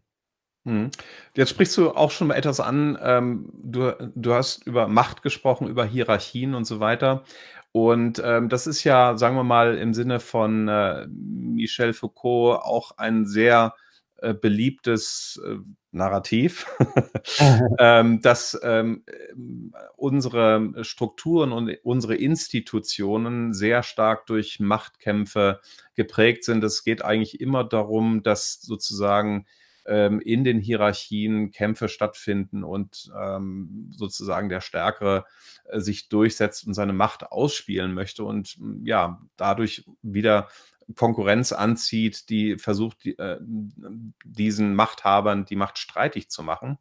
Mhm. 0.65 0.91
Jetzt 1.36 1.49
sprichst 1.49 1.76
du 1.78 1.91
auch 1.91 2.11
schon 2.11 2.28
mal 2.28 2.36
etwas 2.36 2.59
an. 2.59 2.97
Ähm, 3.01 3.49
du, 3.63 3.91
du 4.15 4.34
hast 4.34 4.65
über 4.65 4.88
Macht 4.88 5.21
gesprochen, 5.21 5.67
über 5.67 5.86
Hierarchien 5.86 6.55
und 6.55 6.65
so 6.65 6.80
weiter. 6.80 7.24
Und 7.71 8.21
ähm, 8.24 8.49
das 8.49 8.67
ist 8.67 8.84
ja, 8.84 9.17
sagen 9.17 9.36
wir 9.36 9.43
mal, 9.43 9.78
im 9.78 9.93
Sinne 9.93 10.19
von 10.19 10.67
äh, 10.67 11.07
Michel 11.07 11.93
Foucault 11.93 12.61
auch 12.61 12.97
ein 12.97 13.26
sehr 13.26 13.74
äh, 14.17 14.34
beliebtes 14.34 15.41
äh, 15.45 15.57
Narrativ, 15.94 16.66
ähm, 17.80 18.22
dass 18.22 18.60
ähm, 18.64 19.04
unsere 19.96 20.84
Strukturen 20.84 21.52
und 21.52 21.78
unsere 21.84 22.16
Institutionen 22.16 23.54
sehr 23.54 23.84
stark 23.84 24.26
durch 24.26 24.60
Machtkämpfe 24.60 25.62
geprägt 25.96 26.44
sind. 26.44 26.64
Es 26.64 26.84
geht 26.84 27.04
eigentlich 27.04 27.39
immer 27.39 27.64
darum, 27.64 28.24
dass 28.24 28.62
sozusagen 28.62 29.46
ähm, 29.86 30.20
in 30.20 30.44
den 30.44 30.60
Hierarchien 30.60 31.52
Kämpfe 31.52 31.89
stattfinden 31.89 32.64
und 32.64 33.12
ähm, 33.20 33.91
sozusagen 33.91 34.50
der 34.50 34.62
Stärkere 34.62 35.26
äh, 35.66 35.80
sich 35.80 36.10
durchsetzt 36.10 36.66
und 36.66 36.74
seine 36.74 36.94
Macht 36.94 37.32
ausspielen 37.32 37.94
möchte 37.94 38.24
und 38.24 38.58
ja, 38.84 39.22
dadurch 39.36 39.86
wieder 40.02 40.48
Konkurrenz 40.95 41.51
anzieht, 41.51 42.29
die 42.29 42.57
versucht, 42.57 43.03
die, 43.03 43.17
äh, 43.17 43.39
diesen 44.25 44.75
Machthabern 44.75 45.45
die 45.45 45.55
Macht 45.55 45.77
streitig 45.77 46.29
zu 46.29 46.43
machen. 46.43 46.77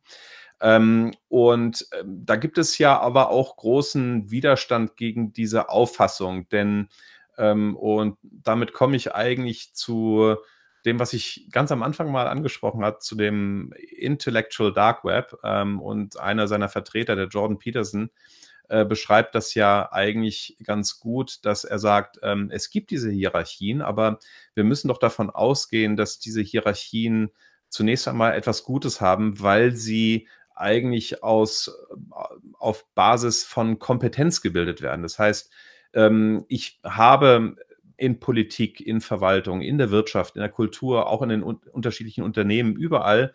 Ähm, 0.60 1.12
und 1.28 1.86
äh, 1.92 2.04
da 2.06 2.36
gibt 2.36 2.58
es 2.58 2.78
ja 2.78 2.98
aber 2.98 3.30
auch 3.30 3.56
großen 3.56 4.30
Widerstand 4.30 4.96
gegen 4.96 5.32
diese 5.32 5.68
Auffassung, 5.68 6.48
denn 6.50 6.88
ähm, 7.36 7.76
und 7.76 8.18
damit 8.22 8.72
komme 8.72 8.96
ich 8.96 9.14
eigentlich 9.14 9.74
zu 9.74 10.36
dem, 10.84 10.98
was 10.98 11.12
ich 11.12 11.48
ganz 11.50 11.72
am 11.72 11.82
Anfang 11.82 12.10
mal 12.10 12.26
angesprochen 12.26 12.84
habe, 12.84 12.98
zu 12.98 13.16
dem 13.16 13.72
Intellectual 13.96 14.72
Dark 14.72 15.04
Web 15.04 15.36
ähm, 15.44 15.80
und 15.80 16.18
einer 16.18 16.48
seiner 16.48 16.68
Vertreter, 16.68 17.16
der 17.16 17.28
Jordan 17.28 17.58
Peterson, 17.58 18.10
äh, 18.72 18.86
beschreibt 18.86 19.34
das 19.34 19.52
ja 19.52 19.92
eigentlich 19.92 20.56
ganz 20.64 20.98
gut, 20.98 21.44
dass 21.44 21.64
er 21.64 21.78
sagt, 21.78 22.18
ähm, 22.22 22.48
es 22.50 22.70
gibt 22.70 22.90
diese 22.90 23.10
Hierarchien, 23.10 23.82
aber 23.82 24.18
wir 24.54 24.64
müssen 24.64 24.88
doch 24.88 24.96
davon 24.96 25.28
ausgehen, 25.28 25.94
dass 25.94 26.18
diese 26.18 26.40
Hierarchien 26.40 27.32
zunächst 27.68 28.08
einmal 28.08 28.32
etwas 28.32 28.64
Gutes 28.64 29.02
haben, 29.02 29.42
weil 29.42 29.76
sie 29.76 30.26
eigentlich 30.54 31.22
aus, 31.22 31.68
äh, 31.68 31.94
auf 32.58 32.86
Basis 32.94 33.44
von 33.44 33.78
Kompetenz 33.78 34.40
gebildet 34.40 34.80
werden. 34.80 35.02
Das 35.02 35.18
heißt, 35.18 35.52
ähm, 35.92 36.46
ich 36.48 36.80
habe 36.82 37.56
in 37.98 38.20
Politik, 38.20 38.80
in 38.80 39.02
Verwaltung, 39.02 39.60
in 39.60 39.76
der 39.76 39.90
Wirtschaft, 39.90 40.36
in 40.36 40.40
der 40.40 40.48
Kultur, 40.48 41.08
auch 41.08 41.20
in 41.20 41.28
den 41.28 41.42
un 41.42 41.60
unterschiedlichen 41.72 42.24
Unternehmen, 42.24 42.74
überall 42.74 43.34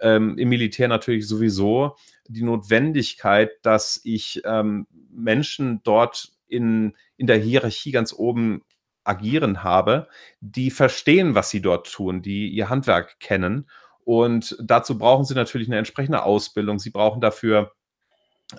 ähm, 0.00 0.38
im 0.38 0.48
Militär 0.48 0.88
natürlich 0.88 1.26
sowieso 1.28 1.96
die 2.28 2.42
Notwendigkeit, 2.42 3.50
dass 3.62 4.00
ich 4.04 4.42
ähm, 4.44 4.86
Menschen 5.10 5.80
dort 5.84 6.32
in, 6.48 6.94
in 7.16 7.26
der 7.26 7.38
Hierarchie 7.38 7.92
ganz 7.92 8.12
oben 8.12 8.62
agieren 9.04 9.62
habe, 9.62 10.08
die 10.40 10.70
verstehen, 10.70 11.34
was 11.34 11.50
sie 11.50 11.60
dort 11.60 11.90
tun, 11.90 12.22
die 12.22 12.48
ihr 12.48 12.68
Handwerk 12.68 13.20
kennen. 13.20 13.68
Und 14.04 14.56
dazu 14.60 14.98
brauchen 14.98 15.24
sie 15.24 15.34
natürlich 15.34 15.68
eine 15.68 15.78
entsprechende 15.78 16.22
Ausbildung. 16.24 16.78
Sie 16.78 16.90
brauchen 16.90 17.20
dafür 17.20 17.72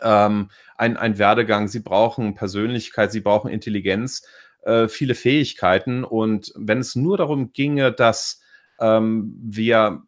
ähm, 0.02 0.50
einen 0.78 1.18
Werdegang, 1.18 1.68
sie 1.68 1.80
brauchen 1.80 2.36
Persönlichkeit, 2.36 3.12
sie 3.12 3.22
brauchen 3.22 3.50
Intelligenz, 3.50 4.26
äh, 4.64 4.88
viele 4.88 5.16
Fähigkeiten. 5.16 6.04
Und 6.04 6.52
wenn 6.56 6.80
es 6.80 6.96
nur 6.96 7.18
darum 7.18 7.54
ginge, 7.54 7.92
dass 7.92 8.42
ähm, 8.80 9.34
wir 9.42 10.04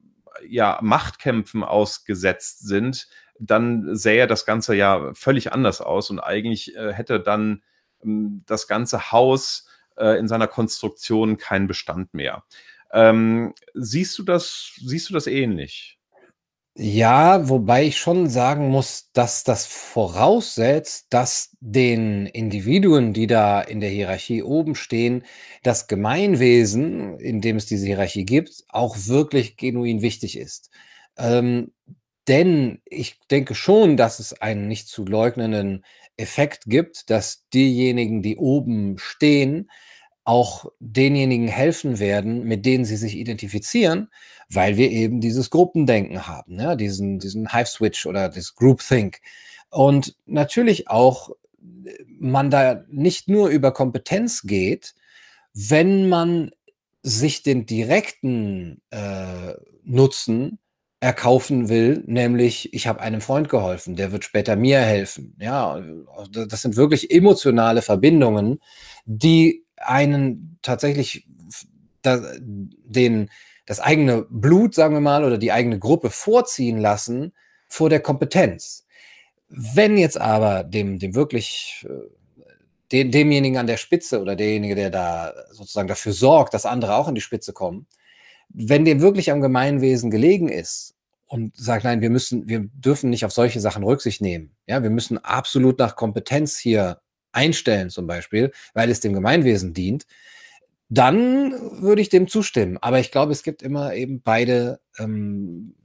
ja, 0.47 0.79
Machtkämpfen 0.81 1.63
ausgesetzt 1.63 2.67
sind, 2.67 3.07
dann 3.39 3.95
sähe 3.95 4.27
das 4.27 4.45
Ganze 4.45 4.75
ja 4.75 5.13
völlig 5.13 5.53
anders 5.53 5.81
aus 5.81 6.09
und 6.09 6.19
eigentlich 6.19 6.75
äh, 6.75 6.93
hätte 6.93 7.19
dann 7.19 7.63
ähm, 8.03 8.43
das 8.45 8.67
ganze 8.67 9.11
Haus 9.11 9.67
äh, 9.97 10.19
in 10.19 10.27
seiner 10.27 10.47
Konstruktion 10.47 11.37
keinen 11.37 11.67
Bestand 11.67 12.13
mehr. 12.13 12.43
Ähm, 12.91 13.53
siehst 13.73 14.17
du 14.17 14.23
das, 14.23 14.73
siehst 14.77 15.09
du 15.09 15.13
das 15.13 15.27
ähnlich? 15.27 15.98
Ja, 16.77 17.49
wobei 17.49 17.85
ich 17.85 17.97
schon 17.97 18.29
sagen 18.29 18.69
muss, 18.69 19.09
dass 19.11 19.43
das 19.43 19.65
voraussetzt, 19.65 21.07
dass 21.09 21.55
den 21.59 22.25
Individuen, 22.27 23.11
die 23.13 23.27
da 23.27 23.59
in 23.61 23.81
der 23.81 23.89
Hierarchie 23.89 24.43
oben 24.43 24.75
stehen, 24.75 25.25
das 25.63 25.87
Gemeinwesen, 25.87 27.19
in 27.19 27.41
dem 27.41 27.57
es 27.57 27.65
diese 27.65 27.85
Hierarchie 27.87 28.23
gibt, 28.23 28.63
auch 28.69 28.95
wirklich 29.07 29.57
genuin 29.57 30.01
wichtig 30.01 30.37
ist. 30.37 30.69
Ähm, 31.17 31.73
denn 32.27 32.81
ich 32.85 33.19
denke 33.31 33.55
schon, 33.55 33.97
dass 33.97 34.19
es 34.19 34.33
einen 34.41 34.67
nicht 34.67 34.87
zu 34.87 35.03
leugnenden 35.05 35.83
Effekt 36.17 36.63
gibt, 36.67 37.09
dass 37.09 37.45
diejenigen, 37.53 38.21
die 38.21 38.37
oben 38.37 38.97
stehen, 38.99 39.69
auch 40.29 40.71
denjenigen 40.79 41.47
helfen 41.47 41.97
werden, 41.97 42.43
mit 42.43 42.63
denen 42.63 42.85
sie 42.85 42.97
sich 42.97 43.17
identifizieren, 43.17 44.09
weil 44.47 44.77
wir 44.77 44.91
eben 44.91 45.21
dieses 45.21 45.49
Gruppendenken 45.49 46.27
haben, 46.27 46.55
ne? 46.55 46.77
diesen, 46.77 47.17
diesen 47.17 47.51
Hive-Switch 47.51 48.05
oder 48.05 48.29
das 48.29 48.53
Groupthink. 48.53 49.21
Und 49.71 50.15
natürlich 50.27 50.87
auch 50.87 51.31
man 52.19 52.51
da 52.51 52.83
nicht 52.91 53.27
nur 53.27 53.49
über 53.49 53.73
Kompetenz 53.73 54.43
geht, 54.43 54.93
wenn 55.55 56.07
man 56.07 56.51
sich 57.01 57.41
den 57.41 57.65
direkten 57.65 58.83
äh, 58.91 59.53
Nutzen 59.83 60.59
erkaufen 60.99 61.69
will, 61.69 62.03
nämlich 62.05 62.71
ich 62.71 62.85
habe 62.85 62.99
einem 62.99 63.21
Freund 63.21 63.49
geholfen, 63.49 63.95
der 63.95 64.11
wird 64.11 64.25
später 64.25 64.55
mir 64.55 64.79
helfen. 64.79 65.35
Ja, 65.39 65.81
das 66.29 66.61
sind 66.61 66.75
wirklich 66.75 67.09
emotionale 67.09 67.81
Verbindungen, 67.81 68.59
die 69.05 69.65
einen 69.79 70.57
tatsächlich 70.61 71.27
den, 72.03 73.29
das 73.65 73.79
eigene 73.79 74.25
Blut, 74.29 74.73
sagen 74.73 74.93
wir 74.93 75.01
mal, 75.01 75.23
oder 75.23 75.37
die 75.37 75.51
eigene 75.51 75.79
Gruppe 75.79 76.09
vorziehen 76.09 76.77
lassen 76.77 77.33
vor 77.67 77.89
der 77.89 77.99
Kompetenz. 77.99 78.85
Wenn 79.49 79.97
jetzt 79.97 80.19
aber 80.19 80.63
dem, 80.63 80.99
dem 80.99 81.15
wirklich, 81.15 81.85
äh, 81.89 82.53
dem, 82.91 83.11
demjenigen 83.11 83.57
an 83.57 83.67
der 83.67 83.77
Spitze 83.77 84.21
oder 84.21 84.35
derjenige, 84.35 84.75
der 84.75 84.89
da 84.89 85.33
sozusagen 85.51 85.87
dafür 85.87 86.13
sorgt, 86.13 86.53
dass 86.53 86.65
andere 86.65 86.95
auch 86.95 87.07
in 87.07 87.15
die 87.15 87.21
Spitze 87.21 87.53
kommen, 87.53 87.87
wenn 88.49 88.85
dem 88.85 89.01
wirklich 89.01 89.31
am 89.31 89.41
Gemeinwesen 89.41 90.09
gelegen 90.09 90.49
ist 90.49 90.95
und 91.27 91.55
sagt, 91.55 91.83
nein, 91.83 92.01
wir 92.01 92.09
müssen, 92.09 92.47
wir 92.47 92.61
dürfen 92.73 93.11
nicht 93.11 93.25
auf 93.25 93.31
solche 93.31 93.59
Sachen 93.59 93.83
Rücksicht 93.83 94.21
nehmen. 94.21 94.55
Ja, 94.65 94.81
wir 94.81 94.89
müssen 94.89 95.17
absolut 95.19 95.77
nach 95.77 95.95
Kompetenz 95.95 96.57
hier 96.57 96.99
einstellen 97.31 97.89
zum 97.89 98.07
Beispiel, 98.07 98.51
weil 98.73 98.89
es 98.89 98.99
dem 98.99 99.13
Gemeinwesen 99.13 99.73
dient, 99.73 100.05
dann 100.89 101.53
würde 101.81 102.01
ich 102.01 102.09
dem 102.09 102.27
zustimmen. 102.27 102.77
Aber 102.81 102.99
ich 102.99 103.11
glaube, 103.11 103.31
es 103.31 103.43
gibt 103.43 103.61
immer 103.61 103.93
eben 103.93 104.21
beide, 104.21 104.79
ähm, 104.97 105.75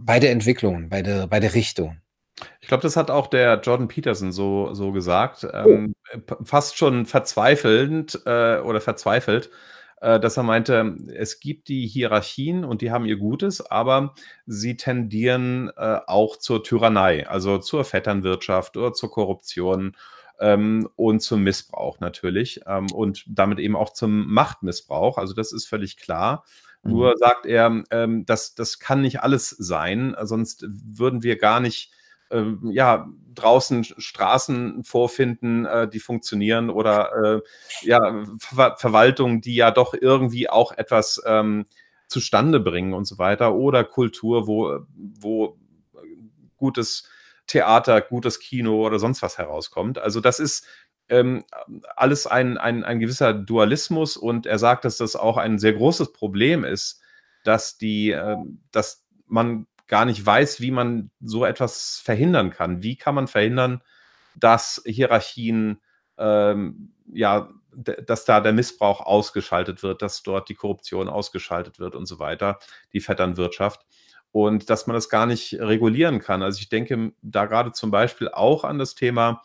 beide 0.00 0.28
Entwicklungen, 0.28 0.88
beide, 0.88 1.26
beide 1.28 1.54
Richtungen. 1.54 2.02
Ich 2.60 2.68
glaube, 2.68 2.82
das 2.82 2.96
hat 2.96 3.10
auch 3.10 3.26
der 3.26 3.60
Jordan 3.60 3.88
Peterson 3.88 4.32
so, 4.32 4.74
so 4.74 4.92
gesagt. 4.92 5.46
Ähm, 5.52 5.94
fast 6.44 6.76
schon 6.76 7.06
verzweifelnd 7.06 8.20
äh, 8.26 8.58
oder 8.58 8.80
verzweifelt, 8.80 9.50
äh, 10.00 10.20
dass 10.20 10.36
er 10.36 10.44
meinte, 10.44 10.96
es 11.14 11.40
gibt 11.40 11.68
die 11.68 11.86
Hierarchien 11.86 12.64
und 12.64 12.80
die 12.80 12.90
haben 12.90 13.06
ihr 13.06 13.16
Gutes, 13.16 13.60
aber 13.70 14.14
sie 14.46 14.76
tendieren 14.76 15.70
äh, 15.76 15.98
auch 16.06 16.36
zur 16.36 16.62
Tyrannei, 16.62 17.28
also 17.28 17.58
zur 17.58 17.84
Vetternwirtschaft 17.84 18.76
oder 18.76 18.92
zur 18.92 19.10
Korruption 19.10 19.96
ähm, 20.40 20.88
und 20.96 21.20
zum 21.20 21.42
Missbrauch 21.42 22.00
natürlich 22.00 22.60
ähm, 22.66 22.90
und 22.92 23.24
damit 23.28 23.58
eben 23.58 23.76
auch 23.76 23.92
zum 23.92 24.32
Machtmissbrauch. 24.32 25.18
Also 25.18 25.34
das 25.34 25.52
ist 25.52 25.66
völlig 25.66 25.96
klar. 25.96 26.44
Mhm. 26.82 26.92
Nur 26.92 27.14
sagt 27.16 27.46
er, 27.46 27.82
ähm, 27.90 28.24
das, 28.26 28.54
das 28.54 28.78
kann 28.78 29.00
nicht 29.00 29.22
alles 29.22 29.50
sein, 29.50 30.16
sonst 30.22 30.64
würden 30.68 31.22
wir 31.22 31.36
gar 31.36 31.60
nicht 31.60 31.92
ähm, 32.30 32.70
ja, 32.72 33.08
draußen 33.34 33.84
Straßen 33.84 34.84
vorfinden, 34.84 35.64
äh, 35.64 35.88
die 35.88 36.00
funktionieren 36.00 36.70
oder 36.70 37.12
äh, 37.36 37.40
ja, 37.82 38.24
Ver 38.38 38.76
Verwaltungen, 38.76 39.40
die 39.40 39.54
ja 39.54 39.70
doch 39.70 39.94
irgendwie 39.98 40.50
auch 40.50 40.72
etwas 40.72 41.22
ähm, 41.26 41.64
zustande 42.06 42.60
bringen 42.60 42.92
und 42.94 43.06
so 43.06 43.18
weiter 43.18 43.54
oder 43.54 43.84
Kultur, 43.84 44.46
wo, 44.46 44.80
wo 44.94 45.56
gutes 46.56 47.08
Theater, 47.48 48.00
gutes 48.00 48.38
Kino 48.38 48.86
oder 48.86 48.98
sonst 48.98 49.22
was 49.22 49.38
herauskommt. 49.38 49.98
Also 49.98 50.20
das 50.20 50.38
ist 50.38 50.66
ähm, 51.08 51.44
alles 51.96 52.26
ein, 52.26 52.58
ein, 52.58 52.84
ein 52.84 53.00
gewisser 53.00 53.34
Dualismus 53.34 54.16
und 54.16 54.46
er 54.46 54.58
sagt, 54.58 54.84
dass 54.84 54.98
das 54.98 55.16
auch 55.16 55.36
ein 55.36 55.58
sehr 55.58 55.72
großes 55.72 56.12
Problem 56.12 56.64
ist, 56.64 57.00
dass 57.44 57.78
die, 57.78 58.10
äh, 58.10 58.36
dass 58.70 59.06
man 59.26 59.66
gar 59.86 60.04
nicht 60.04 60.24
weiß, 60.24 60.60
wie 60.60 60.70
man 60.70 61.10
so 61.20 61.44
etwas 61.44 62.00
verhindern 62.04 62.50
kann. 62.50 62.82
Wie 62.82 62.96
kann 62.96 63.14
man 63.14 63.26
verhindern, 63.26 63.82
dass 64.36 64.82
Hierarchien, 64.84 65.80
ähm, 66.18 66.92
ja, 67.10 67.48
dass 67.72 68.24
da 68.24 68.40
der 68.40 68.52
Missbrauch 68.52 69.00
ausgeschaltet 69.00 69.82
wird, 69.82 70.02
dass 70.02 70.22
dort 70.22 70.48
die 70.48 70.54
Korruption 70.54 71.08
ausgeschaltet 71.08 71.78
wird 71.78 71.94
und 71.94 72.06
so 72.06 72.18
weiter, 72.18 72.58
die 72.92 73.00
Vetternwirtschaft. 73.00 73.86
Und 74.30 74.70
dass 74.70 74.86
man 74.86 74.94
das 74.94 75.08
gar 75.08 75.26
nicht 75.26 75.54
regulieren 75.54 76.20
kann. 76.20 76.42
Also 76.42 76.60
ich 76.60 76.68
denke 76.68 77.12
da 77.22 77.46
gerade 77.46 77.72
zum 77.72 77.90
Beispiel 77.90 78.28
auch 78.28 78.64
an 78.64 78.78
das 78.78 78.94
Thema, 78.94 79.42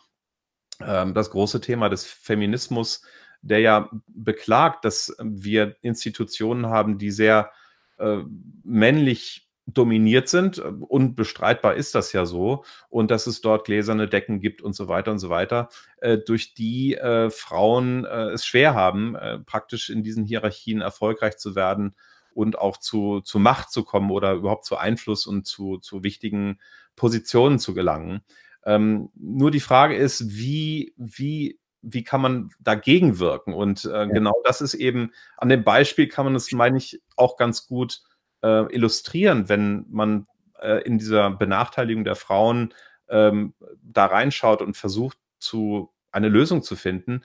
ähm, 0.80 1.14
das 1.14 1.30
große 1.30 1.60
Thema 1.60 1.88
des 1.88 2.04
Feminismus, 2.04 3.02
der 3.42 3.60
ja 3.60 3.90
beklagt, 4.06 4.84
dass 4.84 5.14
wir 5.22 5.76
Institutionen 5.82 6.66
haben, 6.66 6.98
die 6.98 7.10
sehr 7.10 7.50
äh, 7.98 8.18
männlich 8.62 9.44
dominiert 9.66 10.28
sind. 10.28 10.58
Unbestreitbar 10.58 11.74
ist 11.74 11.94
das 11.94 12.12
ja 12.12 12.26
so. 12.26 12.64
Und 12.88 13.10
dass 13.10 13.26
es 13.26 13.40
dort 13.40 13.64
gläserne 13.64 14.08
Decken 14.08 14.40
gibt 14.40 14.62
und 14.62 14.74
so 14.74 14.88
weiter 14.88 15.10
und 15.10 15.18
so 15.18 15.30
weiter, 15.30 15.68
äh, 15.98 16.18
durch 16.18 16.54
die 16.54 16.94
äh, 16.96 17.30
Frauen 17.30 18.04
äh, 18.04 18.30
es 18.30 18.44
schwer 18.44 18.74
haben, 18.74 19.14
äh, 19.14 19.38
praktisch 19.38 19.90
in 19.90 20.02
diesen 20.02 20.24
Hierarchien 20.24 20.80
erfolgreich 20.80 21.38
zu 21.38 21.54
werden 21.54 21.94
und 22.34 22.58
auch 22.58 22.76
zu, 22.76 23.20
zu 23.20 23.38
Macht 23.38 23.70
zu 23.70 23.84
kommen 23.84 24.10
oder 24.10 24.32
überhaupt 24.32 24.64
zu 24.64 24.76
Einfluss 24.76 25.26
und 25.26 25.46
zu, 25.46 25.78
zu 25.78 26.02
wichtigen 26.02 26.58
Positionen 26.96 27.58
zu 27.58 27.74
gelangen. 27.74 28.22
Ähm, 28.64 29.10
nur 29.14 29.50
die 29.50 29.60
Frage 29.60 29.94
ist, 29.96 30.36
wie, 30.36 30.94
wie 30.96 31.58
wie 31.84 32.02
kann 32.02 32.20
man 32.20 32.50
dagegen 32.60 33.18
wirken? 33.18 33.52
Und 33.52 33.84
äh, 33.84 33.90
ja. 33.90 34.04
genau 34.06 34.34
das 34.44 34.60
ist 34.60 34.74
eben, 34.74 35.12
an 35.36 35.48
dem 35.50 35.64
Beispiel 35.64 36.08
kann 36.08 36.24
man 36.24 36.34
es, 36.34 36.50
meine 36.52 36.78
ich, 36.78 37.02
auch 37.16 37.36
ganz 37.36 37.66
gut 37.66 38.02
äh, 38.42 38.72
illustrieren, 38.74 39.48
wenn 39.48 39.84
man 39.90 40.26
äh, 40.60 40.82
in 40.84 40.98
dieser 40.98 41.30
Benachteiligung 41.30 42.04
der 42.04 42.16
Frauen 42.16 42.72
ähm, 43.08 43.54
da 43.82 44.06
reinschaut 44.06 44.62
und 44.62 44.76
versucht, 44.76 45.18
zu 45.38 45.92
eine 46.10 46.28
Lösung 46.28 46.62
zu 46.62 46.76
finden, 46.76 47.22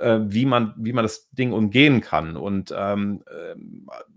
äh, 0.00 0.18
wie, 0.22 0.46
man, 0.46 0.74
wie 0.76 0.92
man 0.92 1.04
das 1.04 1.30
Ding 1.30 1.52
umgehen 1.52 2.00
kann. 2.00 2.36
Und 2.36 2.74
ähm, 2.76 3.22
äh, 3.26 3.54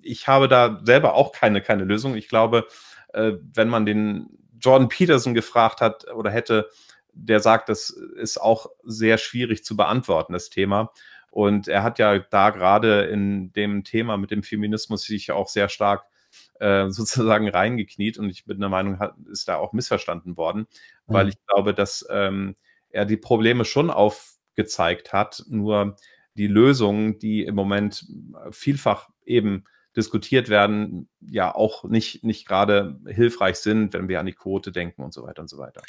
ich 0.02 0.28
habe 0.28 0.48
da 0.48 0.82
selber 0.84 1.14
auch 1.14 1.32
keine, 1.32 1.62
keine 1.62 1.84
Lösung. 1.84 2.16
Ich 2.16 2.28
glaube, 2.28 2.68
äh, 3.14 3.34
wenn 3.54 3.70
man 3.70 3.86
den 3.86 4.28
Jordan 4.60 4.90
Peterson 4.90 5.34
gefragt 5.34 5.82
hat 5.82 6.12
oder 6.12 6.32
hätte, 6.32 6.70
der 7.14 7.40
sagt, 7.40 7.70
das 7.70 7.90
ist 7.90 8.40
auch 8.40 8.68
sehr 8.84 9.18
schwierig 9.18 9.64
zu 9.64 9.76
beantworten, 9.76 10.34
das 10.34 10.50
Thema. 10.50 10.92
Und 11.32 11.68
er 11.68 11.84
hat 11.84 12.00
ja 12.00 12.20
da 12.20 12.50
gerade 12.50 13.04
in 13.04 13.54
dem 13.54 13.84
Thema 13.84 14.18
mit 14.18 14.32
dem 14.32 14.44
Feminismus 14.44 15.04
sich 15.04 15.32
auch 15.32 15.48
sehr 15.48 15.70
stark 15.70 16.06
äh, 16.60 16.90
sozusagen 16.90 17.50
reingekniet 17.50 18.18
und 18.18 18.30
ich 18.30 18.46
bin 18.46 18.60
der 18.60 18.70
Meinung, 18.70 19.00
hat, 19.00 19.16
ist 19.32 19.48
da 19.48 19.58
auch 19.58 19.74
missverstanden 19.74 20.38
worden, 20.38 20.62
mhm. 21.08 21.14
weil 21.14 21.30
ich 21.30 21.36
glaube, 21.48 21.74
dass 21.74 22.06
ähm, 22.10 22.56
er 22.90 23.06
die 23.06 23.18
Probleme 23.18 23.66
schon 23.66 23.90
aufgezeigt 24.60 25.14
hat, 25.14 25.44
nur 25.48 25.96
die 26.36 26.48
Lösungen, 26.48 27.18
die 27.20 27.44
im 27.44 27.56
Moment 27.56 28.06
vielfach 28.52 29.10
eben 29.26 29.64
diskutiert 29.96 30.50
werden, 30.50 31.10
ja 31.20 31.54
auch 31.54 31.84
nicht, 31.84 32.24
nicht 32.24 32.48
gerade 32.48 33.00
hilfreich 33.08 33.58
sind, 33.58 33.94
wenn 33.94 34.08
wir 34.08 34.20
an 34.20 34.28
die 34.28 34.34
Quote 34.34 34.72
denken 34.72 35.02
und 35.02 35.14
so 35.14 35.24
weiter 35.24 35.42
und 35.42 35.50
so 35.50 35.58
weiter. 35.58 35.82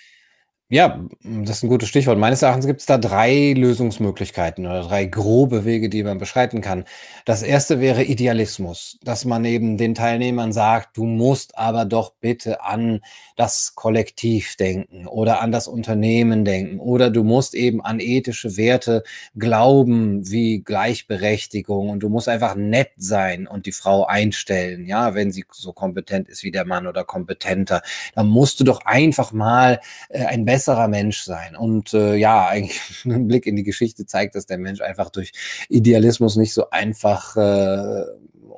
Ja, 0.73 1.01
das 1.25 1.57
ist 1.57 1.63
ein 1.65 1.69
gutes 1.69 1.89
Stichwort. 1.89 2.17
Meines 2.17 2.43
Erachtens 2.43 2.65
gibt 2.65 2.79
es 2.79 2.87
da 2.87 2.97
drei 2.97 3.55
Lösungsmöglichkeiten 3.57 4.67
oder 4.67 4.83
drei 4.83 5.05
grobe 5.05 5.65
Wege, 5.65 5.89
die 5.89 6.05
man 6.05 6.19
beschreiten 6.19 6.61
kann. 6.61 6.85
Das 7.25 7.43
erste 7.43 7.81
wäre 7.81 8.05
Idealismus, 8.05 8.97
dass 9.03 9.25
man 9.25 9.45
eben 9.45 9.79
den 9.79 9.97
Teilnehmern 9.97 10.53
sagt, 10.53 10.97
du 10.97 11.07
musst 11.07 11.59
aber 11.59 11.87
doch 11.87 12.13
bitte 12.21 12.63
an 12.63 13.01
das 13.37 13.75
Kollektiv 13.75 14.55
denken 14.55 15.09
oder 15.09 15.41
an 15.41 15.51
das 15.51 15.67
Unternehmen 15.67 16.45
denken 16.45 16.79
oder 16.79 17.11
du 17.11 17.25
musst 17.25 17.55
eben 17.57 17.81
an 17.81 17.99
ethische 17.99 18.57
Werte 18.57 19.03
glauben, 19.37 20.31
wie 20.31 20.63
Gleichberechtigung 20.63 21.89
und 21.91 21.99
du 22.01 22.09
musst 22.09 22.29
einfach 22.29 22.55
nett 22.55 22.91
sein 22.97 23.49
und 23.49 23.67
die 23.67 23.73
Frau 23.73 24.05
einstellen, 24.05 24.87
ja, 24.87 25.17
wenn 25.17 25.33
sie 25.33 25.45
so 25.51 25.73
kompetent 25.73 26.29
ist 26.29 26.45
wie 26.45 26.53
der 26.53 26.65
Mann 26.65 26.87
oder 26.87 27.03
kompetenter. 27.03 27.83
Dann 28.15 28.29
musst 28.29 28.61
du 28.61 28.65
doch 28.65 28.85
einfach 28.85 29.33
mal 29.33 29.81
äh, 30.11 30.27
ein 30.27 30.45
besserer 30.61 30.89
Mensch 30.89 31.23
sein. 31.23 31.57
Und 31.57 31.95
äh, 31.95 32.17
ja, 32.17 32.47
eigentlich 32.49 32.81
ein 33.05 33.27
Blick 33.27 33.47
in 33.47 33.57
die 33.57 33.63
Geschichte 33.63 34.05
zeigt, 34.05 34.35
dass 34.35 34.47
der 34.47 34.59
Mensch 34.59 34.83
einfach 34.83 35.11
durch 35.11 35.33
Idealismus 35.69 36.37
nicht 36.37 36.53
so 36.53 36.69
einfach 36.71 37.37
äh, 37.37 38.05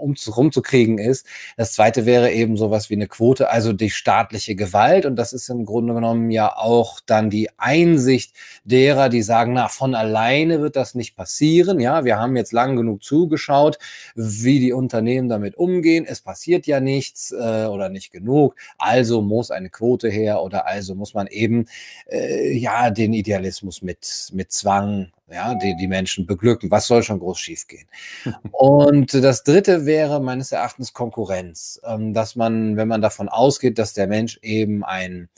um, 0.02 0.14
rumzukriegen 0.26 0.98
ist. 0.98 1.26
Das 1.56 1.72
zweite 1.72 2.06
wäre 2.06 2.32
eben 2.32 2.56
sowas 2.56 2.90
wie 2.90 2.94
eine 2.94 3.06
Quote, 3.06 3.48
also 3.50 3.72
die 3.72 3.90
staatliche 3.90 4.54
Gewalt. 4.54 5.06
Und 5.06 5.16
das 5.16 5.32
ist 5.32 5.48
im 5.48 5.64
Grunde 5.64 5.94
genommen 5.94 6.30
ja 6.30 6.56
auch 6.56 7.00
dann 7.00 7.30
die 7.30 7.48
Einsicht 7.58 8.34
derer, 8.64 9.08
die 9.08 9.22
sagen, 9.22 9.52
na, 9.52 9.68
von 9.68 9.94
alleine 9.94 10.60
wird 10.60 10.76
das 10.76 10.94
nicht 10.94 11.16
passieren. 11.16 11.80
Ja, 11.80 12.04
wir 12.04 12.18
haben 12.18 12.36
jetzt 12.36 12.52
lang 12.52 12.76
genug 12.76 13.02
zugeschaut, 13.02 13.78
wie 14.14 14.60
die 14.60 14.72
Unternehmen 14.72 15.28
damit 15.28 15.56
umgehen. 15.56 16.04
Es 16.06 16.20
passiert 16.20 16.66
ja 16.66 16.80
nichts 16.80 17.32
äh, 17.32 17.66
oder 17.66 17.88
nicht 17.88 18.10
genug. 18.10 18.56
Also 18.78 19.22
muss 19.22 19.50
eine 19.50 19.70
Quote 19.70 20.08
her 20.08 20.42
oder 20.42 20.66
also 20.66 20.94
muss 20.94 21.14
man 21.14 21.26
eben 21.28 21.66
äh, 22.10 22.52
ja 22.52 22.90
den 22.90 23.12
Idealismus 23.12 23.82
mit, 23.82 24.30
mit 24.32 24.52
Zwang 24.52 25.12
ja, 25.32 25.54
die 25.54 25.74
die 25.76 25.88
Menschen 25.88 26.26
beglücken. 26.26 26.70
Was 26.70 26.86
soll 26.86 27.02
schon 27.02 27.18
groß 27.18 27.38
schiefgehen? 27.38 27.88
Und 28.52 29.14
das 29.14 29.44
dritte 29.44 29.86
wäre 29.86 30.20
meines 30.20 30.52
Erachtens 30.52 30.92
Konkurrenz, 30.92 31.80
ähm, 31.84 32.12
dass 32.14 32.36
man, 32.36 32.76
wenn 32.76 32.88
man 32.88 33.02
davon 33.02 33.28
ausgeht, 33.28 33.78
dass 33.78 33.94
der 33.94 34.06
Mensch 34.06 34.38
eben 34.42 34.84
ein 34.84 35.28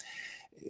äh, 0.62 0.68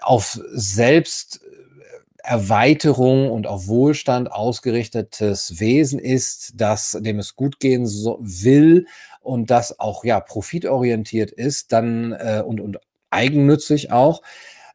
auf 0.00 0.40
Selbsterweiterung 0.52 3.30
und 3.30 3.46
auf 3.46 3.66
Wohlstand 3.66 4.32
ausgerichtetes 4.32 5.60
Wesen 5.60 5.98
ist, 5.98 6.54
das 6.56 6.96
dem 7.00 7.18
es 7.18 7.36
gut 7.36 7.60
gehen 7.60 7.86
so, 7.86 8.18
will 8.20 8.86
und 9.20 9.50
das 9.50 9.78
auch 9.78 10.04
ja 10.04 10.20
profitorientiert 10.20 11.30
ist, 11.30 11.72
dann 11.72 12.12
äh, 12.12 12.42
und 12.44 12.60
und 12.60 12.78
eigennützig 13.12 13.92
auch, 13.92 14.22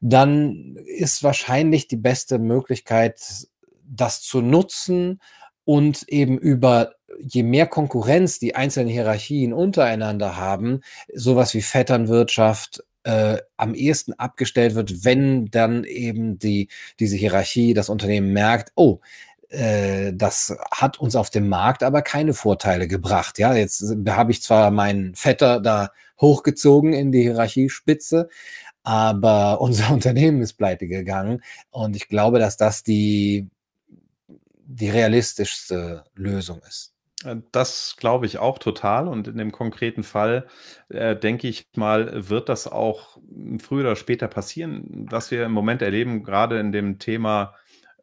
dann 0.01 0.77
ist 0.85 1.23
wahrscheinlich 1.23 1.87
die 1.87 1.97
beste 1.97 2.39
Möglichkeit 2.39 3.47
das 3.87 4.21
zu 4.21 4.41
nutzen 4.41 5.19
und 5.63 6.07
eben 6.07 6.37
über 6.37 6.93
je 7.19 7.43
mehr 7.43 7.67
Konkurrenz 7.67 8.39
die 8.39 8.55
einzelnen 8.55 8.89
Hierarchien 8.89 9.53
untereinander 9.53 10.37
haben, 10.37 10.81
sowas 11.13 11.53
wie 11.53 11.61
Vetternwirtschaft 11.61 12.83
äh, 13.03 13.37
am 13.55 13.73
ehesten 13.73 14.13
abgestellt 14.13 14.75
wird, 14.75 15.05
wenn 15.05 15.45
dann 15.45 15.83
eben 15.83 16.39
die, 16.39 16.69
diese 16.99 17.15
Hierarchie, 17.15 17.73
das 17.73 17.89
Unternehmen 17.89 18.33
merkt, 18.33 18.71
oh, 18.75 18.99
äh, 19.49 20.11
das 20.13 20.55
hat 20.71 20.99
uns 20.99 21.15
auf 21.15 21.29
dem 21.29 21.47
Markt 21.47 21.83
aber 21.83 22.01
keine 22.01 22.33
Vorteile 22.33 22.87
gebracht. 22.87 23.39
Ja, 23.39 23.55
jetzt 23.55 23.83
habe 24.09 24.31
ich 24.31 24.41
zwar 24.41 24.71
meinen 24.71 25.15
Vetter 25.15 25.61
da 25.61 25.91
hochgezogen 26.19 26.93
in 26.93 27.11
die 27.11 27.21
Hierarchiespitze, 27.21 28.29
aber 28.83 29.61
unser 29.61 29.91
Unternehmen 29.91 30.41
ist 30.41 30.53
pleite 30.53 30.87
gegangen. 30.87 31.41
Und 31.69 31.95
ich 31.95 32.09
glaube, 32.09 32.39
dass 32.39 32.57
das 32.57 32.83
die 32.83 33.47
die 34.67 34.89
realistischste 34.89 36.03
Lösung 36.13 36.61
ist. 36.67 36.93
Äh, 37.23 37.37
das 37.51 37.95
glaube 37.97 38.25
ich 38.25 38.37
auch 38.37 38.59
total. 38.59 39.07
Und 39.07 39.27
in 39.27 39.37
dem 39.37 39.51
konkreten 39.51 40.03
Fall, 40.03 40.47
äh, 40.89 41.15
denke 41.15 41.47
ich 41.47 41.67
mal, 41.75 42.29
wird 42.29 42.49
das 42.49 42.67
auch 42.67 43.17
früher 43.59 43.81
oder 43.81 43.95
später 43.95 44.27
passieren. 44.27 45.07
Was 45.09 45.31
wir 45.31 45.45
im 45.45 45.53
Moment 45.53 45.81
erleben, 45.81 46.23
gerade 46.23 46.59
in 46.59 46.71
dem 46.71 46.99
Thema 46.99 47.55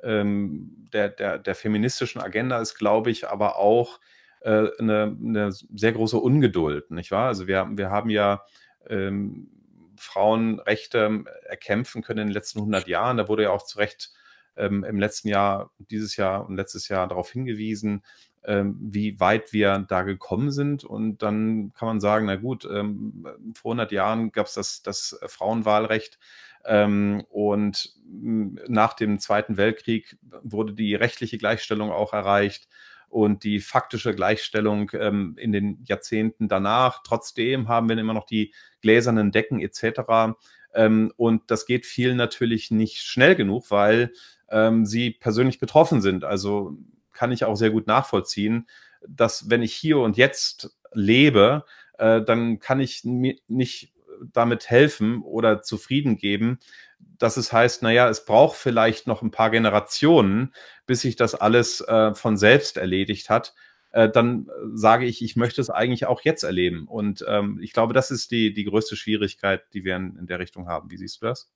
ähm, 0.03 0.89
der, 0.93 1.11
der, 1.11 1.39
der 1.39 1.55
feministischen 1.55 2.21
Agenda, 2.21 2.59
ist, 2.61 2.77
glaube 2.77 3.11
ich, 3.11 3.29
aber 3.29 3.57
auch 3.57 4.01
äh, 4.41 4.69
eine, 4.79 5.17
eine 5.23 5.53
sehr 5.53 5.93
große 5.93 6.19
Ungeduld, 6.19 6.91
nicht 6.91 7.11
wahr? 7.11 7.29
Also 7.29 7.47
wir, 7.47 7.69
wir 7.73 7.91
haben 7.91 8.11
ja 8.11 8.43
ähm, 8.89 9.51
Frauenrechte 9.97 11.25
erkämpfen 11.45 12.03
können 12.03 12.21
in 12.21 12.27
den 12.29 12.35
letzten 12.35 12.59
100 12.59 12.89
Jahren. 12.89 13.17
Da 13.17 13.29
wurde 13.29 13.45
ja 13.45 13.51
auch 13.51 13.65
zu 13.65 13.79
Recht 13.79 14.13
ähm, 14.57 14.85
im 14.85 14.99
letzten 14.99 15.29
Jahr, 15.29 15.71
dieses 15.79 16.17
Jahr 16.17 16.47
und 16.47 16.57
letztes 16.57 16.89
Jahr 16.89 17.09
darauf 17.09 17.31
hingewiesen, 17.31 18.03
ähm, 18.45 18.77
wie 18.81 19.19
weit 19.21 19.53
wir 19.53 19.85
da 19.89 20.03
gekommen 20.03 20.51
sind. 20.51 20.85
Und 20.85 21.23
dann 21.23 21.73
kann 21.75 21.89
man 21.89 22.01
sagen, 22.01 22.27
na 22.27 22.37
gut, 22.37 22.69
ähm, 22.71 23.27
vor 23.55 23.73
100 23.73 23.93
Jahren 23.93 24.33
gab 24.33 24.47
es 24.47 24.55
das, 24.55 24.83
das 24.83 25.19
Frauenwahlrecht. 25.27 26.19
Ähm, 26.67 27.25
und 27.29 27.95
nach 28.07 28.95
dem 28.95 29.19
Zweiten 29.19 29.57
Weltkrieg 29.57 30.17
wurde 30.43 30.75
die 30.75 30.95
rechtliche 30.95 31.39
Gleichstellung 31.39 31.91
auch 31.91 32.13
erreicht 32.13 32.69
und 33.09 33.45
die 33.45 33.61
faktische 33.61 34.15
Gleichstellung 34.15 34.91
ähm, 34.95 35.37
in 35.39 35.53
den 35.53 35.85
Jahrzehnten 35.85 36.49
danach. 36.49 37.03
Trotzdem 37.05 37.69
haben 37.69 37.89
wir 37.89 37.97
immer 37.97 38.15
noch 38.15 38.27
die 38.27 38.53
gläsernen 38.83 39.31
Decken 39.31 39.61
etc. 39.61 40.37
Ähm, 40.75 41.13
und 41.17 41.43
das 41.51 41.67
geht 41.67 41.87
vielen 41.87 42.17
natürlich 42.17 42.71
nicht 42.71 43.03
schnell 43.03 43.37
genug, 43.37 43.71
weil 43.71 44.13
ähm, 44.55 44.87
sie 44.87 45.11
persönlich 45.11 45.59
betroffen 45.59 46.01
sind. 46.01 46.25
Also 46.25 46.79
kann 47.13 47.33
ich 47.33 47.45
auch 47.45 47.57
sehr 47.57 47.71
gut 47.71 47.87
nachvollziehen, 47.87 48.69
dass 49.07 49.51
wenn 49.51 49.63
ich 49.63 49.75
hier 49.75 49.99
und 49.99 50.17
jetzt 50.17 50.79
lebe, 50.93 51.65
äh, 51.99 52.23
dann 52.23 52.61
kann 52.61 52.81
ich 52.81 53.03
nicht 53.05 53.93
damit 54.33 54.71
helfen 54.71 55.23
oder 55.23 55.61
zufrieden 55.63 56.17
geben, 56.17 56.61
dass 56.99 57.37
es 57.37 57.53
heißt, 57.53 57.83
naja, 57.83 58.09
es 58.09 58.25
braucht 58.25 58.57
vielleicht 58.57 59.07
noch 59.07 59.23
ein 59.23 59.33
paar 59.33 59.51
Generationen, 59.51 60.55
bis 60.87 61.01
sich 61.01 61.17
das 61.17 61.35
alles 61.35 61.81
äh, 61.81 62.15
von 62.15 62.37
selbst 62.37 62.77
erledigt 62.77 63.29
hat. 63.29 63.55
Äh, 63.91 64.09
dann 64.09 64.49
sage 64.73 65.05
ich, 65.05 65.23
ich 65.23 65.37
möchte 65.37 65.61
es 65.61 65.69
eigentlich 65.69 66.07
auch 66.07 66.23
jetzt 66.23 66.45
erleben. 66.45 66.87
Und 66.87 67.25
ähm, 67.29 67.59
ich 67.61 67.73
glaube, 67.73 67.93
das 67.93 68.11
ist 68.11 68.31
die, 68.31 68.53
die 68.53 68.65
größte 68.65 68.97
Schwierigkeit, 68.97 69.63
die 69.73 69.85
wir 69.85 69.97
in, 69.97 70.17
in 70.17 70.27
der 70.27 70.39
Richtung 70.39 70.69
haben. 70.69 70.91
Wie 70.91 70.97
siehst 70.97 71.21
du 71.21 71.27
das? 71.27 71.51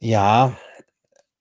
Ja, 0.00 0.56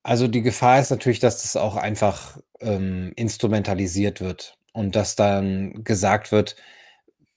also 0.05 0.27
die 0.27 0.43
Gefahr 0.43 0.79
ist 0.79 0.91
natürlich, 0.91 1.17
dass 1.19 1.41
das 1.41 1.55
auch 1.55 1.75
einfach 1.75 2.37
ähm, 2.59 3.11
instrumentalisiert 3.15 4.21
wird 4.21 4.55
und 4.71 4.95
dass 4.95 5.15
dann 5.15 5.83
gesagt 5.83 6.31
wird, 6.31 6.55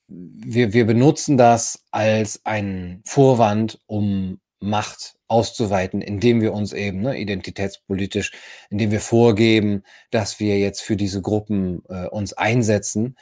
wir, 0.07 0.75
wir 0.75 0.87
benutzen 0.87 1.39
das 1.39 1.87
als 1.93 2.45
einen 2.45 3.01
Vorwand, 3.07 3.81
um 3.87 4.39
Macht 4.61 5.15
auszuweiten, 5.29 6.03
indem 6.03 6.43
wir 6.43 6.53
uns 6.53 6.75
eben 6.75 7.01
ne, 7.01 7.19
identitätspolitisch, 7.19 8.33
indem 8.69 8.91
wir 8.91 9.01
vorgeben, 9.01 9.83
dass 10.11 10.39
wir 10.39 10.59
jetzt 10.59 10.83
für 10.83 10.97
diese 10.97 11.23
Gruppen 11.23 11.83
äh, 11.89 12.09
uns 12.09 12.35
einsetzen. 12.35 13.17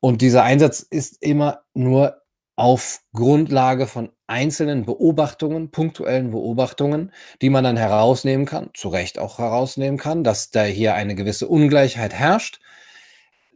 Und 0.00 0.22
dieser 0.22 0.42
Einsatz 0.42 0.80
ist 0.80 1.22
immer 1.22 1.64
nur 1.74 2.22
auf 2.60 3.00
Grundlage 3.14 3.86
von 3.86 4.10
einzelnen 4.26 4.84
Beobachtungen, 4.84 5.70
punktuellen 5.70 6.30
Beobachtungen, 6.30 7.10
die 7.40 7.48
man 7.48 7.64
dann 7.64 7.78
herausnehmen 7.78 8.44
kann, 8.44 8.68
zu 8.74 8.90
Recht 8.90 9.18
auch 9.18 9.38
herausnehmen 9.38 9.98
kann, 9.98 10.24
dass 10.24 10.50
da 10.50 10.64
hier 10.64 10.92
eine 10.92 11.14
gewisse 11.14 11.48
Ungleichheit 11.48 12.12
herrscht, 12.12 12.60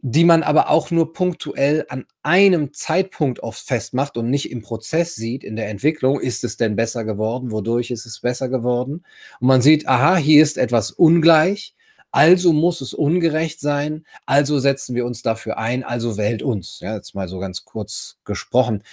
die 0.01 0.23
man 0.23 0.41
aber 0.41 0.71
auch 0.71 0.89
nur 0.89 1.13
punktuell 1.13 1.85
an 1.89 2.05
einem 2.23 2.73
Zeitpunkt 2.73 3.41
oft 3.41 3.67
festmacht 3.67 4.17
und 4.17 4.31
nicht 4.31 4.49
im 4.49 4.63
Prozess 4.63 5.13
sieht, 5.13 5.43
in 5.43 5.55
der 5.55 5.69
Entwicklung, 5.69 6.19
ist 6.19 6.43
es 6.43 6.57
denn 6.57 6.75
besser 6.75 7.05
geworden, 7.05 7.51
wodurch 7.51 7.91
ist 7.91 8.07
es 8.07 8.21
besser 8.21 8.49
geworden. 8.49 9.05
Und 9.39 9.47
man 9.47 9.61
sieht, 9.61 9.87
aha, 9.87 10.15
hier 10.15 10.41
ist 10.41 10.57
etwas 10.57 10.89
ungleich, 10.89 11.75
also 12.15 12.53
muss 12.53 12.79
es 12.79 12.93
ungerecht 12.93 13.59
sein, 13.59 14.05
also 14.25 14.57
setzen 14.57 14.95
wir 14.95 15.05
uns 15.05 15.21
dafür 15.21 15.57
ein, 15.57 15.83
also 15.83 16.15
wählt 16.15 16.43
uns. 16.43 16.79
Ja, 16.79 16.95
jetzt 16.95 17.13
mal 17.13 17.27
so 17.27 17.39
ganz 17.39 17.65
kurz 17.65 18.19
gesprochen. 18.23 18.83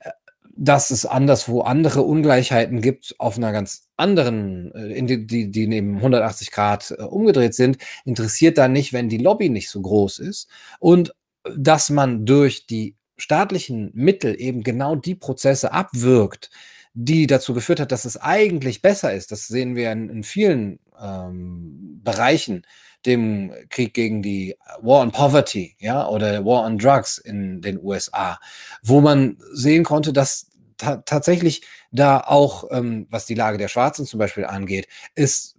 Äh, 0.00 0.10
dass 0.56 0.90
es 0.90 1.06
anderswo 1.06 1.60
andere 1.60 2.02
Ungleichheiten 2.02 2.80
gibt 2.80 3.14
auf 3.18 3.36
einer 3.36 3.52
ganz 3.52 3.86
anderen, 3.96 4.74
äh, 4.74 5.00
die, 5.00 5.28
die, 5.28 5.48
die 5.52 5.68
neben 5.68 5.98
180 5.98 6.50
Grad 6.50 6.90
äh, 6.90 7.04
umgedreht 7.04 7.54
sind, 7.54 7.78
interessiert 8.04 8.58
dann 8.58 8.72
nicht, 8.72 8.92
wenn 8.92 9.08
die 9.08 9.18
Lobby 9.18 9.48
nicht 9.48 9.70
so 9.70 9.80
groß 9.80 10.18
ist 10.18 10.48
und 10.80 11.14
dass 11.56 11.88
man 11.88 12.26
durch 12.26 12.66
die 12.66 12.96
staatlichen 13.16 13.92
Mittel 13.94 14.34
eben 14.40 14.64
genau 14.64 14.96
die 14.96 15.14
Prozesse 15.14 15.70
abwirkt, 15.70 16.50
die 16.94 17.28
dazu 17.28 17.54
geführt 17.54 17.78
hat, 17.78 17.92
dass 17.92 18.06
es 18.06 18.16
eigentlich 18.16 18.82
besser 18.82 19.14
ist. 19.14 19.30
Das 19.30 19.46
sehen 19.46 19.76
wir 19.76 19.92
in, 19.92 20.10
in 20.10 20.24
vielen 20.24 20.80
ähm, 21.02 22.00
Bereichen, 22.02 22.66
dem 23.04 23.52
Krieg 23.70 23.94
gegen 23.94 24.22
die 24.22 24.56
War 24.80 25.00
on 25.00 25.12
Poverty, 25.12 25.76
ja, 25.78 26.08
oder 26.08 26.44
War 26.44 26.64
on 26.64 26.78
Drugs 26.78 27.18
in 27.18 27.60
den 27.62 27.82
USA, 27.82 28.38
wo 28.82 29.00
man 29.00 29.38
sehen 29.52 29.84
konnte, 29.84 30.12
dass 30.12 30.48
ta 30.76 30.96
tatsächlich 30.96 31.62
da 31.90 32.20
auch, 32.20 32.64
ähm, 32.70 33.06
was 33.10 33.26
die 33.26 33.34
Lage 33.34 33.58
der 33.58 33.68
Schwarzen 33.68 34.06
zum 34.06 34.18
Beispiel 34.18 34.44
angeht, 34.44 34.88
ist 35.14 35.56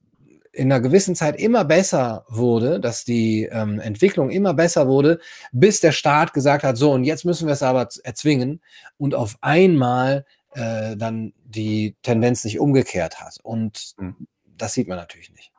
in 0.52 0.72
einer 0.72 0.82
gewissen 0.82 1.16
Zeit 1.16 1.40
immer 1.40 1.66
besser 1.66 2.26
wurde, 2.28 2.80
dass 2.80 3.06
die 3.06 3.44
ähm, 3.44 3.80
Entwicklung 3.80 4.32
immer 4.32 4.54
besser 4.56 4.88
wurde, 4.88 5.20
bis 5.52 5.80
der 5.80 5.92
Staat 5.92 6.34
gesagt 6.34 6.64
hat, 6.64 6.78
so 6.78 6.92
und 6.92 7.04
jetzt 7.04 7.26
müssen 7.26 7.48
wir 7.48 7.54
es 7.54 7.64
aber 7.64 7.88
erzwingen 8.04 8.62
und 8.98 9.14
auf 9.14 9.38
einmal 9.42 10.26
äh, 10.54 10.98
dann 10.98 11.34
die 11.46 11.96
Tendenz 12.02 12.42
sich 12.42 12.60
umgekehrt 12.60 13.22
hat. 13.22 13.38
Und 13.44 13.94
mhm. 13.98 14.28
Das 14.58 14.74
sieht 14.74 14.88
man 14.88 14.98
natürlich 14.98 15.32
nicht. 15.32 15.52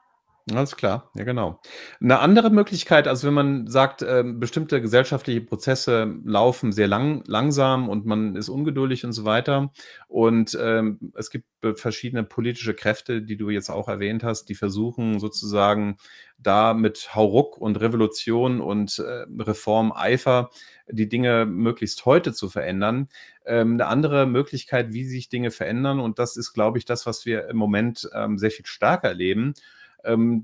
Alles 0.55 0.77
klar, 0.77 1.11
ja 1.15 1.25
genau. 1.25 1.61
Eine 2.01 2.21
andere 2.21 2.51
Möglichkeit, 2.51 3.09
also 3.09 3.27
wenn 3.27 3.35
man 3.35 3.67
sagt, 3.67 4.03
äh, 4.03 4.23
bestimmte 4.25 4.81
gesellschaftliche 4.81 5.41
Prozesse 5.41 6.15
laufen 6.25 6.73
sehr 6.73 6.87
lang, 6.87 7.23
langsam 7.27 7.89
und 7.89 8.07
man 8.07 8.37
ist 8.37 8.49
ungeduldig 8.49 9.05
und 9.05 9.13
so 9.13 9.25
weiter. 9.25 9.73
Und 10.07 10.57
ähm, 10.61 11.13
es 11.17 11.31
gibt 11.31 11.47
verschiedene 11.75 12.23
politische 12.23 12.73
Kräfte, 12.75 13.21
die 13.21 13.37
du 13.37 13.51
jetzt 13.51 13.69
auch 13.69 13.89
erwähnt 13.89 14.23
hast, 14.23 14.49
die 14.49 14.55
versuchen 14.55 15.19
sozusagen 15.19 15.97
da 16.39 16.73
mit 16.73 17.15
Hauruck 17.15 17.59
und 17.59 17.81
Revolution 17.81 18.61
und 18.61 18.99
äh, 19.01 19.27
Reformeifer 19.39 20.51
die 20.91 21.09
Dinge 21.09 21.47
möglichst 21.47 22.07
heute 22.07 22.33
zu 22.33 22.49
verändern. 22.49 23.09
Ähm, 23.45 23.73
eine 23.73 23.87
andere 23.87 24.27
Möglichkeit, 24.27 24.93
wie 24.93 25.05
sich 25.05 25.29
Dinge 25.29 25.51
verändern, 25.51 26.01
und 26.01 26.19
das 26.19 26.37
ist, 26.37 26.53
glaube 26.53 26.79
ich, 26.79 26.85
das, 26.85 27.07
was 27.07 27.27
wir 27.27 27.49
im 27.49 27.57
Moment 27.57 28.09
ähm, 28.15 28.39
sehr 28.39 28.53
viel 28.53 28.67
stärker 28.67 29.09
erleben, 29.09 29.49
ähm, 29.49 29.55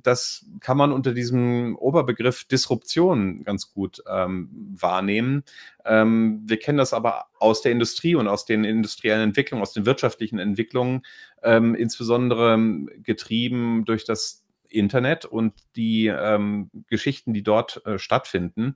das 0.02 0.46
kann 0.60 0.76
man 0.76 0.92
unter 0.92 1.12
diesem 1.12 1.76
Oberbegriff 1.76 2.44
Disruption 2.44 3.44
ganz 3.44 3.72
gut 3.72 4.02
ähm, 4.08 4.48
wahrnehmen. 4.76 5.44
Ähm, 5.84 6.42
wir 6.46 6.58
kennen 6.58 6.78
das 6.78 6.92
aber 6.92 7.26
aus 7.38 7.62
der 7.62 7.72
Industrie 7.72 8.14
und 8.14 8.28
aus 8.28 8.44
den 8.44 8.64
industriellen 8.64 9.22
Entwicklungen, 9.22 9.62
aus 9.62 9.72
den 9.72 9.86
wirtschaftlichen 9.86 10.38
Entwicklungen, 10.38 11.02
ähm, 11.42 11.74
insbesondere 11.74 12.58
getrieben 13.02 13.84
durch 13.84 14.04
das 14.04 14.44
Internet 14.68 15.24
und 15.24 15.54
die 15.76 16.08
ähm, 16.08 16.70
Geschichten, 16.88 17.32
die 17.32 17.42
dort 17.42 17.84
äh, 17.86 17.98
stattfinden. 17.98 18.74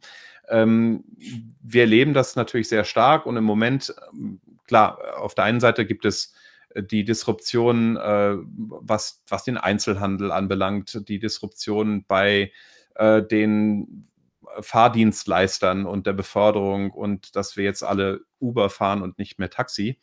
Ähm, 0.48 1.04
wir 1.60 1.82
erleben 1.82 2.14
das 2.14 2.36
natürlich 2.36 2.68
sehr 2.68 2.84
stark 2.84 3.26
und 3.26 3.36
im 3.36 3.44
Moment, 3.44 3.94
klar, 4.66 5.18
auf 5.18 5.34
der 5.34 5.44
einen 5.44 5.60
Seite 5.60 5.84
gibt 5.84 6.04
es 6.04 6.34
die 6.82 7.04
Disruption, 7.04 7.96
äh, 7.96 8.36
was, 8.56 9.22
was 9.28 9.44
den 9.44 9.56
Einzelhandel 9.56 10.30
anbelangt, 10.32 11.08
die 11.08 11.18
Disruption 11.18 12.04
bei 12.06 12.52
äh, 12.94 13.22
den 13.22 14.08
Fahrdienstleistern 14.60 15.86
und 15.86 16.06
der 16.06 16.12
Beförderung 16.12 16.90
und 16.90 17.36
dass 17.36 17.56
wir 17.56 17.64
jetzt 17.64 17.82
alle 17.82 18.20
Uber 18.40 18.70
fahren 18.70 19.02
und 19.02 19.18
nicht 19.18 19.38
mehr 19.38 19.50
Taxi. 19.50 20.00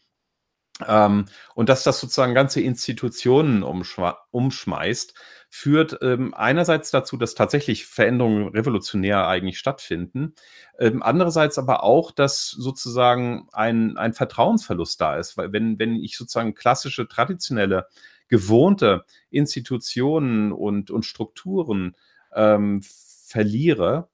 Ähm, 0.85 1.25
und 1.53 1.69
dass 1.69 1.83
das 1.83 1.99
sozusagen 1.99 2.33
ganze 2.33 2.61
Institutionen 2.61 3.63
umschmeißt, 3.63 5.13
führt 5.57 5.99
ähm, 6.01 6.33
einerseits 6.33 6.91
dazu, 6.91 7.15
dass 7.15 7.33
tatsächlich 7.33 7.85
Veränderungen 7.85 8.49
revolutionär 8.49 9.25
eigentlich 9.25 9.57
stattfinden, 9.57 10.35
ähm, 10.77 11.01
andererseits 11.01 11.57
aber 11.57 11.81
auch, 11.81 12.11
dass 12.11 12.49
sozusagen 12.49 13.47
ein, 13.53 13.95
ein 13.95 14.13
Vertrauensverlust 14.13 14.99
da 14.99 15.15
ist, 15.15 15.37
weil 15.37 15.53
wenn, 15.53 15.79
wenn 15.79 15.95
ich 15.95 16.17
sozusagen 16.17 16.55
klassische, 16.55 17.07
traditionelle, 17.07 17.87
gewohnte 18.27 19.05
Institutionen 19.29 20.51
und, 20.51 20.91
und 20.91 21.05
Strukturen 21.05 21.95
ähm, 22.33 22.81
verliere, 22.83 24.09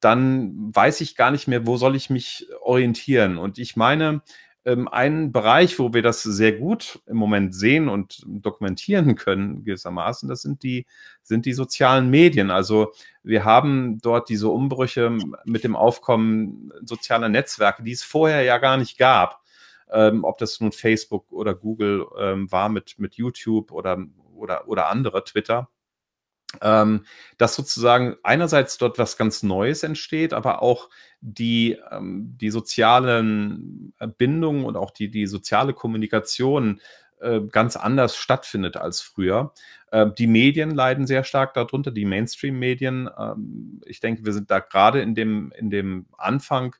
dann 0.00 0.74
weiß 0.74 1.02
ich 1.02 1.14
gar 1.14 1.30
nicht 1.30 1.46
mehr, 1.46 1.66
wo 1.66 1.76
soll 1.76 1.94
ich 1.94 2.08
mich 2.08 2.46
orientieren. 2.62 3.36
Und 3.36 3.58
ich 3.58 3.76
meine, 3.76 4.22
ähm, 4.64 4.88
ein 4.88 5.32
Bereich, 5.32 5.78
wo 5.78 5.94
wir 5.94 6.02
das 6.02 6.22
sehr 6.22 6.52
gut 6.52 7.00
im 7.06 7.16
Moment 7.16 7.54
sehen 7.54 7.88
und 7.88 8.22
dokumentieren 8.26 9.14
können, 9.16 9.64
gewissermaßen, 9.64 10.28
das 10.28 10.42
sind 10.42 10.62
die, 10.62 10.86
sind 11.22 11.46
die 11.46 11.52
sozialen 11.52 12.10
Medien. 12.10 12.50
Also 12.50 12.92
wir 13.22 13.44
haben 13.44 13.98
dort 14.00 14.28
diese 14.28 14.48
Umbrüche 14.48 15.16
mit 15.44 15.64
dem 15.64 15.76
Aufkommen 15.76 16.72
sozialer 16.82 17.28
Netzwerke, 17.28 17.82
die 17.82 17.92
es 17.92 18.02
vorher 18.02 18.42
ja 18.42 18.58
gar 18.58 18.76
nicht 18.76 18.98
gab. 18.98 19.40
Ähm, 19.92 20.22
ob 20.24 20.38
das 20.38 20.60
nun 20.60 20.72
Facebook 20.72 21.32
oder 21.32 21.54
Google 21.54 22.06
ähm, 22.18 22.50
war 22.52 22.68
mit, 22.68 22.98
mit 22.98 23.14
YouTube 23.14 23.72
oder, 23.72 23.98
oder, 24.36 24.68
oder 24.68 24.88
andere, 24.88 25.24
Twitter. 25.24 25.68
Ähm, 26.62 27.04
dass 27.38 27.54
sozusagen 27.54 28.16
einerseits 28.22 28.78
dort 28.78 28.98
was 28.98 29.16
ganz 29.16 29.42
Neues 29.42 29.82
entsteht, 29.82 30.32
aber 30.32 30.62
auch 30.62 30.90
die, 31.20 31.78
ähm, 31.90 32.36
die 32.40 32.50
sozialen 32.50 33.92
Bindungen 34.18 34.64
und 34.64 34.76
auch 34.76 34.90
die, 34.90 35.10
die 35.10 35.26
soziale 35.26 35.74
Kommunikation 35.74 36.80
äh, 37.20 37.40
ganz 37.40 37.76
anders 37.76 38.16
stattfindet 38.16 38.76
als 38.76 39.00
früher. 39.00 39.52
Äh, 39.90 40.06
die 40.16 40.26
Medien 40.26 40.70
leiden 40.70 41.06
sehr 41.06 41.22
stark 41.22 41.54
darunter, 41.54 41.90
die 41.90 42.04
Mainstream-Medien. 42.06 43.10
Ähm, 43.18 43.80
ich 43.84 44.00
denke, 44.00 44.24
wir 44.24 44.32
sind 44.32 44.50
da 44.50 44.60
gerade 44.60 45.02
in 45.02 45.14
dem, 45.14 45.52
in 45.56 45.70
dem 45.70 46.06
Anfang 46.16 46.74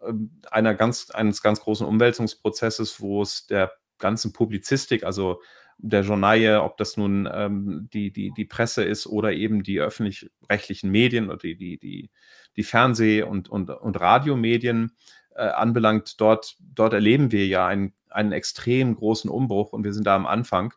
äh, 0.00 0.12
einer 0.50 0.74
ganz, 0.74 1.10
eines 1.10 1.42
ganz 1.42 1.60
großen 1.60 1.86
Umwälzungsprozesses, 1.86 3.00
wo 3.00 3.22
es 3.22 3.46
der 3.46 3.72
ganzen 3.98 4.32
Publizistik, 4.32 5.04
also 5.04 5.40
der 5.78 6.02
Journaille, 6.02 6.62
ob 6.62 6.76
das 6.76 6.96
nun 6.96 7.28
ähm, 7.32 7.88
die, 7.92 8.12
die, 8.12 8.32
die 8.36 8.44
Presse 8.44 8.84
ist 8.84 9.06
oder 9.06 9.32
eben 9.32 9.62
die 9.62 9.80
öffentlich-rechtlichen 9.80 10.90
Medien 10.90 11.28
oder 11.28 11.38
die, 11.38 11.56
die, 11.56 11.78
die, 11.78 12.10
die 12.56 12.64
Fernseh- 12.64 13.22
und, 13.22 13.48
und, 13.48 13.70
und 13.70 14.00
Radiomedien 14.00 14.92
äh, 15.34 15.42
anbelangt, 15.42 16.20
dort, 16.20 16.56
dort 16.60 16.92
erleben 16.92 17.32
wir 17.32 17.46
ja 17.46 17.66
einen, 17.66 17.94
einen 18.10 18.32
extrem 18.32 18.94
großen 18.94 19.30
Umbruch 19.30 19.72
und 19.72 19.84
wir 19.84 19.92
sind 19.92 20.06
da 20.06 20.14
am 20.14 20.26
Anfang. 20.26 20.74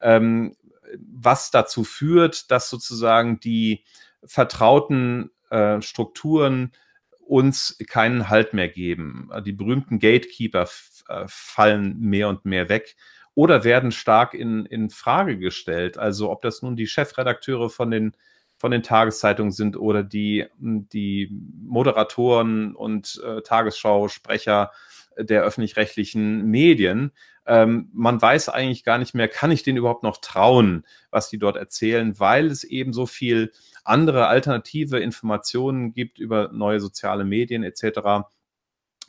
Ähm, 0.00 0.56
was 0.98 1.50
dazu 1.50 1.84
führt, 1.84 2.50
dass 2.50 2.70
sozusagen 2.70 3.40
die 3.40 3.84
vertrauten 4.24 5.30
äh, 5.50 5.80
Strukturen 5.82 6.72
uns 7.18 7.76
keinen 7.88 8.28
Halt 8.28 8.54
mehr 8.54 8.68
geben. 8.68 9.30
Die 9.44 9.52
berühmten 9.52 9.98
Gatekeeper 9.98 10.68
äh, 11.08 11.24
fallen 11.26 11.98
mehr 11.98 12.28
und 12.28 12.44
mehr 12.44 12.68
weg 12.68 12.96
oder 13.36 13.64
werden 13.64 13.92
stark 13.92 14.32
in, 14.32 14.64
in 14.64 14.88
Frage 14.88 15.38
gestellt. 15.38 15.98
Also 15.98 16.30
ob 16.30 16.40
das 16.40 16.62
nun 16.62 16.74
die 16.74 16.86
Chefredakteure 16.86 17.68
von 17.68 17.90
den, 17.90 18.16
von 18.56 18.70
den 18.70 18.82
Tageszeitungen 18.82 19.52
sind 19.52 19.76
oder 19.76 20.02
die, 20.02 20.46
die 20.58 21.30
Moderatoren 21.62 22.74
und 22.74 23.20
äh, 23.22 23.42
Tagesschausprecher 23.42 24.72
der 25.18 25.42
öffentlich-rechtlichen 25.42 26.46
Medien. 26.46 27.12
Ähm, 27.46 27.90
man 27.92 28.20
weiß 28.20 28.48
eigentlich 28.48 28.84
gar 28.84 28.96
nicht 28.96 29.14
mehr, 29.14 29.28
kann 29.28 29.50
ich 29.50 29.62
denen 29.62 29.76
überhaupt 29.76 30.02
noch 30.02 30.16
trauen, 30.16 30.86
was 31.10 31.28
die 31.28 31.38
dort 31.38 31.58
erzählen, 31.58 32.18
weil 32.18 32.46
es 32.46 32.64
eben 32.64 32.94
so 32.94 33.04
viel 33.04 33.52
andere 33.84 34.28
alternative 34.28 34.98
Informationen 34.98 35.92
gibt 35.92 36.18
über 36.18 36.50
neue 36.54 36.80
soziale 36.80 37.24
Medien 37.24 37.64
etc. 37.64 38.26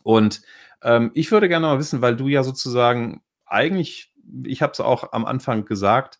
Und 0.03 0.41
ähm, 0.83 1.11
ich 1.13 1.31
würde 1.31 1.47
gerne 1.47 1.67
mal 1.67 1.79
wissen, 1.79 2.01
weil 2.01 2.17
du 2.17 2.27
ja 2.27 2.43
sozusagen 2.43 3.21
eigentlich 3.45 4.11
ich 4.43 4.61
habe 4.61 4.73
es 4.73 4.79
auch 4.79 5.13
am 5.13 5.25
Anfang 5.25 5.65
gesagt, 5.65 6.19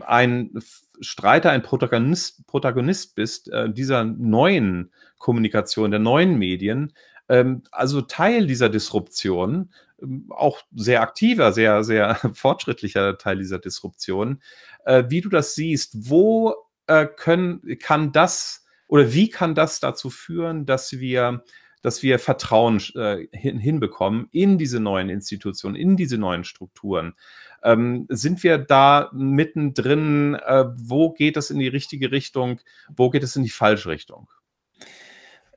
ein 0.00 0.52
Streiter, 1.00 1.50
ein 1.50 1.62
Protagonist, 1.62 2.46
Protagonist 2.46 3.14
bist 3.14 3.50
äh, 3.50 3.70
dieser 3.70 4.04
neuen 4.04 4.92
Kommunikation, 5.18 5.90
der 5.90 6.00
neuen 6.00 6.38
Medien, 6.38 6.92
ähm, 7.28 7.62
also 7.70 8.00
Teil 8.00 8.46
dieser 8.46 8.68
Disruption, 8.68 9.72
ähm, 10.00 10.26
auch 10.30 10.62
sehr 10.74 11.02
aktiver, 11.02 11.52
sehr, 11.52 11.84
sehr 11.84 12.16
fortschrittlicher 12.34 13.18
Teil 13.18 13.38
dieser 13.38 13.58
Disruption. 13.58 14.42
Äh, 14.84 15.04
wie 15.08 15.20
du 15.20 15.28
das 15.28 15.54
siehst, 15.54 16.10
wo 16.10 16.54
äh, 16.86 17.06
können, 17.06 17.62
kann 17.78 18.12
das 18.12 18.64
oder 18.88 19.12
wie 19.12 19.30
kann 19.30 19.54
das 19.54 19.80
dazu 19.80 20.10
führen, 20.10 20.66
dass 20.66 20.92
wir 20.92 21.42
dass 21.82 22.02
wir 22.02 22.18
Vertrauen 22.18 22.80
äh, 22.94 23.26
hin, 23.32 23.58
hinbekommen 23.58 24.28
in 24.32 24.56
diese 24.56 24.80
neuen 24.80 25.08
Institutionen, 25.08 25.76
in 25.76 25.96
diese 25.96 26.16
neuen 26.16 26.44
Strukturen. 26.44 27.14
Ähm, 27.62 28.06
sind 28.08 28.42
wir 28.42 28.58
da 28.58 29.10
mittendrin? 29.12 30.34
Äh, 30.34 30.64
wo 30.76 31.12
geht 31.12 31.36
es 31.36 31.50
in 31.50 31.58
die 31.58 31.68
richtige 31.68 32.10
Richtung? 32.10 32.60
Wo 32.94 33.10
geht 33.10 33.22
es 33.22 33.36
in 33.36 33.42
die 33.42 33.50
falsche 33.50 33.90
Richtung? 33.90 34.28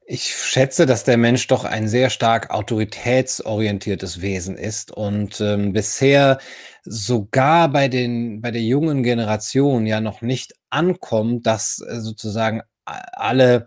Ich 0.07 0.36
schätze, 0.36 0.86
dass 0.86 1.03
der 1.03 1.17
Mensch 1.17 1.47
doch 1.47 1.63
ein 1.65 1.88
sehr 1.88 2.11
stark 2.11 2.51
autoritätsorientiertes 2.51 4.21
Wesen 4.21 4.55
ist 4.55 4.91
und 4.91 5.41
ähm, 5.41 5.73
bisher 5.73 6.38
sogar 6.84 7.69
bei 7.69 7.88
den 7.88 8.39
bei 8.39 8.51
der 8.51 8.61
jungen 8.61 9.01
Generation 9.01 9.88
ja 9.88 10.01
noch 10.01 10.21
nicht 10.21 10.53
ankommt, 10.69 11.47
dass 11.47 11.82
äh, 11.82 12.01
sozusagen 12.01 12.61
alle 12.86 13.65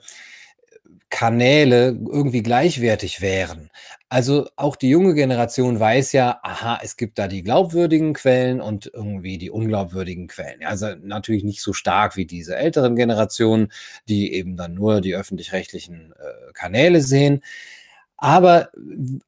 Kanäle 1.11 1.99
irgendwie 2.11 2.43
gleichwertig 2.43 3.21
wären. 3.21 3.71
Also 4.11 4.49
auch 4.57 4.77
die 4.77 4.91
junge 4.91 5.15
Generation 5.15 5.79
weiß 5.79 6.13
ja, 6.13 6.41
aha, 6.43 6.81
es 6.83 6.97
gibt 6.97 7.19
da 7.19 7.29
die 7.29 7.43
glaubwürdigen 7.43 8.15
Quellen 8.15 8.61
und 8.61 8.91
irgendwie 8.93 9.39
die 9.39 9.51
unglaubwürdigen 9.51 10.29
Quellen. 10.29 10.65
Also 10.65 10.95
natürlich 11.03 11.45
nicht 11.45 11.63
so 11.63 11.73
stark 11.73 12.17
wie 12.17 12.27
diese 12.27 12.57
älteren 12.57 12.97
Generationen, 12.97 13.73
die 14.09 14.33
eben 14.35 14.57
dann 14.57 14.75
nur 14.75 15.01
die 15.01 15.15
öffentlich-rechtlichen 15.15 16.13
äh, 16.13 16.53
Kanäle 16.53 17.01
sehen. 17.01 17.43
Aber 18.17 18.71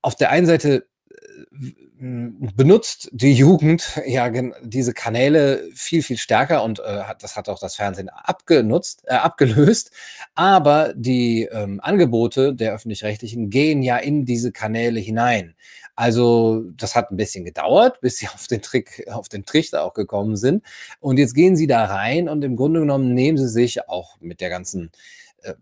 auf 0.02 0.16
der 0.16 0.30
einen 0.30 0.46
Seite 0.46 0.86
äh, 1.10 1.72
benutzt 2.00 3.10
die 3.12 3.34
Jugend 3.34 4.00
ja 4.06 4.30
diese 4.62 4.94
Kanäle 4.94 5.68
viel, 5.74 6.02
viel 6.02 6.16
stärker 6.16 6.64
und 6.64 6.78
äh, 6.78 7.02
das 7.18 7.36
hat 7.36 7.50
auch 7.50 7.58
das 7.58 7.74
Fernsehen 7.74 8.08
abgenutzt, 8.08 9.02
äh, 9.06 9.16
abgelöst. 9.16 9.90
Aber 10.34 10.94
die 10.94 11.46
ähm, 11.52 11.78
Angebote 11.82 12.54
der 12.54 12.72
öffentlich-rechtlichen 12.72 13.50
gehen 13.50 13.82
ja 13.82 13.98
in 13.98 14.24
diese 14.24 14.50
Kanäle 14.50 14.98
hinein. 14.98 15.54
Also 15.94 16.64
das 16.74 16.96
hat 16.96 17.10
ein 17.10 17.18
bisschen 17.18 17.44
gedauert, 17.44 18.00
bis 18.00 18.16
sie 18.16 18.28
auf 18.34 18.46
den 18.46 18.62
Trick, 18.62 19.06
auf 19.12 19.28
den 19.28 19.44
Trichter 19.44 19.84
auch 19.84 19.92
gekommen 19.92 20.36
sind. 20.36 20.64
Und 21.00 21.18
jetzt 21.18 21.34
gehen 21.34 21.54
sie 21.54 21.66
da 21.66 21.84
rein 21.84 22.30
und 22.30 22.42
im 22.42 22.56
Grunde 22.56 22.80
genommen 22.80 23.12
nehmen 23.12 23.36
sie 23.36 23.48
sich 23.48 23.90
auch 23.90 24.18
mit 24.20 24.40
der 24.40 24.48
ganzen 24.48 24.90
äh, 25.42 25.52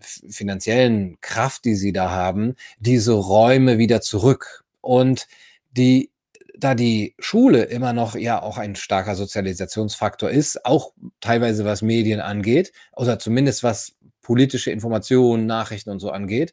finanziellen 0.00 1.18
Kraft, 1.22 1.64
die 1.64 1.76
sie 1.76 1.94
da 1.94 2.10
haben, 2.10 2.56
diese 2.78 3.12
Räume 3.12 3.78
wieder 3.78 4.02
zurück. 4.02 4.64
Und 4.82 5.26
die 5.70 6.10
da 6.58 6.74
die 6.74 7.14
Schule 7.18 7.62
immer 7.62 7.92
noch 7.92 8.16
ja 8.16 8.42
auch 8.42 8.58
ein 8.58 8.74
starker 8.74 9.14
Sozialisationsfaktor 9.14 10.28
ist, 10.28 10.64
auch 10.66 10.92
teilweise 11.20 11.64
was 11.64 11.82
Medien 11.82 12.20
angeht, 12.20 12.72
oder 12.96 13.18
zumindest 13.18 13.62
was 13.62 13.96
politische 14.22 14.70
Informationen, 14.70 15.46
Nachrichten 15.46 15.90
und 15.90 16.00
so 16.00 16.10
angeht, 16.10 16.52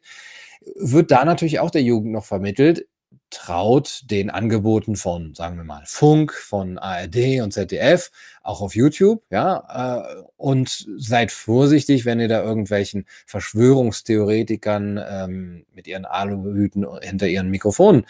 wird 0.76 1.10
da 1.10 1.24
natürlich 1.24 1.60
auch 1.60 1.70
der 1.70 1.82
Jugend 1.82 2.12
noch 2.12 2.24
vermittelt, 2.24 2.86
traut 3.30 4.02
den 4.04 4.30
Angeboten 4.30 4.96
von, 4.96 5.34
sagen 5.34 5.56
wir 5.56 5.64
mal, 5.64 5.82
Funk, 5.86 6.32
von 6.32 6.78
ARD 6.78 7.40
und 7.42 7.52
ZDF, 7.52 8.10
auch 8.46 8.60
auf 8.60 8.74
YouTube, 8.74 9.22
ja, 9.30 9.98
äh, 9.98 10.22
und 10.36 10.86
seid 10.96 11.32
vorsichtig, 11.32 12.04
wenn 12.04 12.20
ihr 12.20 12.28
da 12.28 12.42
irgendwelchen 12.42 13.06
Verschwörungstheoretikern 13.26 15.00
ähm, 15.08 15.66
mit 15.74 15.86
ihren 15.86 16.04
Aluhüten 16.04 16.86
hinter 17.02 17.26
ihren 17.26 17.50
Mikrofonen 17.50 18.06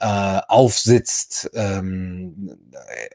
äh, 0.00 0.40
aufsitzt. 0.48 1.50
Ähm, 1.54 2.56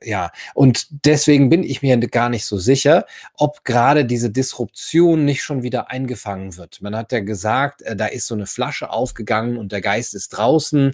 ja, 0.04 0.32
und 0.54 0.88
deswegen 1.06 1.50
bin 1.50 1.64
ich 1.64 1.82
mir 1.82 1.98
gar 2.00 2.30
nicht 2.30 2.46
so 2.46 2.58
sicher, 2.58 3.06
ob 3.36 3.64
gerade 3.64 4.06
diese 4.06 4.30
Disruption 4.30 5.26
nicht 5.26 5.44
schon 5.44 5.64
wieder 5.64 5.90
eingefangen 5.92 6.58
wird. 6.58 6.82
Man 6.82 6.96
hat 6.96 7.12
ja 7.12 7.22
gesagt, 7.22 7.82
äh, 7.84 7.96
da 7.96 8.08
ist 8.08 8.28
so 8.28 8.36
eine 8.36 8.48
Flasche 8.48 8.90
aufgegangen 8.90 9.58
und 9.58 9.72
der 9.72 9.82
Geist 9.82 10.14
ist 10.14 10.30
draußen. 10.30 10.94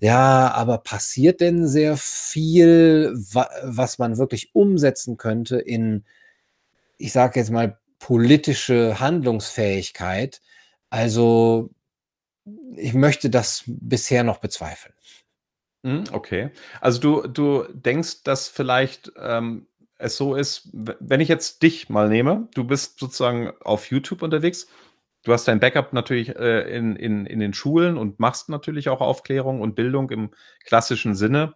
Ja, 0.00 0.50
aber 0.52 0.78
passiert 0.78 1.40
denn 1.40 1.66
sehr 1.68 1.96
viel, 1.96 3.12
wa 3.14 3.48
was 3.62 3.98
man 3.98 4.18
wirklich 4.18 4.54
umsetzen 4.54 5.09
könnte 5.16 5.58
in, 5.58 6.04
ich 6.98 7.12
sage 7.12 7.40
jetzt 7.40 7.50
mal, 7.50 7.78
politische 7.98 9.00
Handlungsfähigkeit? 9.00 10.40
Also 10.90 11.70
ich 12.76 12.94
möchte 12.94 13.30
das 13.30 13.64
bisher 13.66 14.24
noch 14.24 14.38
bezweifeln. 14.38 14.94
Mhm, 15.82 16.04
okay. 16.12 16.50
Also 16.80 17.00
du, 17.00 17.28
du 17.28 17.64
denkst, 17.72 18.22
dass 18.24 18.48
vielleicht 18.48 19.12
ähm, 19.16 19.66
es 19.98 20.16
so 20.16 20.34
ist, 20.34 20.68
wenn 20.72 21.20
ich 21.20 21.28
jetzt 21.28 21.62
dich 21.62 21.88
mal 21.88 22.08
nehme, 22.08 22.48
du 22.54 22.64
bist 22.64 22.98
sozusagen 22.98 23.52
auf 23.60 23.90
YouTube 23.90 24.22
unterwegs, 24.22 24.66
du 25.24 25.32
hast 25.32 25.46
dein 25.46 25.60
Backup 25.60 25.92
natürlich 25.92 26.36
äh, 26.36 26.76
in, 26.76 26.96
in, 26.96 27.26
in 27.26 27.40
den 27.40 27.54
Schulen 27.54 27.96
und 27.96 28.18
machst 28.18 28.48
natürlich 28.48 28.88
auch 28.88 29.00
Aufklärung 29.00 29.60
und 29.60 29.74
Bildung 29.74 30.10
im 30.10 30.30
klassischen 30.64 31.14
Sinne. 31.14 31.54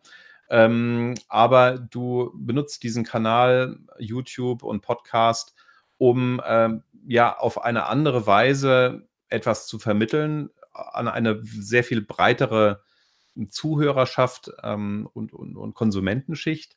Ähm, 0.50 1.14
aber 1.28 1.78
du 1.78 2.32
benutzt 2.34 2.82
diesen 2.82 3.04
Kanal 3.04 3.78
YouTube 3.98 4.62
und 4.62 4.82
Podcast, 4.82 5.54
um 5.98 6.40
ähm, 6.46 6.82
ja 7.06 7.36
auf 7.36 7.62
eine 7.62 7.86
andere 7.86 8.26
Weise 8.26 9.08
etwas 9.28 9.66
zu 9.66 9.78
vermitteln, 9.78 10.50
an 10.72 11.08
eine 11.08 11.40
sehr 11.44 11.84
viel 11.84 12.02
breitere 12.02 12.82
Zuhörerschaft 13.48 14.50
ähm, 14.62 15.08
und, 15.12 15.32
und, 15.32 15.56
und 15.56 15.74
Konsumentenschicht. 15.74 16.76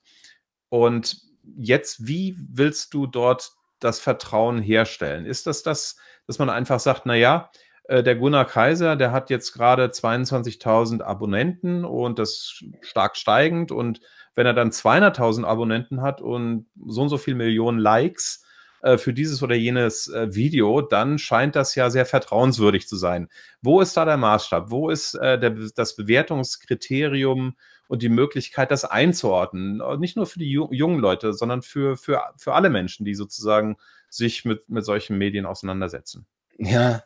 Und 0.69 1.21
jetzt, 1.55 2.07
wie 2.07 2.35
willst 2.37 2.93
du 2.93 3.07
dort 3.07 3.51
das 3.79 3.99
Vertrauen 3.99 4.61
herstellen? 4.61 5.25
Ist 5.25 5.47
das 5.47 5.63
das, 5.63 5.97
dass 6.25 6.39
man 6.39 6.49
einfach 6.49 6.79
sagt, 6.79 7.05
naja, 7.05 7.51
äh, 7.53 7.66
der 7.89 8.15
Gunnar 8.15 8.45
Kaiser, 8.45 8.95
der 8.95 9.11
hat 9.11 9.29
jetzt 9.29 9.53
gerade 9.53 9.85
22.000 9.85 11.01
Abonnenten 11.01 11.85
und 11.85 12.19
das 12.19 12.61
stark 12.81 13.15
steigend. 13.15 13.71
Und 13.71 14.01
wenn 14.35 14.45
er 14.45 14.53
dann 14.53 14.71
200.000 14.71 15.45
Abonnenten 15.45 16.01
hat 16.01 16.21
und 16.21 16.67
so 16.85 17.03
und 17.03 17.09
so 17.09 17.17
viele 17.17 17.37
Millionen 17.37 17.79
Likes, 17.79 18.43
äh, 18.81 18.97
für 18.97 19.13
dieses 19.13 19.41
oder 19.41 19.55
jenes 19.55 20.07
äh, 20.07 20.33
Video, 20.35 20.81
dann 20.81 21.17
scheint 21.17 21.55
das 21.55 21.73
ja 21.75 21.89
sehr 21.89 22.05
vertrauenswürdig 22.05 22.87
zu 22.87 22.95
sein. 22.95 23.27
Wo 23.61 23.81
ist 23.81 23.97
da 23.97 24.05
der 24.05 24.17
Maßstab? 24.17 24.69
Wo 24.69 24.89
ist 24.89 25.15
äh, 25.15 25.39
der, 25.39 25.55
das 25.75 25.95
Bewertungskriterium 25.95 27.57
und 27.87 28.01
die 28.03 28.09
Möglichkeit, 28.09 28.69
das 28.69 28.85
einzuordnen? 28.85 29.81
Nicht 29.99 30.15
nur 30.15 30.27
für 30.27 30.39
die 30.39 30.51
jungen 30.51 30.99
Leute, 30.99 31.33
sondern 31.33 31.63
für, 31.63 31.97
für, 31.97 32.21
für 32.37 32.53
alle 32.53 32.69
Menschen, 32.69 33.03
die 33.03 33.15
sozusagen 33.15 33.77
sich 34.09 34.45
mit, 34.45 34.69
mit 34.69 34.85
solchen 34.85 35.17
Medien 35.17 35.45
auseinandersetzen. 35.45 36.27
Ja, 36.59 37.03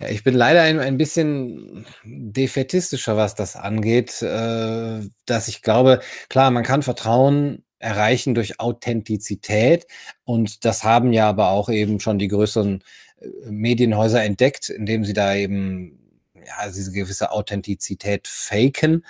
ja, 0.00 0.08
ich 0.08 0.22
bin 0.22 0.34
leider 0.34 0.62
ein, 0.62 0.78
ein 0.78 0.96
bisschen 0.96 1.84
defetistischer, 2.04 3.16
was 3.16 3.34
das 3.34 3.56
angeht, 3.56 4.22
äh, 4.22 5.00
dass 5.26 5.48
ich 5.48 5.62
glaube, 5.62 6.00
klar, 6.28 6.50
man 6.50 6.62
kann 6.64 6.82
Vertrauen 6.82 7.64
erreichen 7.80 8.34
durch 8.34 8.60
Authentizität 8.60 9.86
und 10.24 10.64
das 10.64 10.84
haben 10.84 11.12
ja 11.12 11.28
aber 11.28 11.50
auch 11.50 11.68
eben 11.68 12.00
schon 12.00 12.18
die 12.18 12.28
größeren 12.28 12.82
äh, 13.20 13.50
Medienhäuser 13.50 14.22
entdeckt, 14.22 14.70
indem 14.70 15.04
sie 15.04 15.12
da 15.14 15.34
eben 15.34 15.98
ja, 16.34 16.70
diese 16.70 16.92
gewisse 16.92 17.32
Authentizität 17.32 18.28
faken. 18.28 19.04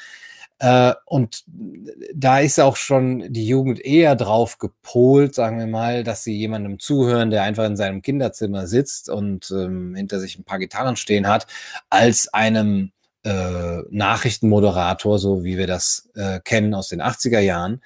Äh, 0.61 0.95
und 1.07 1.45
da 2.15 2.41
ist 2.41 2.59
auch 2.59 2.77
schon 2.77 3.33
die 3.33 3.47
Jugend 3.47 3.85
eher 3.85 4.17
drauf 4.17 4.59
gepolt, 4.59 5.35
sagen 5.35 5.59
wir 5.59 5.67
mal, 5.67 6.03
dass 6.03 6.25
sie 6.25 6.37
jemandem 6.37 6.79
zuhören, 6.79 7.31
der 7.31 7.45
einfach 7.45 7.65
in 7.65 7.77
seinem 7.77 8.03
Kinderzimmer 8.03 8.67
sitzt 8.67 9.09
und 9.09 9.51
ähm, 9.53 9.95
hinter 9.95 10.19
sich 10.19 10.39
ein 10.39 10.45
paar 10.45 10.59
Gitarren 10.59 10.97
stehen 10.97 11.29
hat, 11.29 11.47
als 11.91 12.33
einem 12.35 12.93
äh, 13.25 13.83
Nachrichtenmoderator, 13.91 15.19
so 15.19 15.45
wie 15.45 15.59
wir 15.59 15.67
das 15.67 16.09
äh, 16.15 16.41
kennen 16.41 16.75
aus 16.75 16.89
den 16.89 17.03
80er 17.03 17.41
Jahren. 17.41 17.81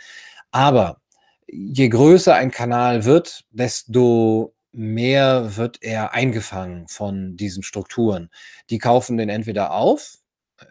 Aber 0.51 0.99
je 1.47 1.89
größer 1.89 2.35
ein 2.35 2.51
Kanal 2.51 3.05
wird, 3.05 3.45
desto 3.51 4.55
mehr 4.73 5.57
wird 5.57 5.83
er 5.83 6.14
eingefangen 6.14 6.89
von 6.89 7.37
diesen 7.37 7.62
Strukturen. 7.62 8.31
Die 8.70 8.79
kaufen 8.79 9.18
den 9.18 9.29
entweder 9.29 9.73
auf, 9.73 10.22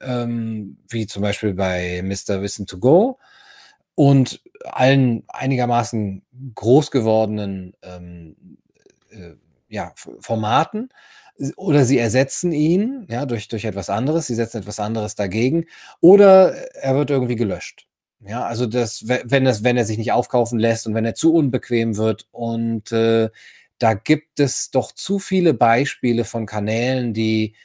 ähm, 0.02 0.78
wie 0.90 1.08
zum 1.08 1.22
Beispiel 1.22 1.54
bei 1.54 2.02
Mr. 2.04 2.42
Wissen 2.42 2.68
to 2.68 2.78
Go 2.78 3.20
und 3.96 4.42
allen 4.66 5.24
einigermaßen 5.28 6.24
groß 6.56 6.92
gewordenen 6.92 7.74
ähm, 7.82 8.36
äh, 9.10 9.34
ja, 9.70 9.94
Formaten 9.96 10.90
oder 11.56 11.86
sie 11.86 11.98
ersetzen 11.98 12.52
ihn 12.52 13.08
ja, 13.10 13.26
durch, 13.26 13.48
durch 13.48 13.66
etwas 13.66 13.90
anderes, 13.90 14.28
sie 14.28 14.36
setzen 14.36 14.58
etwas 14.58 14.80
anderes 14.80 15.16
dagegen 15.16 15.66
oder 16.00 16.54
er 16.76 16.96
wird 16.96 17.10
irgendwie 17.10 17.36
gelöscht. 17.36 17.88
Ja, 18.24 18.44
also 18.44 18.68
das, 18.68 19.08
wenn, 19.08 19.46
das, 19.46 19.64
wenn 19.64 19.78
er 19.78 19.86
sich 19.86 19.98
nicht 19.98 20.12
aufkaufen 20.12 20.60
lässt 20.60 20.86
und 20.86 20.94
wenn 20.94 21.06
er 21.06 21.16
zu 21.16 21.34
unbequem 21.34 21.98
wird 21.98 22.28
und 22.32 22.92
äh, 22.92 23.30
da 23.80 23.96
gibt 23.96 24.40
es 24.40 24.70
doch 24.70 24.92
zu 24.92 25.18
viele 25.18 25.56
Beispiele 25.56 26.24
von 26.24 26.46
Kanälen, 26.46 27.16
die 27.16 27.56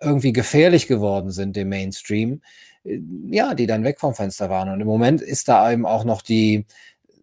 irgendwie 0.00 0.32
gefährlich 0.32 0.86
geworden 0.86 1.30
sind 1.30 1.56
dem 1.56 1.68
Mainstream, 1.68 2.42
äh, 2.84 2.98
ja, 3.30 3.54
die 3.54 3.66
dann 3.66 3.84
weg 3.84 4.00
vom 4.00 4.14
Fenster 4.14 4.50
waren. 4.50 4.68
Und 4.68 4.80
im 4.80 4.86
Moment 4.86 5.20
ist 5.20 5.48
da 5.48 5.70
eben 5.70 5.86
auch 5.86 6.04
noch 6.04 6.22
die, 6.22 6.66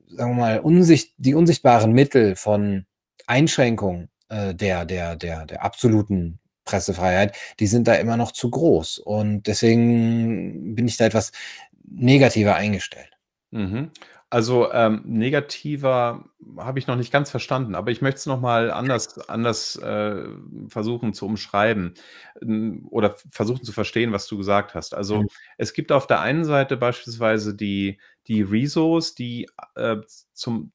sagen 0.10 0.32
wir 0.36 0.42
mal, 0.42 0.60
unsicht, 0.60 1.14
die 1.18 1.36
unsichtbaren 1.36 1.92
Mittel 1.94 2.36
von 2.36 2.86
Einschränkung 3.28 4.10
äh, 4.30 4.54
der, 4.56 4.86
der, 4.86 5.16
der, 5.16 5.46
der 5.46 5.64
absoluten 5.64 6.40
Pressefreiheit, 6.66 7.36
die 7.60 7.68
sind 7.68 7.88
da 7.88 7.96
immer 7.96 8.18
noch 8.18 8.32
zu 8.32 8.50
groß. 8.50 9.00
Und 9.00 9.48
deswegen 9.48 10.76
bin 10.76 10.88
ich 10.88 10.98
da 10.98 11.06
etwas 11.06 11.32
negativer 11.84 12.56
eingestellt. 12.56 13.10
Mhm. 13.52 13.92
Also, 14.32 14.72
ähm, 14.72 15.02
negativer 15.06 16.26
habe 16.58 16.78
ich 16.78 16.86
noch 16.86 16.96
nicht 16.96 17.12
ganz 17.12 17.32
verstanden, 17.32 17.74
aber 17.74 17.90
ich 17.90 18.02
möchte 18.04 18.20
es 18.20 18.26
noch 18.28 18.40
mal 18.40 18.70
anders 18.70 19.18
anders, 19.28 19.76
äh, 19.78 20.24
versuchen 20.68 21.14
zu 21.16 21.26
umschreiben, 21.26 21.96
hm, 22.40 22.86
oder 22.92 23.16
versuchen 23.32 23.64
zu 23.64 23.72
verstehen, 23.72 24.12
was 24.12 24.28
du 24.28 24.38
gesagt 24.38 24.76
hast. 24.76 24.94
Also, 24.94 25.24
Mhm. 25.24 25.30
es 25.58 25.74
gibt 25.74 25.92
auf 25.92 26.06
der 26.06 26.22
einen 26.22 26.46
Seite 26.46 26.78
beispielsweise 26.78 27.56
die 27.56 28.00
die 28.28 28.44
Resos, 28.44 29.16
die, 29.16 29.50
äh, 29.76 29.98
zum 30.34 30.72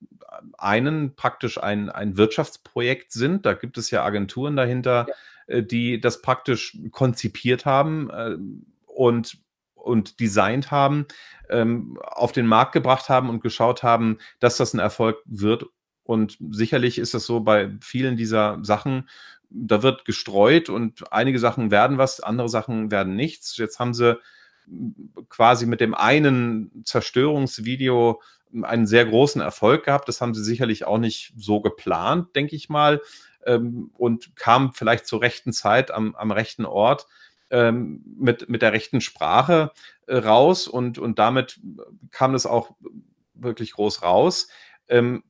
einen 0.58 1.14
praktisch 1.14 1.62
ein 1.62 1.90
ein 1.90 2.16
Wirtschaftsprojekt 2.16 3.12
sind. 3.12 3.46
Da 3.46 3.52
gibt 3.52 3.78
es 3.78 3.92
ja 3.92 4.02
Agenturen 4.04 4.56
dahinter, 4.56 5.06
Ja. 5.06 5.14
äh, 5.46 5.62
die 5.62 6.00
das 6.00 6.22
praktisch 6.22 6.76
konzipiert 6.90 7.66
haben, 7.66 8.10
äh, 8.10 8.36
und 8.86 9.43
und 9.84 10.20
designt 10.20 10.70
haben, 10.70 11.06
ähm, 11.50 11.98
auf 12.02 12.32
den 12.32 12.46
Markt 12.46 12.72
gebracht 12.72 13.08
haben 13.08 13.28
und 13.28 13.42
geschaut 13.42 13.82
haben, 13.82 14.18
dass 14.40 14.56
das 14.56 14.74
ein 14.74 14.80
Erfolg 14.80 15.18
wird. 15.26 15.66
Und 16.02 16.36
sicherlich 16.50 16.98
ist 16.98 17.14
das 17.14 17.26
so 17.26 17.40
bei 17.40 17.70
vielen 17.80 18.16
dieser 18.16 18.58
Sachen, 18.62 19.08
da 19.50 19.82
wird 19.82 20.04
gestreut 20.04 20.68
und 20.68 21.12
einige 21.12 21.38
Sachen 21.38 21.70
werden 21.70 21.98
was, 21.98 22.20
andere 22.20 22.48
Sachen 22.48 22.90
werden 22.90 23.14
nichts. 23.14 23.56
Jetzt 23.56 23.78
haben 23.78 23.94
sie 23.94 24.18
quasi 25.28 25.66
mit 25.66 25.80
dem 25.80 25.94
einen 25.94 26.82
Zerstörungsvideo 26.84 28.20
einen 28.62 28.86
sehr 28.86 29.04
großen 29.04 29.40
Erfolg 29.40 29.84
gehabt. 29.84 30.08
Das 30.08 30.20
haben 30.20 30.34
sie 30.34 30.44
sicherlich 30.44 30.86
auch 30.86 30.98
nicht 30.98 31.32
so 31.36 31.60
geplant, 31.60 32.34
denke 32.34 32.56
ich 32.56 32.68
mal, 32.68 33.00
ähm, 33.46 33.90
und 33.94 34.36
kam 34.36 34.72
vielleicht 34.72 35.06
zur 35.06 35.20
rechten 35.20 35.52
Zeit 35.52 35.90
am, 35.90 36.14
am 36.14 36.30
rechten 36.30 36.64
Ort 36.64 37.06
ähm, 37.54 38.02
mit, 38.18 38.48
mit 38.48 38.62
der 38.62 38.72
rechten 38.72 39.00
Sprache 39.00 39.70
äh, 40.06 40.16
raus 40.16 40.66
und, 40.66 40.98
und 40.98 41.20
damit 41.20 41.60
kam 42.10 42.34
es 42.34 42.46
auch 42.46 42.72
wirklich 43.32 43.72
groß 43.72 44.02
raus. 44.02 44.48
Ähm, 44.88 45.22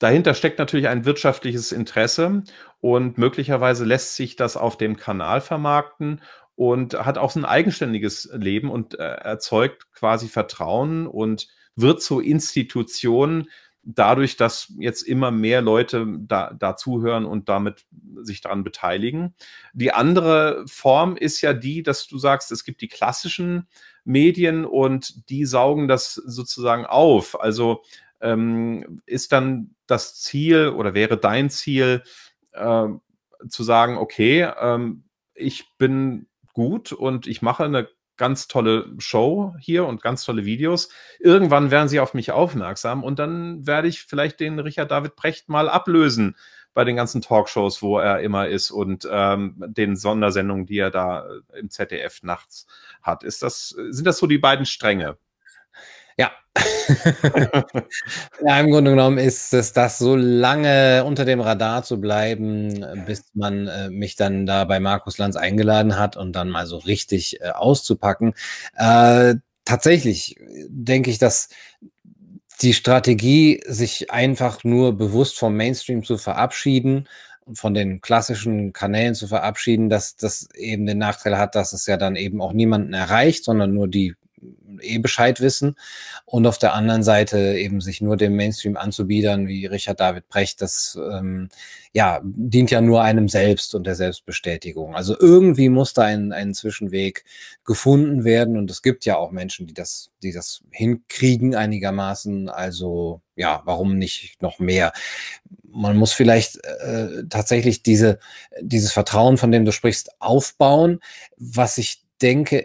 dahinter 0.00 0.34
steckt 0.34 0.58
natürlich 0.58 0.88
ein 0.88 1.04
wirtschaftliches 1.04 1.70
Interesse 1.70 2.42
und 2.80 3.18
möglicherweise 3.18 3.84
lässt 3.84 4.16
sich 4.16 4.34
das 4.34 4.56
auf 4.56 4.76
dem 4.76 4.96
Kanal 4.96 5.40
vermarkten 5.40 6.20
und 6.56 6.94
hat 6.94 7.18
auch 7.18 7.30
so 7.30 7.38
ein 7.38 7.44
eigenständiges 7.44 8.28
Leben 8.34 8.68
und 8.68 8.98
äh, 8.98 9.02
erzeugt 9.04 9.92
quasi 9.92 10.26
Vertrauen 10.26 11.06
und 11.06 11.46
wird 11.76 12.02
zur 12.02 12.22
Institution, 12.22 13.48
dadurch, 13.84 14.36
dass 14.36 14.72
jetzt 14.78 15.02
immer 15.02 15.30
mehr 15.30 15.60
Leute 15.60 16.06
da, 16.20 16.52
da 16.58 16.76
zuhören 16.76 17.24
und 17.24 17.48
damit 17.48 17.84
sich 18.22 18.40
daran 18.40 18.64
beteiligen. 18.64 19.34
Die 19.72 19.92
andere 19.92 20.64
Form 20.66 21.16
ist 21.16 21.40
ja 21.40 21.52
die, 21.52 21.82
dass 21.82 22.06
du 22.06 22.18
sagst, 22.18 22.50
es 22.52 22.64
gibt 22.64 22.80
die 22.80 22.88
klassischen 22.88 23.68
Medien 24.04 24.64
und 24.64 25.28
die 25.30 25.44
saugen 25.44 25.88
das 25.88 26.14
sozusagen 26.14 26.86
auf. 26.86 27.40
Also 27.40 27.82
ähm, 28.20 29.02
ist 29.06 29.32
dann 29.32 29.74
das 29.86 30.20
Ziel 30.20 30.68
oder 30.68 30.94
wäre 30.94 31.16
dein 31.16 31.50
Ziel 31.50 32.02
äh, 32.52 32.86
zu 33.48 33.62
sagen, 33.62 33.98
okay, 33.98 34.50
ähm, 34.58 35.04
ich 35.34 35.76
bin 35.78 36.26
gut 36.52 36.92
und 36.92 37.26
ich 37.26 37.42
mache 37.42 37.64
eine 37.64 37.88
ganz 38.16 38.48
tolle 38.48 38.92
Show 38.98 39.54
hier 39.58 39.86
und 39.86 40.02
ganz 40.02 40.24
tolle 40.24 40.44
Videos. 40.44 40.88
Irgendwann 41.18 41.70
werden 41.70 41.88
sie 41.88 42.00
auf 42.00 42.14
mich 42.14 42.32
aufmerksam 42.32 43.02
und 43.02 43.18
dann 43.18 43.66
werde 43.66 43.88
ich 43.88 44.02
vielleicht 44.02 44.40
den 44.40 44.58
Richard 44.58 44.90
David 44.90 45.16
Brecht 45.16 45.48
mal 45.48 45.68
ablösen 45.68 46.36
bei 46.74 46.84
den 46.84 46.96
ganzen 46.96 47.22
Talkshows, 47.22 47.82
wo 47.82 47.98
er 47.98 48.20
immer 48.20 48.48
ist 48.48 48.70
und 48.70 49.08
ähm, 49.10 49.62
den 49.68 49.96
Sondersendungen, 49.96 50.66
die 50.66 50.78
er 50.78 50.90
da 50.90 51.26
im 51.54 51.70
ZDF 51.70 52.22
nachts 52.22 52.66
hat. 53.00 53.22
Ist 53.22 53.42
das, 53.42 53.68
sind 53.68 54.06
das 54.06 54.18
so 54.18 54.26
die 54.26 54.38
beiden 54.38 54.66
Stränge? 54.66 55.16
Ja. 56.16 56.30
ja, 58.46 58.60
im 58.60 58.70
Grunde 58.70 58.92
genommen 58.92 59.18
ist 59.18 59.52
es 59.52 59.72
das, 59.72 59.98
so 59.98 60.14
lange 60.16 61.04
unter 61.04 61.24
dem 61.24 61.40
Radar 61.40 61.82
zu 61.82 62.00
bleiben, 62.00 62.84
bis 63.06 63.24
man 63.34 63.66
äh, 63.66 63.90
mich 63.90 64.16
dann 64.16 64.46
da 64.46 64.64
bei 64.64 64.78
Markus 64.80 65.18
Lanz 65.18 65.36
eingeladen 65.36 65.98
hat 65.98 66.16
und 66.16 66.32
dann 66.32 66.50
mal 66.50 66.66
so 66.66 66.76
richtig 66.76 67.40
äh, 67.40 67.50
auszupacken. 67.50 68.34
Äh, 68.76 69.36
tatsächlich 69.64 70.36
denke 70.68 71.10
ich, 71.10 71.18
dass 71.18 71.48
die 72.62 72.74
Strategie, 72.74 73.60
sich 73.66 74.10
einfach 74.10 74.62
nur 74.64 74.96
bewusst 74.96 75.38
vom 75.38 75.56
Mainstream 75.56 76.04
zu 76.04 76.18
verabschieden 76.18 77.08
und 77.44 77.58
von 77.58 77.74
den 77.74 78.00
klassischen 78.00 78.72
Kanälen 78.72 79.14
zu 79.14 79.26
verabschieden, 79.26 79.88
dass 79.88 80.16
das 80.16 80.48
eben 80.54 80.86
den 80.86 80.98
Nachteil 80.98 81.36
hat, 81.36 81.54
dass 81.56 81.72
es 81.72 81.86
ja 81.86 81.96
dann 81.96 82.16
eben 82.16 82.40
auch 82.40 82.52
niemanden 82.52 82.92
erreicht, 82.92 83.44
sondern 83.44 83.74
nur 83.74 83.88
die 83.88 84.14
eh 84.80 84.98
Bescheid 84.98 85.40
wissen. 85.40 85.76
Und 86.24 86.46
auf 86.46 86.58
der 86.58 86.74
anderen 86.74 87.02
Seite 87.02 87.38
eben 87.38 87.80
sich 87.80 88.00
nur 88.00 88.16
dem 88.16 88.36
Mainstream 88.36 88.76
anzubiedern, 88.76 89.46
wie 89.46 89.66
Richard 89.66 90.00
David 90.00 90.28
Brecht, 90.28 90.60
das 90.60 90.98
ähm, 91.00 91.48
ja, 91.92 92.20
dient 92.24 92.72
ja 92.72 92.80
nur 92.80 93.02
einem 93.02 93.28
selbst 93.28 93.74
und 93.74 93.86
der 93.86 93.94
Selbstbestätigung. 93.94 94.96
Also 94.96 95.16
irgendwie 95.18 95.68
muss 95.68 95.92
da 95.94 96.02
ein, 96.02 96.32
ein 96.32 96.52
Zwischenweg 96.52 97.24
gefunden 97.64 98.24
werden. 98.24 98.56
Und 98.56 98.70
es 98.70 98.82
gibt 98.82 99.04
ja 99.04 99.16
auch 99.16 99.30
Menschen, 99.30 99.68
die 99.68 99.74
das, 99.74 100.10
die 100.22 100.32
das 100.32 100.62
hinkriegen 100.70 101.54
einigermaßen. 101.54 102.48
Also 102.48 103.22
ja, 103.36 103.62
warum 103.64 103.96
nicht 103.96 104.42
noch 104.42 104.58
mehr? 104.58 104.92
Man 105.62 105.96
muss 105.96 106.12
vielleicht 106.12 106.64
äh, 106.64 107.24
tatsächlich 107.28 107.82
diese, 107.82 108.18
dieses 108.60 108.92
Vertrauen, 108.92 109.38
von 109.38 109.52
dem 109.52 109.64
du 109.64 109.70
sprichst, 109.70 110.20
aufbauen. 110.20 111.00
Was 111.36 111.78
ich 111.78 112.04
denke, 112.20 112.64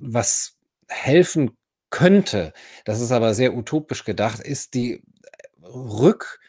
was 0.00 0.55
helfen 0.88 1.56
könnte, 1.90 2.52
das 2.84 3.00
ist 3.00 3.12
aber 3.12 3.34
sehr 3.34 3.54
utopisch 3.54 4.04
gedacht, 4.04 4.40
ist 4.40 4.74
die 4.74 5.02
Rück, 5.62 6.40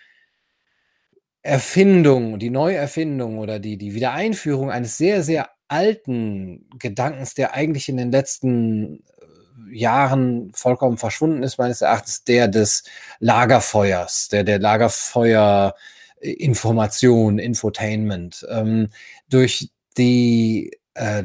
Erfindung, 1.41 2.39
die 2.39 2.49
Neuerfindung 2.49 3.37
oder 3.37 3.59
die, 3.59 3.77
die 3.77 3.93
Wiedereinführung 3.93 4.69
eines 4.69 4.97
sehr, 4.97 5.23
sehr 5.23 5.49
alten 5.69 6.67
Gedankens, 6.77 7.35
der 7.35 7.53
eigentlich 7.53 7.87
in 7.87 7.97
den 7.97 8.11
letzten 8.11 8.99
äh, 8.99 9.77
Jahren 9.77 10.51
vollkommen 10.53 10.97
verschwunden 10.97 11.43
ist, 11.43 11.57
meines 11.57 11.81
Erachtens, 11.81 12.23
der 12.25 12.49
des 12.49 12.83
Lagerfeuers, 13.19 14.27
der 14.27 14.43
der 14.43 14.59
Lagerfeuer 14.59 15.73
Information, 16.19 17.39
Infotainment. 17.39 18.45
Ähm, 18.49 18.89
durch 19.29 19.69
die 19.97 20.71
äh, 20.97 21.23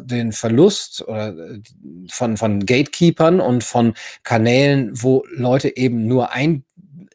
den 0.00 0.32
Verlust 0.32 1.04
äh, 1.06 1.60
von, 2.08 2.36
von 2.36 2.64
Gatekeepern 2.64 3.40
und 3.40 3.62
von 3.62 3.94
Kanälen, 4.22 4.90
wo 4.94 5.24
Leute 5.30 5.76
eben 5.76 6.06
nur 6.06 6.32
ein, 6.32 6.64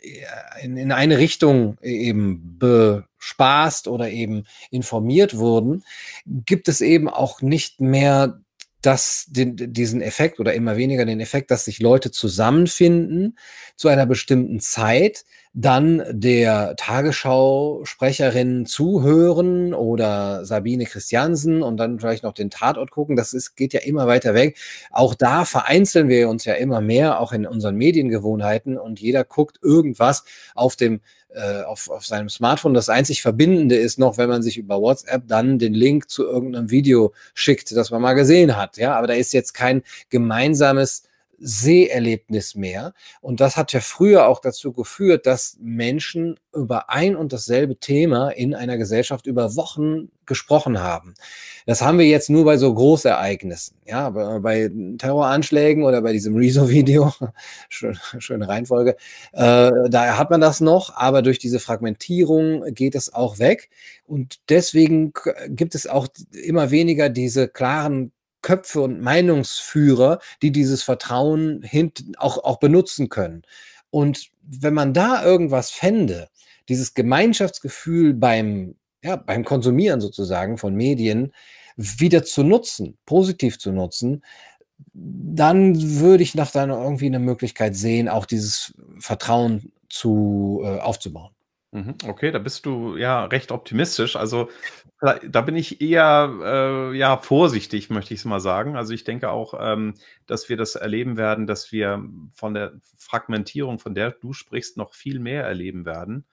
äh, 0.01 0.63
in, 0.63 0.77
in 0.77 0.91
eine 0.91 1.17
Richtung 1.17 1.77
eben 1.81 2.57
bespaßt 2.59 3.87
oder 3.87 4.09
eben 4.09 4.45
informiert 4.69 5.37
wurden, 5.37 5.83
gibt 6.25 6.67
es 6.67 6.81
eben 6.81 7.09
auch 7.09 7.41
nicht 7.41 7.81
mehr 7.81 8.41
das, 8.81 9.25
den, 9.29 9.55
diesen 9.73 10.01
Effekt 10.01 10.39
oder 10.39 10.53
immer 10.53 10.77
weniger 10.77 11.05
den 11.05 11.19
Effekt, 11.19 11.51
dass 11.51 11.65
sich 11.65 11.79
Leute 11.79 12.11
zusammenfinden 12.11 13.37
zu 13.75 13.87
einer 13.87 14.05
bestimmten 14.05 14.59
Zeit, 14.59 15.23
dann 15.53 16.01
der 16.09 16.75
Tagesschau-Sprecherin 16.77 18.65
zuhören 18.65 19.73
oder 19.73 20.45
Sabine 20.45 20.85
Christiansen 20.85 21.61
und 21.61 21.75
dann 21.75 21.99
vielleicht 21.99 22.23
noch 22.23 22.33
den 22.33 22.49
Tatort 22.49 22.89
gucken. 22.91 23.17
Das 23.17 23.33
ist, 23.33 23.55
geht 23.55 23.73
ja 23.73 23.81
immer 23.81 24.07
weiter 24.07 24.33
weg. 24.33 24.57
Auch 24.91 25.13
da 25.13 25.43
vereinzeln 25.43 26.07
wir 26.07 26.29
uns 26.29 26.45
ja 26.45 26.53
immer 26.53 26.79
mehr, 26.79 27.19
auch 27.19 27.33
in 27.33 27.45
unseren 27.45 27.75
Mediengewohnheiten 27.75 28.77
und 28.77 29.01
jeder 29.01 29.25
guckt 29.25 29.59
irgendwas 29.61 30.23
auf 30.55 30.77
dem 30.77 31.01
äh, 31.33 31.63
auf, 31.63 31.89
auf 31.89 32.05
seinem 32.05 32.29
Smartphone. 32.29 32.73
Das 32.73 32.89
einzig 32.89 33.21
Verbindende 33.21 33.75
ist 33.75 33.99
noch, 33.99 34.17
wenn 34.17 34.29
man 34.29 34.41
sich 34.41 34.57
über 34.57 34.81
WhatsApp 34.81 35.23
dann 35.27 35.59
den 35.59 35.73
Link 35.73 36.09
zu 36.09 36.23
irgendeinem 36.23 36.69
Video 36.69 37.13
schickt, 37.33 37.75
das 37.75 37.91
man 37.91 38.01
mal 38.01 38.13
gesehen 38.13 38.57
hat. 38.57 38.77
Ja, 38.77 38.95
aber 38.95 39.07
da 39.07 39.13
ist 39.13 39.33
jetzt 39.33 39.53
kein 39.53 39.83
gemeinsames 40.09 41.03
Seherlebnis 41.41 42.55
mehr. 42.55 42.93
Und 43.19 43.39
das 43.39 43.57
hat 43.57 43.73
ja 43.73 43.79
früher 43.79 44.27
auch 44.27 44.39
dazu 44.39 44.71
geführt, 44.73 45.25
dass 45.25 45.57
Menschen 45.59 46.39
über 46.53 46.89
ein 46.89 47.15
und 47.15 47.33
dasselbe 47.33 47.77
Thema 47.77 48.29
in 48.29 48.53
einer 48.53 48.77
Gesellschaft 48.77 49.25
über 49.25 49.55
Wochen 49.55 50.09
gesprochen 50.25 50.79
haben. 50.79 51.13
Das 51.65 51.81
haben 51.81 51.97
wir 51.97 52.05
jetzt 52.05 52.29
nur 52.29 52.45
bei 52.45 52.57
so 52.57 52.73
Großereignissen. 52.73 53.77
Ja, 53.85 54.09
bei 54.09 54.71
Terroranschlägen 54.97 55.83
oder 55.83 56.01
bei 56.01 56.13
diesem 56.13 56.35
Rezo-Video, 56.35 57.11
schön, 57.69 57.97
schöne 58.19 58.47
Reihenfolge, 58.47 58.95
äh, 59.33 59.71
da 59.89 60.17
hat 60.17 60.29
man 60.29 60.41
das 60.41 60.61
noch, 60.61 60.95
aber 60.95 61.21
durch 61.21 61.39
diese 61.39 61.59
Fragmentierung 61.59 62.73
geht 62.73 62.95
es 62.95 63.13
auch 63.13 63.39
weg. 63.39 63.69
Und 64.05 64.39
deswegen 64.49 65.13
gibt 65.49 65.75
es 65.75 65.87
auch 65.87 66.07
immer 66.31 66.71
weniger 66.71 67.09
diese 67.09 67.47
klaren 67.47 68.11
Köpfe 68.41 68.81
und 68.81 69.01
Meinungsführer, 69.01 70.19
die 70.41 70.51
dieses 70.51 70.83
Vertrauen 70.83 71.63
auch, 72.17 72.43
auch 72.43 72.59
benutzen 72.59 73.09
können. 73.09 73.43
Und 73.89 74.29
wenn 74.41 74.73
man 74.73 74.93
da 74.93 75.23
irgendwas 75.23 75.69
fände, 75.69 76.29
dieses 76.69 76.93
Gemeinschaftsgefühl 76.93 78.13
beim, 78.13 78.75
ja, 79.03 79.15
beim 79.15 79.43
Konsumieren 79.43 80.01
sozusagen 80.01 80.57
von 80.57 80.75
Medien 80.75 81.33
wieder 81.75 82.23
zu 82.23 82.43
nutzen, 82.43 82.97
positiv 83.05 83.59
zu 83.59 83.71
nutzen, 83.71 84.23
dann 84.93 85.99
würde 85.99 86.23
ich 86.23 86.35
nach 86.35 86.51
deiner 86.51 86.81
irgendwie 86.81 87.05
eine 87.05 87.19
Möglichkeit 87.19 87.75
sehen, 87.75 88.09
auch 88.09 88.25
dieses 88.25 88.73
Vertrauen 88.99 89.71
zu, 89.89 90.61
äh, 90.63 90.79
aufzubauen. 90.79 91.31
Mhm, 91.71 91.95
okay, 92.05 92.31
da 92.31 92.39
bist 92.39 92.65
du 92.65 92.97
ja 92.97 93.25
recht 93.25 93.51
optimistisch. 93.51 94.17
Also 94.17 94.49
da, 95.01 95.41
bin 95.41 95.55
ich 95.55 95.81
eher 95.81 96.31
äh, 96.43 96.97
ja 96.97 97.17
vorsichtig, 97.17 97.89
möchte 97.89 98.13
ich 98.13 98.19
es 98.19 98.25
mal 98.25 98.39
sagen. 98.39 98.77
Also 98.77 98.93
ich 98.93 99.03
denke 99.03 99.31
auch, 99.31 99.55
ähm, 99.59 99.95
dass 100.27 100.47
wir 100.47 100.57
das 100.57 100.75
erleben 100.75 101.17
werden, 101.17 101.47
dass 101.47 101.71
wir 101.71 102.03
von 102.33 102.53
der 102.53 102.73
Fragmentierung, 102.97 103.79
von 103.79 103.95
der 103.95 104.11
du 104.11 104.33
sprichst, 104.33 104.77
noch 104.77 104.93
viel 104.93 105.19
mehr 105.19 105.43
erleben 105.43 105.85
werden. 105.85 106.25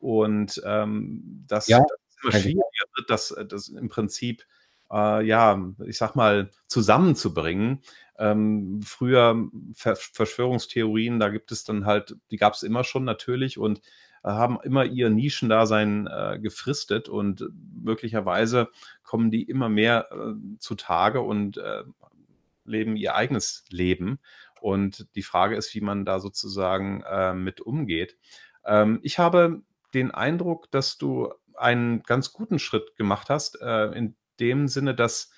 Und 0.00 0.60
ähm, 0.64 1.44
dass 1.46 1.68
ja, 1.68 1.78
das 1.78 2.16
immer 2.22 2.32
schwieriger 2.32 2.86
wird, 2.96 3.08
das, 3.08 3.34
das 3.48 3.68
im 3.68 3.88
Prinzip 3.88 4.44
äh, 4.90 5.24
ja, 5.24 5.62
ich 5.86 5.98
sag 5.98 6.14
mal, 6.16 6.50
zusammenzubringen. 6.66 7.82
Ähm, 8.18 8.80
früher 8.84 9.48
Ver 9.74 9.94
Verschwörungstheorien, 9.96 11.20
da 11.20 11.28
gibt 11.28 11.52
es 11.52 11.62
dann 11.64 11.86
halt, 11.86 12.16
die 12.30 12.36
gab 12.36 12.54
es 12.54 12.64
immer 12.64 12.82
schon 12.82 13.04
natürlich 13.04 13.58
und 13.58 13.80
haben 14.24 14.58
immer 14.62 14.84
ihr 14.84 15.10
Nischendasein 15.10 16.06
äh, 16.06 16.38
gefristet 16.40 17.08
und 17.08 17.44
möglicherweise 17.82 18.68
kommen 19.02 19.30
die 19.30 19.42
immer 19.42 19.68
mehr 19.68 20.08
äh, 20.10 20.34
zutage 20.58 21.20
und 21.20 21.56
äh, 21.56 21.84
leben 22.64 22.96
ihr 22.96 23.14
eigenes 23.14 23.64
Leben. 23.70 24.18
Und 24.60 25.06
die 25.14 25.22
Frage 25.22 25.56
ist, 25.56 25.74
wie 25.74 25.80
man 25.80 26.04
da 26.04 26.20
sozusagen 26.20 27.02
äh, 27.02 27.32
mit 27.32 27.60
umgeht. 27.60 28.16
Ähm, 28.64 29.00
ich 29.02 29.18
habe 29.18 29.62
den 29.94 30.10
Eindruck, 30.10 30.70
dass 30.70 30.98
du 30.98 31.32
einen 31.54 32.02
ganz 32.02 32.32
guten 32.32 32.58
Schritt 32.58 32.96
gemacht 32.96 33.30
hast, 33.30 33.60
äh, 33.60 33.86
in 33.92 34.16
dem 34.40 34.68
Sinne, 34.68 34.94
dass, 34.94 35.30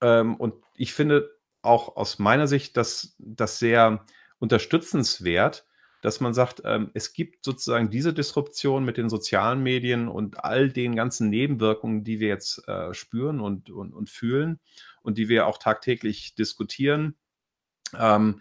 ähm, 0.00 0.36
und 0.36 0.54
ich 0.74 0.92
finde 0.92 1.30
auch 1.62 1.96
aus 1.96 2.18
meiner 2.18 2.46
Sicht 2.46 2.76
das, 2.76 3.16
das 3.18 3.58
sehr 3.58 4.04
unterstützenswert, 4.38 5.66
dass 6.00 6.20
man 6.20 6.32
sagt, 6.34 6.62
ähm, 6.64 6.90
es 6.94 7.12
gibt 7.12 7.44
sozusagen 7.44 7.90
diese 7.90 8.12
Disruption 8.12 8.84
mit 8.84 8.96
den 8.96 9.08
sozialen 9.08 9.62
Medien 9.62 10.08
und 10.08 10.44
all 10.44 10.70
den 10.70 10.94
ganzen 10.94 11.28
Nebenwirkungen, 11.28 12.04
die 12.04 12.20
wir 12.20 12.28
jetzt 12.28 12.66
äh, 12.68 12.94
spüren 12.94 13.40
und, 13.40 13.70
und, 13.70 13.92
und 13.92 14.08
fühlen 14.08 14.60
und 15.02 15.18
die 15.18 15.28
wir 15.28 15.46
auch 15.46 15.58
tagtäglich 15.58 16.34
diskutieren. 16.34 17.16
Ähm, 17.98 18.40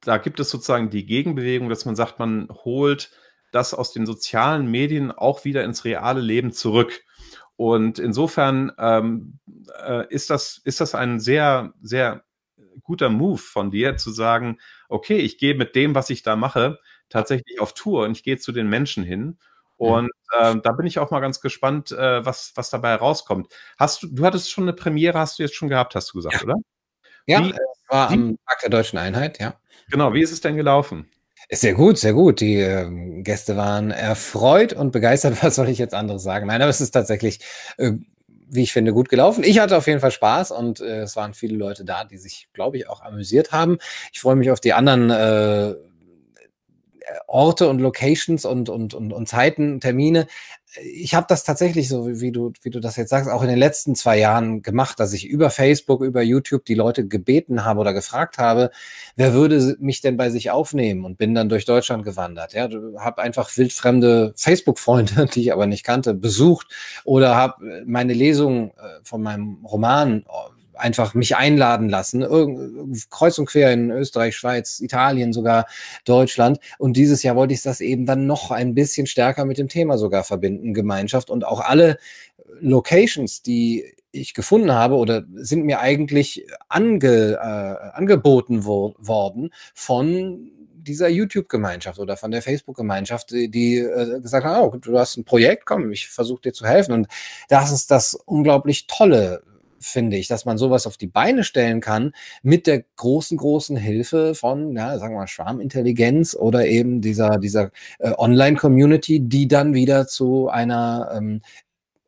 da 0.00 0.18
gibt 0.18 0.40
es 0.40 0.50
sozusagen 0.50 0.90
die 0.90 1.06
Gegenbewegung, 1.06 1.68
dass 1.68 1.84
man 1.84 1.96
sagt, 1.96 2.18
man 2.18 2.48
holt 2.50 3.10
das 3.52 3.74
aus 3.74 3.92
den 3.92 4.06
sozialen 4.06 4.70
Medien 4.70 5.12
auch 5.12 5.44
wieder 5.44 5.64
ins 5.64 5.84
reale 5.84 6.20
Leben 6.20 6.52
zurück. 6.52 7.02
Und 7.56 7.98
insofern 7.98 8.72
ähm, 8.78 9.38
äh, 9.84 10.06
ist, 10.08 10.30
das, 10.30 10.60
ist 10.64 10.80
das 10.80 10.94
ein 10.94 11.20
sehr, 11.20 11.74
sehr 11.82 12.24
guter 12.82 13.08
Move 13.08 13.38
von 13.38 13.70
dir, 13.70 13.96
zu 13.96 14.10
sagen, 14.10 14.58
okay, 14.88 15.18
ich 15.18 15.38
gehe 15.38 15.54
mit 15.54 15.74
dem, 15.74 15.94
was 15.94 16.10
ich 16.10 16.22
da 16.22 16.36
mache, 16.36 16.78
tatsächlich 17.08 17.60
auf 17.60 17.74
Tour 17.74 18.04
und 18.04 18.12
ich 18.12 18.22
gehe 18.22 18.38
zu 18.38 18.52
den 18.52 18.68
Menschen 18.68 19.04
hin. 19.04 19.38
Und 19.76 20.10
äh, 20.38 20.56
da 20.62 20.72
bin 20.72 20.86
ich 20.86 20.98
auch 20.98 21.10
mal 21.10 21.20
ganz 21.20 21.40
gespannt, 21.40 21.90
äh, 21.90 22.24
was, 22.24 22.52
was 22.54 22.68
dabei 22.68 22.94
rauskommt. 22.94 23.52
Hast 23.78 24.02
du, 24.02 24.08
du 24.08 24.26
hattest 24.26 24.50
schon 24.50 24.64
eine 24.64 24.74
Premiere, 24.74 25.18
hast 25.18 25.38
du 25.38 25.42
jetzt 25.42 25.54
schon 25.54 25.70
gehabt, 25.70 25.94
hast 25.94 26.10
du 26.10 26.18
gesagt, 26.18 26.36
ja. 26.36 26.42
oder? 26.42 26.54
Ja, 27.26 27.44
wie, 27.44 27.54
war 27.88 28.10
wie, 28.10 28.14
am 28.14 28.38
Tag 28.46 28.60
der 28.60 28.70
Deutschen 28.70 28.98
Einheit, 28.98 29.38
ja. 29.38 29.54
Genau, 29.90 30.12
wie 30.12 30.20
ist 30.20 30.32
es 30.32 30.40
denn 30.40 30.56
gelaufen? 30.56 31.08
Sehr 31.48 31.74
gut, 31.74 31.98
sehr 31.98 32.12
gut. 32.12 32.40
Die 32.40 32.56
äh, 32.56 33.22
Gäste 33.22 33.56
waren 33.56 33.90
erfreut 33.90 34.72
und 34.72 34.92
begeistert. 34.92 35.38
Was 35.42 35.56
soll 35.56 35.68
ich 35.68 35.78
jetzt 35.78 35.94
anderes 35.94 36.22
sagen? 36.22 36.46
Nein, 36.46 36.60
aber 36.60 36.70
es 36.70 36.80
ist 36.80 36.92
tatsächlich 36.92 37.40
äh, 37.78 37.92
wie 38.50 38.62
ich 38.62 38.72
finde, 38.72 38.92
gut 38.92 39.08
gelaufen. 39.08 39.44
Ich 39.44 39.58
hatte 39.60 39.76
auf 39.76 39.86
jeden 39.86 40.00
Fall 40.00 40.10
Spaß 40.10 40.50
und 40.50 40.80
äh, 40.80 41.02
es 41.02 41.16
waren 41.16 41.34
viele 41.34 41.56
Leute 41.56 41.84
da, 41.84 42.04
die 42.04 42.18
sich, 42.18 42.48
glaube 42.52 42.76
ich, 42.76 42.88
auch 42.88 43.00
amüsiert 43.00 43.52
haben. 43.52 43.78
Ich 44.12 44.20
freue 44.20 44.36
mich 44.36 44.50
auf 44.50 44.60
die 44.60 44.72
anderen 44.72 45.10
äh, 45.10 45.74
Orte 47.26 47.68
und 47.68 47.80
Locations 47.80 48.44
und, 48.44 48.68
und, 48.68 48.94
und, 48.94 49.12
und 49.12 49.28
Zeiten, 49.28 49.80
Termine. 49.80 50.26
Ich 50.82 51.14
habe 51.14 51.26
das 51.28 51.42
tatsächlich 51.42 51.88
so, 51.88 52.20
wie 52.20 52.30
du, 52.30 52.52
wie 52.62 52.70
du 52.70 52.78
das 52.78 52.96
jetzt 52.96 53.10
sagst, 53.10 53.28
auch 53.28 53.42
in 53.42 53.48
den 53.48 53.58
letzten 53.58 53.96
zwei 53.96 54.18
Jahren 54.18 54.62
gemacht, 54.62 55.00
dass 55.00 55.12
ich 55.12 55.26
über 55.26 55.50
Facebook, 55.50 56.00
über 56.02 56.22
YouTube 56.22 56.64
die 56.64 56.74
Leute 56.74 57.08
gebeten 57.08 57.64
habe 57.64 57.80
oder 57.80 57.92
gefragt 57.92 58.38
habe, 58.38 58.70
wer 59.16 59.32
würde 59.32 59.76
mich 59.80 60.00
denn 60.00 60.16
bei 60.16 60.30
sich 60.30 60.50
aufnehmen 60.50 61.04
und 61.04 61.18
bin 61.18 61.34
dann 61.34 61.48
durch 61.48 61.64
Deutschland 61.64 62.04
gewandert. 62.04 62.52
Ja, 62.52 62.68
habe 62.98 63.22
einfach 63.22 63.56
wildfremde 63.56 64.32
Facebook-Freunde, 64.36 65.26
die 65.34 65.40
ich 65.42 65.52
aber 65.52 65.66
nicht 65.66 65.84
kannte, 65.84 66.14
besucht 66.14 66.68
oder 67.04 67.34
habe 67.34 67.82
meine 67.84 68.14
Lesung 68.14 68.70
äh, 68.70 69.00
von 69.02 69.22
meinem 69.22 69.64
Roman 69.64 70.24
einfach 70.80 71.14
mich 71.14 71.36
einladen 71.36 71.88
lassen, 71.88 72.26
kreuz 73.10 73.38
und 73.38 73.46
quer 73.46 73.72
in 73.72 73.90
Österreich, 73.90 74.36
Schweiz, 74.36 74.80
Italien, 74.80 75.32
sogar 75.32 75.66
Deutschland. 76.04 76.58
Und 76.78 76.96
dieses 76.96 77.22
Jahr 77.22 77.36
wollte 77.36 77.54
ich 77.54 77.62
das 77.62 77.80
eben 77.80 78.06
dann 78.06 78.26
noch 78.26 78.50
ein 78.50 78.74
bisschen 78.74 79.06
stärker 79.06 79.44
mit 79.44 79.58
dem 79.58 79.68
Thema 79.68 79.98
sogar 79.98 80.24
verbinden, 80.24 80.74
Gemeinschaft. 80.74 81.30
Und 81.30 81.44
auch 81.44 81.60
alle 81.60 81.98
Locations, 82.60 83.42
die 83.42 83.94
ich 84.12 84.34
gefunden 84.34 84.72
habe 84.72 84.96
oder 84.96 85.24
sind 85.36 85.64
mir 85.64 85.80
eigentlich 85.80 86.46
ange, 86.68 87.38
äh, 87.40 87.96
angeboten 87.96 88.64
wo 88.64 88.94
worden 88.98 89.50
von 89.74 90.50
dieser 90.82 91.08
YouTube-Gemeinschaft 91.08 91.98
oder 91.98 92.16
von 92.16 92.30
der 92.30 92.42
Facebook-Gemeinschaft, 92.42 93.30
die, 93.30 93.50
die 93.50 93.78
äh, 93.78 94.20
gesagt 94.20 94.44
haben, 94.44 94.68
oh, 94.68 94.76
du 94.76 94.98
hast 94.98 95.16
ein 95.16 95.24
Projekt, 95.24 95.66
komm, 95.66 95.92
ich 95.92 96.08
versuche 96.08 96.42
dir 96.42 96.52
zu 96.52 96.66
helfen. 96.66 96.92
Und 96.92 97.08
das 97.48 97.70
ist 97.70 97.90
das 97.90 98.14
unglaublich 98.14 98.86
Tolle 98.86 99.42
finde 99.80 100.16
ich, 100.16 100.28
dass 100.28 100.44
man 100.44 100.58
sowas 100.58 100.86
auf 100.86 100.96
die 100.96 101.06
Beine 101.06 101.44
stellen 101.44 101.80
kann 101.80 102.12
mit 102.42 102.66
der 102.66 102.84
großen, 102.96 103.38
großen 103.38 103.76
Hilfe 103.76 104.34
von, 104.34 104.76
ja, 104.76 104.98
sagen 104.98 105.14
wir 105.14 105.20
mal, 105.20 105.26
Schwarmintelligenz 105.26 106.34
oder 106.34 106.66
eben 106.66 107.00
dieser, 107.00 107.38
dieser 107.38 107.70
äh, 107.98 108.12
Online-Community, 108.16 109.20
die 109.20 109.48
dann 109.48 109.74
wieder 109.74 110.06
zu 110.06 110.48
einer 110.48 111.10
ähm, 111.14 111.40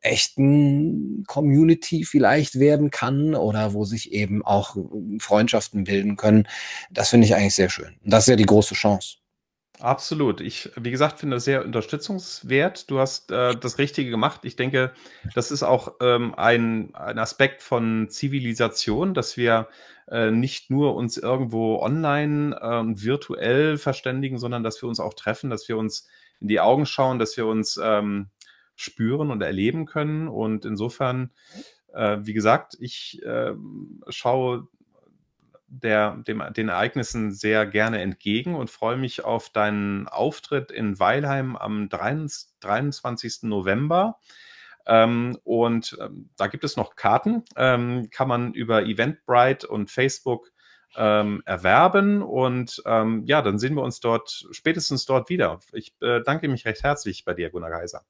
echten 0.01 1.23
Community 1.27 2.03
vielleicht 2.03 2.59
werden 2.59 2.91
kann 2.91 3.35
oder 3.35 3.73
wo 3.73 3.85
sich 3.85 4.11
eben 4.11 4.45
auch 4.45 4.75
Freundschaften 5.19 5.85
bilden 5.85 6.17
können. 6.17 6.47
Das 6.91 7.09
finde 7.09 7.25
ich 7.25 7.35
eigentlich 7.35 7.55
sehr 7.55 7.69
schön. 7.69 7.95
Das 8.03 8.25
ist 8.25 8.27
ja 8.27 8.35
die 8.35 8.45
große 8.45 8.75
Chance. 8.75 9.22
Absolut. 9.83 10.39
Ich, 10.39 10.71
wie 10.77 10.91
gesagt, 10.91 11.19
finde 11.19 11.35
das 11.35 11.43
sehr 11.43 11.65
unterstützungswert. 11.65 12.89
Du 12.89 12.99
hast 12.99 13.31
äh, 13.31 13.53
das 13.53 13.79
Richtige 13.79 14.09
gemacht. 14.09 14.45
Ich 14.45 14.55
denke, 14.55 14.93
das 15.35 15.51
ist 15.51 15.61
auch 15.61 15.95
ähm, 15.99 16.33
ein, 16.35 16.95
ein 16.95 17.19
Aspekt 17.19 17.61
von 17.61 18.07
Zivilisation, 18.07 19.13
dass 19.13 19.35
wir 19.35 19.67
äh, 20.09 20.31
nicht 20.31 20.69
nur 20.69 20.95
uns 20.95 21.17
irgendwo 21.17 21.81
online 21.81 22.55
äh, 22.55 23.03
virtuell 23.03 23.77
verständigen, 23.77 24.37
sondern 24.37 24.63
dass 24.63 24.81
wir 24.81 24.87
uns 24.87 25.01
auch 25.01 25.15
treffen, 25.15 25.49
dass 25.49 25.67
wir 25.67 25.75
uns 25.75 26.07
in 26.39 26.47
die 26.47 26.61
Augen 26.61 26.85
schauen, 26.85 27.19
dass 27.19 27.35
wir 27.35 27.45
uns 27.45 27.77
ähm, 27.83 28.29
spüren 28.77 29.31
und 29.31 29.41
erleben 29.41 29.85
können. 29.85 30.29
Und 30.29 30.63
insofern, 30.63 31.31
äh, 31.93 32.19
wie 32.21 32.33
gesagt, 32.33 32.77
ich 32.79 33.21
äh, 33.23 33.51
schaue 34.07 34.69
der, 35.81 36.17
dem, 36.27 36.43
den 36.55 36.69
Ereignissen 36.69 37.31
sehr 37.31 37.65
gerne 37.65 38.01
entgegen 38.01 38.55
und 38.55 38.69
freue 38.69 38.97
mich 38.97 39.23
auf 39.23 39.49
deinen 39.49 40.07
Auftritt 40.07 40.71
in 40.71 40.99
Weilheim 40.99 41.55
am 41.55 41.89
23. 41.89 43.43
November. 43.43 44.19
Ähm, 44.85 45.37
und 45.43 45.97
ähm, 45.99 46.29
da 46.35 46.47
gibt 46.47 46.63
es 46.63 46.77
noch 46.77 46.95
Karten, 46.95 47.43
ähm, 47.55 48.09
kann 48.11 48.27
man 48.27 48.53
über 48.53 48.83
Eventbrite 48.83 49.67
und 49.67 49.89
Facebook 49.89 50.51
ähm, 50.95 51.41
erwerben. 51.45 52.21
Und 52.21 52.81
ähm, 52.85 53.23
ja, 53.25 53.41
dann 53.41 53.59
sehen 53.59 53.75
wir 53.75 53.83
uns 53.83 53.99
dort 53.99 54.45
spätestens 54.51 55.05
dort 55.05 55.29
wieder. 55.29 55.59
Ich 55.71 55.95
äh, 56.01 56.21
danke 56.23 56.47
mich 56.49 56.65
recht 56.65 56.83
herzlich 56.83 57.25
bei 57.25 57.33
dir, 57.33 57.49
Gunnar 57.49 57.71
Geiser. 57.71 58.05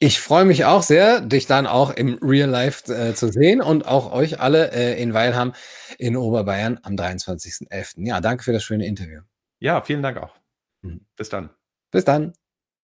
Ich 0.00 0.20
freue 0.20 0.44
mich 0.44 0.64
auch 0.64 0.84
sehr, 0.84 1.20
dich 1.20 1.46
dann 1.46 1.66
auch 1.66 1.90
im 1.90 2.18
Real 2.22 2.48
Life 2.48 2.92
äh, 2.92 3.14
zu 3.14 3.32
sehen 3.32 3.60
und 3.60 3.84
auch 3.84 4.12
euch 4.12 4.38
alle 4.38 4.70
äh, 4.70 5.02
in 5.02 5.12
Weilham 5.12 5.54
in 5.98 6.16
Oberbayern 6.16 6.78
am 6.84 6.94
23.11. 6.94 8.06
Ja, 8.06 8.20
danke 8.20 8.44
für 8.44 8.52
das 8.52 8.62
schöne 8.62 8.86
Interview. 8.86 9.22
Ja, 9.58 9.82
vielen 9.82 10.02
Dank 10.02 10.18
auch. 10.18 10.36
Mhm. 10.82 11.04
Bis 11.16 11.28
dann. 11.30 11.50
Bis 11.90 12.04
dann. 12.04 12.32